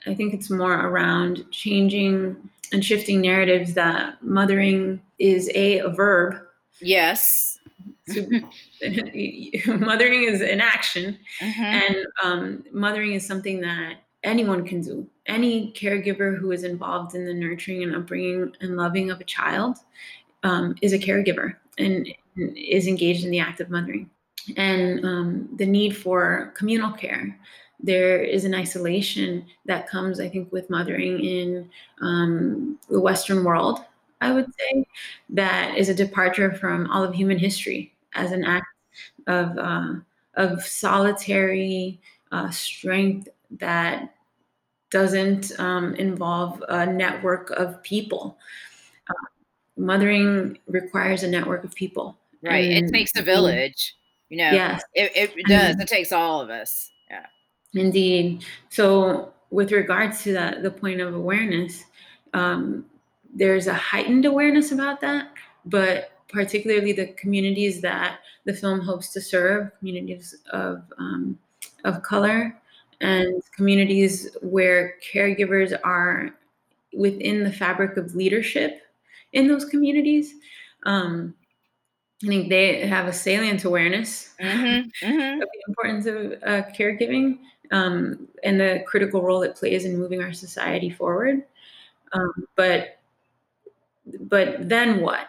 I 0.05 0.13
think 0.13 0.34
it's 0.34 0.49
more 0.49 0.73
around 0.73 1.45
changing 1.51 2.36
and 2.71 2.84
shifting 2.84 3.21
narratives 3.21 3.73
that 3.76 4.21
mothering 4.21 5.01
is 5.19 5.49
a, 5.55 5.80
a 5.80 5.89
verb. 5.89 6.36
Yes. 6.82 7.59
mothering 9.67 10.23
is 10.23 10.41
an 10.41 10.61
action, 10.61 11.17
mm-hmm. 11.41 11.63
and 11.63 11.95
um, 12.23 12.63
mothering 12.71 13.13
is 13.13 13.26
something 13.26 13.61
that 13.61 13.95
anyone 14.26 14.65
can 14.65 14.82
do. 14.82 15.07
Any 15.28 15.71
caregiver 15.73 16.38
who 16.38 16.51
is 16.51 16.63
involved 16.63 17.15
in 17.15 17.26
the 17.26 17.34
nurturing 17.34 17.84
and 17.84 17.95
upbringing 17.95 18.53
and 18.59 18.76
loving 18.76 19.11
of 19.11 19.21
a 19.21 19.26
child 19.26 19.78
um, 20.43 20.76
is 20.82 20.93
a 20.93 20.99
caregiver 20.99 21.55
and 21.78 22.07
is 22.36 22.88
engaged 22.88 23.23
in 23.23 23.32
the 23.32 23.39
act 23.39 23.61
of 23.61 23.69
mothering 23.69 24.09
and 24.57 25.03
um, 25.05 25.49
the 25.57 25.65
need 25.65 25.95
for 25.95 26.53
communal 26.55 26.91
care. 26.91 27.38
There 27.80 28.21
is 28.21 28.45
an 28.45 28.55
isolation 28.55 29.45
that 29.65 29.88
comes, 29.88 30.19
I 30.19 30.30
think, 30.30 30.51
with 30.51 30.69
mothering 30.69 31.23
in 31.23 31.69
um, 32.01 32.80
the 32.89 32.99
Western 32.99 33.43
world, 33.43 33.84
I 34.21 34.32
would 34.32 34.47
say, 34.57 34.86
that 35.30 35.78
is 35.78 35.89
a 35.89 35.93
departure 35.93 36.53
from 36.53 36.89
all 36.89 37.03
of 37.03 37.13
human 37.13 37.38
history 37.38 37.93
as 38.13 38.32
an 38.32 38.43
act 38.43 38.65
of, 39.28 39.57
uh, 39.57 39.95
of 40.36 40.63
solitary 40.63 41.99
uh, 42.32 42.49
strength 42.49 43.28
that 43.59 44.14
doesn't 44.95 45.51
um, 45.59 45.93
involve 45.95 46.63
a 46.69 46.85
network 46.85 47.49
of 47.49 47.83
people. 47.83 48.37
Uh, 49.09 49.27
mothering 49.75 50.57
requires 50.67 51.21
a 51.21 51.27
network 51.27 51.65
of 51.65 51.75
people. 51.75 52.17
Right. 52.41 52.71
And 52.71 52.87
it 52.87 52.93
takes 52.93 53.11
a 53.17 53.21
village. 53.21 53.93
You 54.29 54.37
know, 54.37 54.51
yes. 54.51 54.83
it, 54.93 55.11
it 55.35 55.45
does. 55.47 55.77
It 55.81 55.89
takes 55.89 56.13
all 56.13 56.39
of 56.39 56.49
us. 56.49 56.91
Yeah. 57.11 57.25
Indeed. 57.73 58.45
So, 58.69 59.33
with 59.51 59.73
regards 59.73 60.23
to 60.23 60.31
that, 60.31 60.63
the 60.63 60.71
point 60.71 61.01
of 61.01 61.13
awareness, 61.13 61.83
um, 62.33 62.85
there's 63.33 63.67
a 63.67 63.73
heightened 63.73 64.23
awareness 64.23 64.71
about 64.71 65.01
that, 65.01 65.27
but 65.65 66.11
particularly 66.29 66.93
the 66.93 67.07
communities 67.07 67.81
that 67.81 68.19
the 68.45 68.53
film 68.53 68.79
hopes 68.79 69.11
to 69.11 69.19
serve, 69.19 69.71
communities 69.77 70.35
of 70.51 70.83
um, 70.97 71.37
of 71.83 72.01
color, 72.01 72.57
and 73.06 73.43
communities 73.56 74.36
where 74.41 74.95
caregivers 75.14 75.78
are 75.84 76.32
within 76.93 77.43
the 77.43 77.51
fabric 77.51 77.97
of 77.97 78.16
leadership 78.16 78.82
in 79.34 79.47
those 79.47 79.66
communities. 79.66 80.34
Um, 80.86 81.36
I 82.24 82.28
think 82.28 82.49
they 82.49 82.88
have 82.88 83.08
a 83.08 83.14
salient 83.14 83.64
awareness 83.66 84.34
mm-hmm, 84.41 85.06
mm-hmm. 85.06 85.41
of 85.41 85.47
the 85.53 85.64
importance 85.68 86.06
of 86.08 86.16
uh, 86.43 86.68
caregiving 86.72 87.39
um, 87.72 88.28
and 88.43 88.60
the 88.60 88.84
critical 88.88 89.22
role 89.22 89.43
it 89.43 89.56
plays 89.56 89.86
in 89.86 89.97
moving 89.97 90.24
our 90.24 90.34
society 90.34 90.89
forward. 90.89 91.43
Um, 92.14 92.47
but 92.56 92.99
but 94.22 94.68
then 94.68 95.01
what 95.01 95.28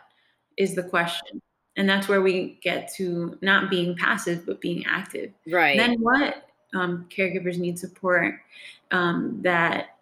is 0.57 0.75
the 0.75 0.83
question? 0.83 1.43
And 1.77 1.89
that's 1.89 2.09
where 2.09 2.23
we 2.23 2.59
get 2.63 2.91
to 2.95 3.37
not 3.43 3.69
being 3.69 3.97
passive 3.97 4.47
but 4.47 4.61
being 4.61 4.85
active. 4.87 5.33
Right. 5.47 5.77
Then 5.77 5.97
what? 6.01 6.47
Um, 6.75 7.07
caregivers 7.09 7.59
need 7.59 7.79
support 7.79 8.35
um, 8.91 9.41
that 9.43 9.97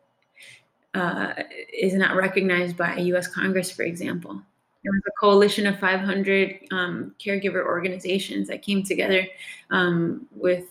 uh, 0.95 1.35
is 1.73 1.95
not 1.95 2.17
recognized 2.17 2.77
by 2.77 2.97
U.S. 2.97 3.29
Congress, 3.29 3.71
for 3.71 3.83
example. 3.83 4.41
There 4.83 4.93
was 4.93 5.03
a 5.07 5.21
coalition 5.21 5.67
of 5.67 5.79
500 5.79 6.59
um, 6.71 7.15
caregiver 7.19 7.65
organizations 7.65 8.49
that 8.49 8.63
came 8.63 8.83
together 8.83 9.27
um, 9.71 10.27
with 10.35 10.67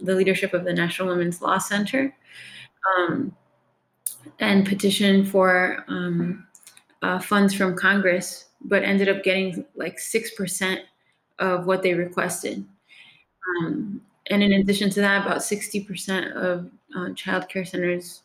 the 0.00 0.14
leadership 0.14 0.54
of 0.54 0.64
the 0.64 0.72
National 0.72 1.08
Women's 1.08 1.42
Law 1.42 1.58
Center 1.58 2.14
um, 2.96 3.34
and 4.38 4.66
petitioned 4.66 5.28
for 5.28 5.84
um, 5.88 6.46
uh, 7.02 7.18
funds 7.18 7.54
from 7.54 7.76
Congress, 7.76 8.46
but 8.62 8.82
ended 8.82 9.08
up 9.08 9.22
getting 9.22 9.64
like 9.74 9.98
6% 9.98 10.78
of 11.38 11.66
what 11.66 11.82
they 11.82 11.94
requested. 11.94 12.64
Um, 13.60 14.00
and 14.30 14.42
in 14.42 14.52
addition 14.52 14.90
to 14.90 15.00
that, 15.00 15.26
about 15.26 15.38
60% 15.38 16.32
of 16.32 16.70
uh, 16.96 17.12
child 17.14 17.48
care 17.48 17.64
centers, 17.64 18.22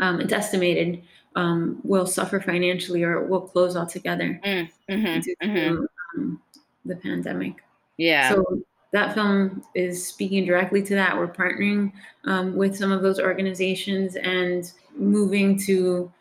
um, 0.00 0.20
it's 0.20 0.32
estimated, 0.32 1.02
um, 1.36 1.80
will 1.84 2.06
suffer 2.06 2.40
financially 2.40 3.02
or 3.02 3.24
will 3.24 3.40
close 3.40 3.76
altogether 3.76 4.40
mm, 4.44 4.68
mm-hmm, 4.88 5.20
due 5.20 5.34
to 5.40 5.46
mm-hmm. 5.46 6.20
um, 6.20 6.42
the 6.84 6.96
pandemic. 6.96 7.62
Yeah. 7.96 8.30
So 8.30 8.62
that 8.92 9.14
film 9.14 9.62
is 9.74 10.06
speaking 10.06 10.44
directly 10.44 10.82
to 10.82 10.94
that. 10.94 11.16
We're 11.16 11.28
partnering 11.28 11.92
um, 12.24 12.54
with 12.54 12.76
some 12.76 12.92
of 12.92 13.02
those 13.02 13.18
organizations 13.18 14.16
and 14.16 14.70
moving 14.96 15.58
to 15.66 16.12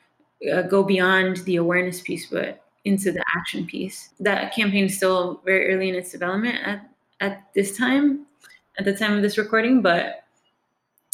uh, 0.51 0.63
go 0.63 0.83
beyond 0.83 1.37
the 1.45 1.57
awareness 1.57 2.01
piece, 2.01 2.25
but 2.25 2.63
into 2.85 3.11
the 3.11 3.23
action 3.37 3.65
piece. 3.65 4.09
That 4.19 4.53
campaign 4.53 4.85
is 4.85 4.97
still 4.97 5.41
very 5.45 5.73
early 5.73 5.89
in 5.89 5.95
its 5.95 6.11
development 6.11 6.57
at, 6.65 6.89
at 7.19 7.43
this 7.53 7.77
time, 7.77 8.25
at 8.77 8.85
the 8.85 8.95
time 8.95 9.13
of 9.13 9.21
this 9.21 9.37
recording, 9.37 9.81
but 9.81 10.23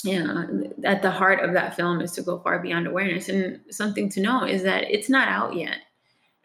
know, 0.06 0.72
at 0.84 1.02
the 1.02 1.12
heart 1.12 1.44
of 1.44 1.54
that 1.54 1.76
film 1.76 2.02
is 2.02 2.12
to 2.14 2.22
go 2.22 2.40
far 2.40 2.60
beyond 2.60 2.88
awareness. 2.88 3.30
And 3.30 3.60
something 3.70 4.10
to 4.10 4.22
know 4.22 4.46
is 4.46 4.64
that 4.64 4.90
it's 4.90 5.10
not 5.10 5.28
out 5.28 5.56
yet. 5.56 5.80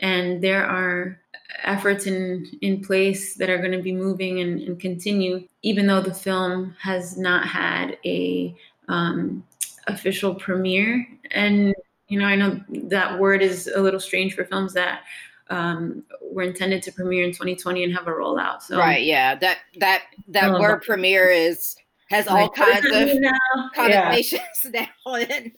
And 0.00 0.42
there 0.42 0.66
are 0.66 1.20
efforts 1.62 2.06
in 2.06 2.46
in 2.62 2.82
place 2.82 3.34
that 3.34 3.50
are 3.50 3.58
going 3.58 3.72
to 3.72 3.82
be 3.82 3.92
moving 3.92 4.40
and, 4.40 4.60
and, 4.60 4.80
continue, 4.80 5.46
even 5.62 5.86
though 5.86 6.00
the 6.00 6.12
film 6.12 6.74
has 6.80 7.16
not 7.16 7.46
had 7.46 7.96
a 8.04 8.54
um, 8.88 9.44
official 9.86 10.34
premiere. 10.34 11.06
And 11.30 11.74
you 12.08 12.18
know, 12.18 12.26
I 12.26 12.34
know 12.34 12.60
that 12.68 13.18
word 13.18 13.40
is 13.40 13.68
a 13.68 13.80
little 13.80 14.00
strange 14.00 14.34
for 14.34 14.44
films 14.44 14.74
that 14.74 15.02
um, 15.50 16.02
were 16.22 16.42
intended 16.42 16.82
to 16.84 16.92
premiere 16.92 17.24
in 17.24 17.30
2020 17.30 17.84
and 17.84 17.94
have 17.94 18.06
a 18.06 18.10
rollout. 18.10 18.62
So 18.62 18.78
right, 18.78 19.02
yeah, 19.02 19.34
that 19.36 19.58
that 19.78 20.02
that 20.28 20.50
oh, 20.50 20.60
word 20.60 20.82
premiere 20.82 21.30
is 21.30 21.76
has 22.10 22.26
all 22.26 22.48
kinds 22.50 22.86
of 22.86 22.92
now. 23.20 23.70
connotations 23.74 24.42
yeah. 24.72 24.86
now, 25.06 25.14
and, 25.14 25.52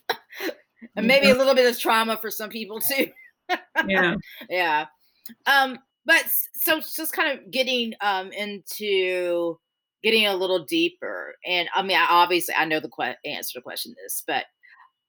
and 0.96 1.06
maybe 1.06 1.30
a 1.30 1.34
little 1.34 1.54
bit 1.54 1.70
of 1.70 1.78
trauma 1.78 2.16
for 2.16 2.30
some 2.30 2.50
people 2.50 2.80
too. 2.80 3.08
yeah, 3.86 4.16
yeah. 4.48 4.86
Um, 5.46 5.78
but 6.04 6.24
so 6.54 6.80
just 6.80 7.12
kind 7.12 7.38
of 7.38 7.50
getting 7.50 7.94
um 8.00 8.32
into 8.32 9.58
getting 10.02 10.26
a 10.26 10.36
little 10.36 10.64
deeper, 10.64 11.34
and 11.44 11.68
I 11.74 11.82
mean, 11.82 11.96
I, 11.96 12.06
obviously, 12.10 12.54
I 12.56 12.64
know 12.64 12.80
the 12.80 12.90
que- 12.90 13.16
answer 13.24 13.52
to 13.52 13.58
the 13.58 13.62
question 13.62 13.94
this, 14.02 14.24
but 14.26 14.44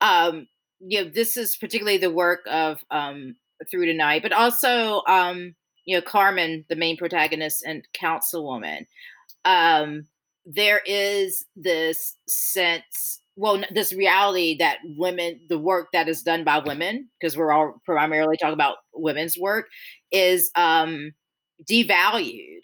um, 0.02 0.48
you 0.80 1.04
know, 1.04 1.10
this 1.10 1.38
is 1.38 1.58
particularly 1.58 1.98
the 1.98 2.12
work 2.12 2.42
of 2.48 2.84
um 2.92 3.36
through 3.70 3.86
tonight, 3.86 4.22
but 4.22 4.34
also 4.34 5.04
um, 5.08 5.56
you 5.86 5.96
know, 5.96 6.02
Carmen, 6.02 6.66
the 6.70 6.76
main 6.76 6.98
protagonist 6.98 7.64
and 7.66 7.88
councilwoman. 8.00 8.86
Um, 9.46 10.08
there 10.48 10.82
is 10.86 11.46
this 11.56 12.16
sense 12.28 13.22
well 13.36 13.62
this 13.72 13.94
reality 13.94 14.58
that 14.58 14.78
women 14.98 15.40
the 15.50 15.60
work 15.60 15.90
that 15.92 16.08
is 16.08 16.24
done 16.24 16.46
by 16.46 16.58
women 16.58 17.10
because 17.20 17.36
we're 17.36 17.52
all 17.52 17.82
primarily 17.86 18.38
talking 18.38 18.54
about 18.54 18.78
women's 18.94 19.38
work 19.38 19.68
is 20.12 20.50
um 20.56 21.12
devalued 21.70 22.62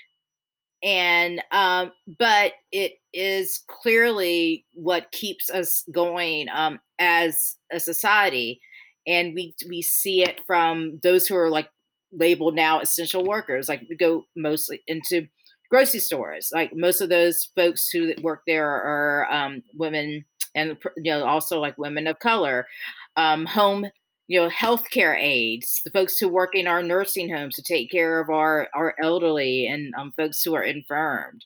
and 0.81 1.43
um 1.51 1.91
but 2.17 2.53
it 2.71 2.93
is 3.13 3.63
clearly 3.67 4.65
what 4.73 5.11
keeps 5.11 5.49
us 5.49 5.83
going 5.93 6.47
um 6.53 6.79
as 6.99 7.57
a 7.71 7.79
society 7.81 8.61
and 9.07 9.33
we 9.33 9.53
we 9.67 9.81
see 9.81 10.23
it 10.23 10.41
from 10.45 10.99
those 11.03 11.27
who 11.27 11.35
are 11.35 11.49
like 11.49 11.69
labeled 12.11 12.55
now 12.55 12.79
essential 12.79 13.25
workers 13.25 13.67
like 13.67 13.81
we 13.89 13.95
go 13.95 14.23
mostly 14.35 14.81
into 14.87 15.27
grocery 15.73 15.99
stores. 15.99 16.51
Like 16.53 16.75
most 16.75 17.01
of 17.01 17.09
those 17.09 17.49
folks 17.55 17.89
who 17.89 18.13
work 18.21 18.43
there 18.45 18.69
are 18.69 19.27
um, 19.31 19.63
women, 19.73 20.23
and 20.53 20.77
you 20.97 21.11
know 21.11 21.25
also 21.25 21.59
like 21.59 21.79
women 21.79 22.05
of 22.05 22.19
color. 22.19 22.67
Um, 23.15 23.47
home, 23.47 23.87
you 24.27 24.39
know, 24.39 24.49
healthcare 24.49 25.17
aides, 25.19 25.81
the 25.83 25.89
folks 25.89 26.19
who 26.19 26.27
work 26.27 26.55
in 26.55 26.67
our 26.67 26.83
nursing 26.83 27.33
homes 27.33 27.55
to 27.55 27.63
take 27.63 27.89
care 27.89 28.19
of 28.19 28.29
our 28.29 28.69
our 28.75 28.93
elderly 29.01 29.65
and 29.65 29.95
um, 29.95 30.13
folks 30.15 30.43
who 30.43 30.53
are 30.53 30.61
infirmed. 30.63 31.43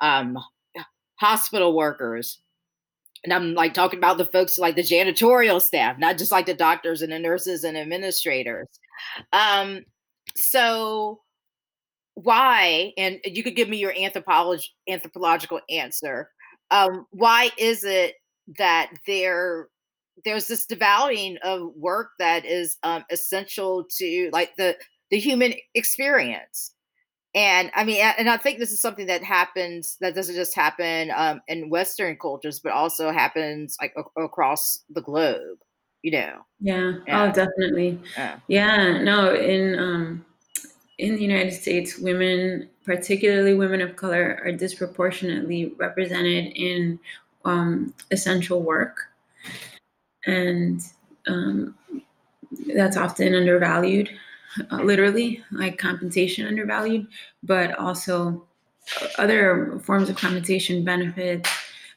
Um, 0.00 0.36
hospital 1.20 1.76
workers, 1.76 2.40
and 3.24 3.32
I'm 3.32 3.54
like 3.54 3.74
talking 3.74 3.98
about 3.98 4.18
the 4.18 4.24
folks 4.26 4.58
like 4.58 4.76
the 4.76 4.82
janitorial 4.82 5.60
staff, 5.60 5.98
not 5.98 6.18
just 6.18 6.32
like 6.32 6.46
the 6.46 6.54
doctors 6.54 7.02
and 7.02 7.12
the 7.12 7.18
nurses 7.18 7.64
and 7.64 7.76
administrators. 7.76 8.68
Um, 9.32 9.84
so 10.36 11.20
why 12.14 12.92
and 12.98 13.18
you 13.24 13.42
could 13.42 13.56
give 13.56 13.68
me 13.68 13.78
your 13.78 13.94
anthropological 13.96 15.60
answer 15.70 16.28
um, 16.70 17.06
why 17.10 17.50
is 17.58 17.84
it 17.84 18.14
that 18.58 18.90
there 19.06 19.68
there's 20.24 20.48
this 20.48 20.66
devaluing 20.66 21.38
of 21.38 21.72
work 21.76 22.10
that 22.18 22.44
is 22.44 22.76
um, 22.82 23.04
essential 23.10 23.84
to 23.96 24.30
like 24.32 24.54
the 24.56 24.76
the 25.10 25.18
human 25.18 25.54
experience 25.74 26.74
and 27.34 27.70
i 27.74 27.84
mean 27.84 28.00
and 28.18 28.28
i 28.28 28.36
think 28.36 28.58
this 28.58 28.72
is 28.72 28.80
something 28.80 29.06
that 29.06 29.22
happens 29.22 29.96
that 30.00 30.14
doesn't 30.14 30.34
just 30.34 30.54
happen 30.54 31.10
um, 31.14 31.40
in 31.48 31.70
western 31.70 32.16
cultures 32.16 32.58
but 32.60 32.72
also 32.72 33.12
happens 33.12 33.76
like 33.80 33.94
a- 33.96 34.22
across 34.22 34.80
the 34.90 35.00
globe 35.00 35.58
you 36.02 36.10
know 36.10 36.38
yeah, 36.60 36.94
yeah. 37.06 37.22
oh 37.22 37.32
definitely 37.32 37.98
yeah. 38.16 38.38
yeah 38.48 39.02
no 39.02 39.34
in 39.34 39.78
um 39.78 40.24
in 41.00 41.16
the 41.16 41.22
United 41.22 41.52
States, 41.52 41.98
women, 41.98 42.68
particularly 42.84 43.54
women 43.54 43.80
of 43.80 43.96
color, 43.96 44.38
are 44.44 44.52
disproportionately 44.52 45.72
represented 45.78 46.52
in 46.54 47.00
um, 47.46 47.94
essential 48.10 48.60
work. 48.60 49.06
And 50.26 50.82
um, 51.26 51.74
that's 52.74 52.98
often 52.98 53.34
undervalued, 53.34 54.10
uh, 54.70 54.82
literally, 54.82 55.44
like 55.52 55.78
compensation 55.78 56.46
undervalued, 56.46 57.06
but 57.42 57.78
also 57.78 58.46
other 59.18 59.78
forms 59.84 60.08
of 60.08 60.16
compensation 60.16 60.84
benefits, 60.84 61.48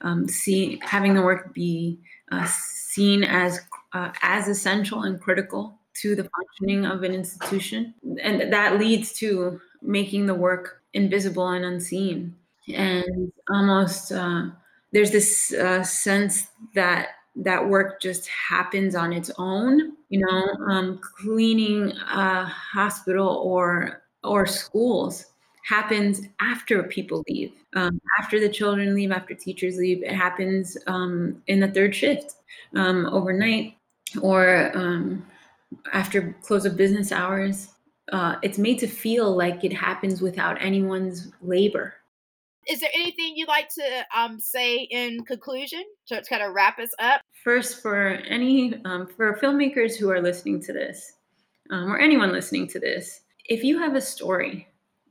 um, 0.01 0.28
see, 0.28 0.80
having 0.84 1.14
the 1.14 1.22
work 1.22 1.54
be 1.54 1.99
uh, 2.32 2.45
seen 2.47 3.24
as 3.24 3.60
uh, 3.93 4.12
as 4.22 4.47
essential 4.47 5.04
and 5.04 5.22
critical 5.22 5.78
to 6.01 6.16
the 6.16 6.30
functioning 6.36 6.86
of 6.86 7.04
an 7.04 7.14
institution. 7.14 7.93
And 8.22 8.51
that 8.51 8.80
leads 8.80 9.14
to 9.14 9.62
making 9.82 10.26
the 10.26 10.34
work 10.34 10.82
invisible 10.93 11.47
and 11.49 11.66
unseen. 11.66 12.36
And 12.74 13.32
almost 13.49 14.12
uh, 14.12 14.47
there's 14.91 15.12
this 15.12 15.54
uh, 15.54 15.84
sense 15.84 16.47
that 16.76 17.10
that 17.36 17.67
work 17.67 18.01
just 18.01 18.27
happens 18.27 18.95
on 18.95 19.11
its 19.13 19.31
own. 19.38 19.93
You 20.09 20.25
know, 20.25 20.65
um, 20.71 20.99
cleaning 20.99 21.91
a 21.91 22.45
hospital 22.45 23.27
or 23.43 24.03
or 24.23 24.45
schools 24.45 25.25
happens 25.65 26.21
after 26.39 26.84
people 26.84 27.23
leave, 27.27 27.53
um, 27.75 27.99
after 28.19 28.39
the 28.39 28.49
children 28.49 28.93
leave, 28.93 29.11
after 29.11 29.34
teachers 29.34 29.77
leave. 29.77 30.03
It 30.03 30.11
happens 30.11 30.77
um, 30.88 31.41
in 31.47 31.59
the 31.59 31.69
third 31.69 31.95
shift 31.95 32.36
um, 32.75 33.05
overnight, 33.07 33.75
or 34.21 34.71
um, 34.77 35.25
after 35.93 36.36
close 36.41 36.65
of 36.65 36.77
business 36.77 37.11
hours. 37.11 37.69
Uh, 38.11 38.36
it's 38.43 38.57
made 38.57 38.77
to 38.79 38.88
feel 38.88 39.36
like 39.36 39.63
it 39.63 39.73
happens 39.73 40.21
without 40.21 40.61
anyone's 40.61 41.31
labor. 41.41 41.95
Is 42.68 42.80
there 42.80 42.89
anything 42.93 43.34
you'd 43.36 43.47
like 43.47 43.70
to 43.70 44.05
um, 44.16 44.39
say 44.39 44.78
in 44.78 45.24
conclusion 45.26 45.84
to 46.07 46.24
kind 46.30 46.41
of 46.41 46.53
wrap 46.53 46.80
us 46.80 46.91
up? 46.99 47.22
First, 47.43 47.82
for 47.82 48.07
any 48.07 48.82
um, 48.86 49.07
for 49.07 49.38
filmmakers 49.41 49.95
who 49.95 50.09
are 50.09 50.22
listening 50.22 50.61
to 50.61 50.74
this, 50.74 51.14
um, 51.70 51.91
or 51.91 51.99
anyone 51.99 52.32
listening 52.32 52.68
to 52.68 52.80
this, 52.80 53.22
if 53.45 53.64
you 53.64 53.80
have 53.80 53.95
a 53.95 54.01
story 54.01 54.68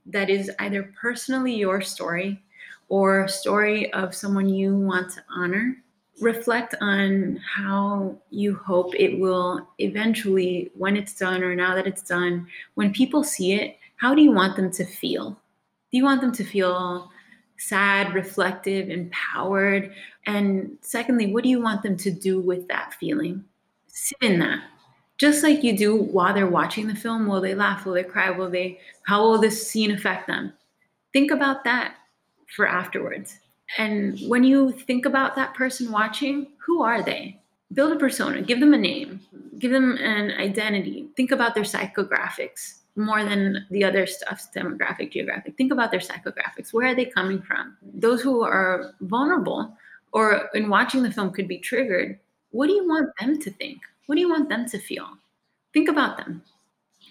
that 0.07 0.31
is 0.31 0.51
either 0.61 0.93
personally 1.01 1.55
your 1.55 1.81
story 1.81 2.43
or 2.89 3.29
story 3.29 3.93
of 3.93 4.15
someone 4.15 4.49
you 4.49 4.77
want 4.77 5.11
to 5.13 5.23
honor, 5.35 5.77
reflect 6.21 6.75
on 6.81 7.39
how 7.43 8.17
you 8.31 8.55
hope 8.55 8.95
it 8.95 9.19
will 9.19 9.69
eventually, 9.79 10.71
when 10.75 10.97
it's 10.97 11.15
done 11.15 11.43
or 11.43 11.55
now 11.55 11.75
that 11.75 11.87
it's 11.87 12.03
done, 12.03 12.47
when 12.75 12.93
people 12.93 13.25
see 13.25 13.55
it, 13.55 13.79
how 13.97 14.15
do 14.15 14.23
you 14.23 14.33
want 14.33 14.57
them 14.57 14.71
to 14.71 14.85
feel? 14.85 15.31
Do 15.31 15.99
you 15.99 16.05
want 16.05 16.21
them 16.21 16.33
to 16.33 16.45
feel 16.45 17.11
sad, 17.63 18.15
reflective, 18.15 18.91
empowered? 18.91 19.93
And 20.27 20.77
secondly, 20.81 21.33
what 21.33 21.45
do 21.45 21.51
you 21.51 21.63
want 21.63 21.83
them 21.83 21.97
to 21.99 22.11
do 22.11 22.41
with 22.41 22.69
that 22.69 22.95
feeling? 22.95 23.45
Sit 23.87 24.19
in 24.21 24.39
that. 24.41 24.63
Just 25.19 25.43
like 25.43 25.63
you 25.63 25.77
do 25.77 25.97
while 25.97 26.35
they're 26.35 26.47
watching 26.47 26.89
the 26.89 26.95
film, 26.95 27.27
will 27.27 27.41
they 27.41 27.55
laugh? 27.55 27.85
Will 27.85 27.93
they 27.93 28.03
cry? 28.03 28.31
Will 28.31 28.51
they, 28.51 28.81
how 29.07 29.23
will 29.23 29.39
this 29.39 29.69
scene 29.69 29.93
affect 29.93 30.27
them? 30.27 30.53
Think 31.13 31.31
about 31.31 31.65
that 31.65 31.95
for 32.57 32.67
afterwards. 32.67 33.39
And 33.79 34.19
when 34.29 34.45
you 34.45 34.73
think 34.73 35.07
about 35.07 35.37
that 35.37 35.55
person 35.55 35.93
watching, 35.93 36.49
who 36.67 36.83
are 36.83 37.03
they? 37.03 37.41
Build 37.73 37.93
a 37.93 37.97
persona, 37.97 38.43
give 38.43 38.61
them 38.61 38.75
a 38.75 38.79
name, 38.79 39.21
give 39.59 39.71
them 39.71 39.97
an 39.97 40.33
identity. 40.33 41.09
Think 41.17 41.31
about 41.31 41.55
their 41.55 41.65
psychographics 41.65 42.82
more 42.97 43.25
than 43.25 43.67
the 43.71 43.85
other 43.85 44.07
stuff, 44.07 44.49
demographic, 44.55 45.13
geographic. 45.13 45.57
Think 45.57 45.73
about 45.73 45.91
their 45.91 46.01
psychographics. 46.01 46.73
Where 46.73 46.89
are 46.89 46.95
they 46.95 47.07
coming 47.07 47.41
from? 47.41 47.77
Those 47.95 48.21
who 48.21 48.43
are 48.43 48.95
vulnerable 49.01 49.77
or 50.13 50.51
in 50.55 50.69
watching 50.69 51.03
the 51.03 51.11
film 51.11 51.33
could 51.33 51.49
be 51.49 51.59
triggered. 51.59 52.19
What 52.51 52.67
do 52.67 52.75
you 52.75 52.87
want 52.87 53.11
them 53.19 53.41
to 53.41 53.51
think? 53.51 53.81
What 54.07 54.17
do 54.17 54.21
you 54.21 54.29
want 54.29 54.49
them 54.49 54.69
to 54.69 54.79
feel? 54.79 55.09
Think 55.73 55.89
about 55.89 56.19
them. 56.19 56.43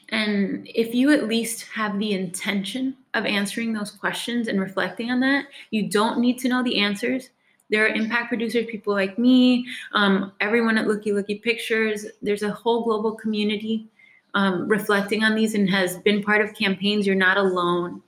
And 0.09 0.67
if 0.67 0.93
you 0.93 1.11
at 1.11 1.27
least 1.27 1.67
have 1.73 1.97
the 1.97 2.11
intention 2.11 2.95
of 3.13 3.25
answering 3.25 3.73
those 3.73 3.91
questions 3.91 4.47
and 4.47 4.59
reflecting 4.59 5.09
on 5.09 5.19
that, 5.21 5.45
you 5.71 5.89
don't 5.89 6.19
need 6.19 6.37
to 6.39 6.49
know 6.49 6.61
the 6.63 6.79
answers. 6.79 7.29
There 7.69 7.85
are 7.85 7.87
impact 7.87 8.27
producers, 8.27 8.65
people 8.69 8.93
like 8.93 9.17
me, 9.17 9.65
um, 9.93 10.33
everyone 10.41 10.77
at 10.77 10.87
Looky 10.87 11.13
Looky 11.13 11.35
Pictures. 11.35 12.05
There's 12.21 12.43
a 12.43 12.51
whole 12.51 12.83
global 12.83 13.13
community 13.13 13.87
um, 14.33 14.67
reflecting 14.67 15.23
on 15.23 15.35
these 15.35 15.55
and 15.55 15.69
has 15.69 15.97
been 15.99 16.23
part 16.23 16.41
of 16.41 16.53
campaigns. 16.53 17.05
You're 17.05 17.15
not 17.15 17.37
alone. 17.37 18.01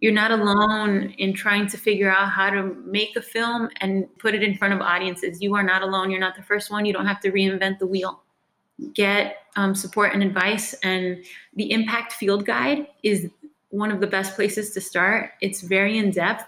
You're 0.00 0.12
not 0.12 0.32
alone 0.32 1.14
in 1.18 1.32
trying 1.32 1.68
to 1.68 1.78
figure 1.78 2.10
out 2.10 2.28
how 2.28 2.50
to 2.50 2.74
make 2.84 3.14
a 3.14 3.22
film 3.22 3.68
and 3.80 4.06
put 4.18 4.34
it 4.34 4.42
in 4.42 4.56
front 4.56 4.74
of 4.74 4.80
audiences. 4.80 5.40
You 5.40 5.54
are 5.54 5.62
not 5.62 5.82
alone. 5.82 6.10
You're 6.10 6.18
not 6.18 6.34
the 6.34 6.42
first 6.42 6.72
one. 6.72 6.84
You 6.84 6.92
don't 6.92 7.06
have 7.06 7.20
to 7.20 7.30
reinvent 7.30 7.78
the 7.78 7.86
wheel. 7.86 8.20
Get 8.94 9.36
um, 9.54 9.76
support 9.76 10.12
and 10.12 10.22
advice. 10.24 10.74
And 10.82 11.24
the 11.54 11.70
Impact 11.70 12.14
Field 12.14 12.44
Guide 12.44 12.88
is 13.04 13.28
one 13.68 13.92
of 13.92 14.00
the 14.00 14.08
best 14.08 14.34
places 14.34 14.74
to 14.74 14.80
start. 14.80 15.30
It's 15.40 15.60
very 15.60 15.98
in 15.98 16.10
depth. 16.10 16.44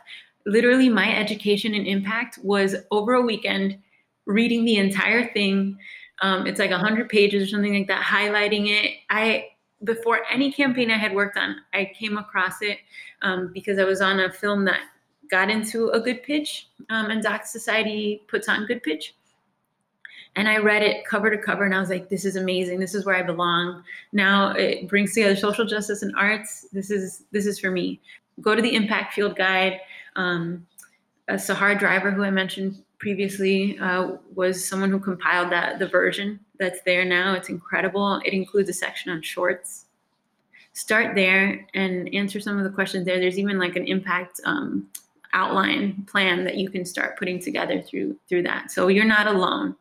Literally, 0.47 0.89
my 0.89 1.17
education 1.17 1.75
in 1.75 1.87
impact 1.87 2.39
was 2.43 2.75
over 2.91 3.15
a 3.15 3.23
weekend 3.23 3.79
reading 4.27 4.65
the 4.65 4.79
entire 4.79 5.33
thing. 5.33 5.79
Um, 6.23 6.47
it's 6.47 6.59
like 6.59 6.71
100 6.71 7.09
pages 7.09 7.43
or 7.43 7.47
something 7.47 7.75
like 7.75 7.89
that, 7.89 8.03
highlighting 8.03 8.69
it. 8.69 8.93
I 9.11 9.49
before 9.83 10.21
any 10.31 10.51
campaign 10.51 10.91
I 10.91 10.97
had 10.97 11.15
worked 11.15 11.37
on, 11.37 11.57
I 11.73 11.91
came 11.95 12.17
across 12.17 12.62
it 12.62 12.79
um, 13.23 13.51
because 13.53 13.79
I 13.79 13.85
was 13.85 14.01
on 14.01 14.21
a 14.21 14.33
film 14.33 14.65
that 14.65 14.81
got 15.31 15.51
into 15.51 15.89
a 15.91 16.01
good 16.01 16.23
pitch, 16.23 16.69
um, 16.91 17.11
and 17.11 17.23
Doc 17.23 17.47
Society 17.47 18.23
puts 18.29 18.49
on 18.49 18.67
good 18.67 18.83
pitch. 18.83 19.15
And 20.37 20.49
I 20.49 20.59
read 20.59 20.83
it 20.83 21.07
cover 21.07 21.31
to 21.31 21.39
cover, 21.39 21.65
and 21.65 21.75
I 21.75 21.81
was 21.81 21.91
like, 21.91 22.09
"This 22.09 22.25
is 22.25 22.37
amazing. 22.37 22.81
This 22.81 22.95
is 22.95 23.05
where 23.05 23.17
I 23.17 23.23
belong." 23.23 23.85
Now 24.12 24.51
it 24.53 24.89
brings 24.89 25.15
together 25.15 25.37
social 25.37 25.65
justice 25.65 26.03
and 26.03 26.15
arts. 26.17 26.67
This 26.73 26.91
is 26.91 27.25
this 27.31 27.47
is 27.47 27.59
for 27.59 27.71
me. 27.71 28.01
Go 28.41 28.55
to 28.55 28.62
the 28.62 28.75
Impact 28.75 29.15
Field 29.15 29.37
Guide. 29.37 29.81
Um, 30.17 30.67
Sahar 31.31 31.79
Driver, 31.79 32.11
who 32.11 32.23
I 32.23 32.31
mentioned 32.31 32.83
previously, 33.05 33.78
uh, 33.80 34.12
was 34.34 34.66
someone 34.66 34.90
who 34.90 34.98
compiled 34.98 35.52
that 35.52 35.78
the 35.78 35.86
version 35.86 36.40
that's 36.59 36.80
there 36.86 37.05
now. 37.05 37.34
It's 37.34 37.50
incredible. 37.50 38.18
It 38.24 38.32
includes 38.32 38.70
a 38.70 38.72
section 38.72 39.12
on 39.12 39.20
shorts. 39.20 39.84
Start 40.72 41.14
there 41.14 41.66
and 41.74 42.12
answer 42.14 42.40
some 42.40 42.57
of 42.57 42.64
the 42.64 42.70
questions 42.70 43.05
there. 43.05 43.20
There's 43.20 43.38
even 43.38 43.59
like 43.59 43.76
an 43.76 43.86
impact 43.86 44.40
um, 44.46 44.88
outline 45.34 46.07
plan 46.11 46.44
that 46.44 46.57
you 46.57 46.70
can 46.70 46.86
start 46.86 47.18
putting 47.18 47.38
together 47.38 47.82
through 47.82 48.16
through 48.26 48.44
that. 48.44 48.70
So 48.70 48.88
you're 48.88 49.05
not 49.05 49.26
alone 49.26 49.76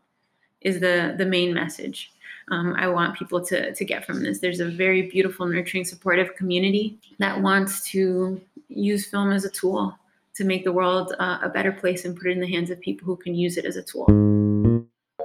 is 0.59 0.81
the 0.81 1.15
the 1.17 1.25
main 1.25 1.53
message. 1.53 2.11
Um, 2.51 2.75
I 2.77 2.89
want 2.89 3.17
people 3.17 3.39
to 3.45 3.73
to 3.73 3.85
get 3.85 4.05
from 4.05 4.21
this. 4.21 4.39
There's 4.39 4.59
a 4.59 4.69
very 4.69 5.03
beautiful, 5.03 5.45
nurturing, 5.45 5.85
supportive 5.85 6.35
community 6.35 6.97
that 7.19 7.41
wants 7.41 7.89
to 7.91 8.41
use 8.67 9.07
film 9.07 9.31
as 9.31 9.45
a 9.45 9.49
tool 9.49 9.97
to 10.35 10.43
make 10.43 10.63
the 10.63 10.71
world 10.71 11.13
uh, 11.19 11.39
a 11.43 11.49
better 11.49 11.71
place 11.71 12.05
and 12.05 12.15
put 12.15 12.27
it 12.27 12.31
in 12.31 12.39
the 12.39 12.47
hands 12.47 12.69
of 12.69 12.79
people 12.81 13.05
who 13.05 13.17
can 13.17 13.35
use 13.35 13.57
it 13.57 13.65
as 13.65 13.75
a 13.75 13.83
tool. 13.83 14.05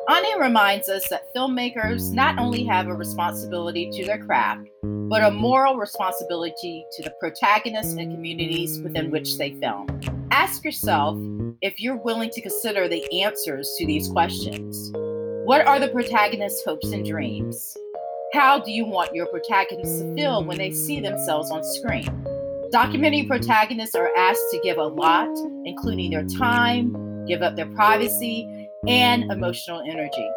Anya 0.09 0.39
reminds 0.39 0.89
us 0.89 1.07
that 1.11 1.35
filmmakers 1.37 2.13
not 2.13 2.39
only 2.39 2.65
have 2.65 2.89
a 2.89 2.95
responsibility 2.95 3.91
to 3.93 4.07
their 4.07 4.25
craft, 4.25 4.67
but 4.83 5.23
a 5.23 5.31
moral 5.31 5.77
responsibility 5.77 6.85
to 6.97 7.03
the 7.03 7.13
protagonists 7.21 7.95
and 7.95 8.13
communities 8.13 8.81
within 8.81 9.11
which 9.11 9.37
they 9.37 9.53
film. 9.61 9.87
Ask 10.31 10.65
yourself 10.65 11.19
if 11.61 11.81
you're 11.81 11.97
willing 11.97 12.31
to 12.31 12.41
consider 12.41 12.89
the 12.89 13.05
answers 13.23 13.75
to 13.79 13.87
these 13.87 14.09
questions. 14.09 14.91
What 15.45 15.67
are 15.67 15.79
the 15.79 15.89
protagonists' 15.89 16.63
hopes 16.65 16.91
and 16.91 17.05
dreams? 17.05 17.77
How 18.33 18.59
do 18.59 18.71
you 18.71 18.85
want 18.85 19.15
your 19.15 19.27
protagonists 19.27 20.01
to 20.01 20.15
feel 20.15 20.45
when 20.45 20.59
they 20.59 20.71
see 20.71 21.01
themselves 21.01 21.51
on 21.51 21.65
screen? 21.65 22.28
Documentary 22.71 23.23
protagonists 23.23 23.95
are 23.95 24.11
asked 24.15 24.45
to 24.53 24.61
give 24.63 24.77
a 24.77 24.85
lot, 24.85 25.29
including 25.65 26.11
their 26.11 26.27
time, 26.27 27.25
give 27.27 27.41
up 27.41 27.57
their 27.57 27.71
privacy, 27.75 28.69
and 28.87 29.31
emotional 29.33 29.81
energy. 29.81 30.29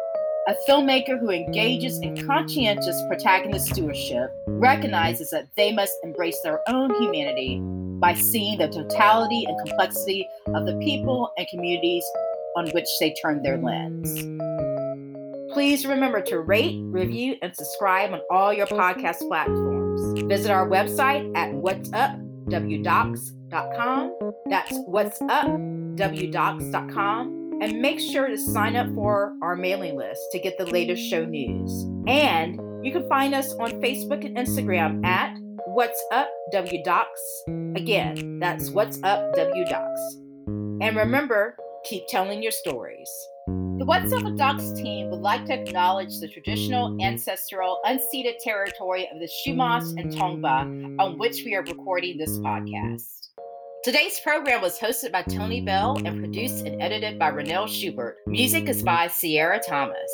A 0.48 0.54
filmmaker 0.66 1.20
who 1.20 1.30
engages 1.30 2.00
in 2.00 2.26
conscientious 2.26 3.00
protagonist 3.06 3.68
stewardship 3.68 4.30
recognizes 4.46 5.28
that 5.30 5.46
they 5.56 5.72
must 5.72 5.92
embrace 6.02 6.38
their 6.42 6.60
own 6.68 6.94
humanity 7.02 7.60
by 8.00 8.14
seeing 8.14 8.58
the 8.58 8.68
totality 8.68 9.44
and 9.46 9.56
complexity 9.66 10.26
of 10.54 10.64
the 10.64 10.76
people 10.78 11.32
and 11.36 11.46
communities 11.48 12.04
on 12.56 12.68
which 12.70 12.88
they 12.98 13.14
turn 13.22 13.42
their 13.42 13.58
lens. 13.58 14.10
Please 15.52 15.84
remember 15.84 16.22
to 16.22 16.40
rate, 16.40 16.80
review, 16.84 17.36
and 17.42 17.54
subscribe 17.54 18.10
on 18.12 18.20
all 18.30 18.54
your 18.54 18.66
podcast 18.66 19.18
platforms. 19.28 19.71
Visit 20.28 20.50
our 20.50 20.68
website 20.68 21.30
at 21.36 21.52
whatsupwdocs.com. 21.52 24.18
That's 24.46 24.72
whatsupwdocs.com 24.88 27.42
and 27.62 27.80
make 27.80 28.00
sure 28.00 28.26
to 28.26 28.36
sign 28.36 28.74
up 28.74 28.92
for 28.94 29.34
our 29.40 29.54
mailing 29.54 29.96
list 29.96 30.20
to 30.32 30.40
get 30.40 30.58
the 30.58 30.66
latest 30.66 31.08
show 31.08 31.24
news. 31.24 31.70
And 32.08 32.58
you 32.84 32.90
can 32.90 33.08
find 33.08 33.34
us 33.34 33.54
on 33.54 33.70
Facebook 33.80 34.24
and 34.24 34.36
Instagram 34.36 35.06
at 35.06 35.36
What's 35.66 36.04
Up 36.12 36.28
W 36.50 36.82
Docs. 36.82 37.44
Again, 37.76 38.40
that's 38.40 38.70
What's 38.70 39.00
Up 39.04 39.32
W 39.34 39.64
Docs. 39.66 40.16
And 40.82 40.96
remember, 40.96 41.54
keep 41.84 42.08
telling 42.08 42.42
your 42.42 42.50
stories. 42.50 43.08
The 43.46 43.84
What's 43.84 44.12
Up 44.12 44.22
with 44.22 44.38
Docs 44.38 44.72
team 44.74 45.10
would 45.10 45.20
like 45.20 45.46
to 45.46 45.54
acknowledge 45.54 46.20
the 46.20 46.28
traditional, 46.28 46.96
ancestral, 47.02 47.80
unceded 47.84 48.38
territory 48.38 49.08
of 49.12 49.18
the 49.18 49.26
Chumash 49.26 49.98
and 49.98 50.12
Tongva 50.12 50.96
on 51.00 51.18
which 51.18 51.42
we 51.44 51.56
are 51.56 51.64
recording 51.64 52.18
this 52.18 52.38
podcast. 52.38 53.30
Today's 53.82 54.20
program 54.20 54.62
was 54.62 54.78
hosted 54.78 55.10
by 55.10 55.22
Toni 55.22 55.60
Bell 55.60 56.00
and 56.04 56.20
produced 56.20 56.66
and 56.66 56.80
edited 56.80 57.18
by 57.18 57.32
Renelle 57.32 57.66
Schubert. 57.66 58.18
Music 58.28 58.68
is 58.68 58.84
by 58.84 59.08
Sierra 59.08 59.58
Thomas. 59.58 60.12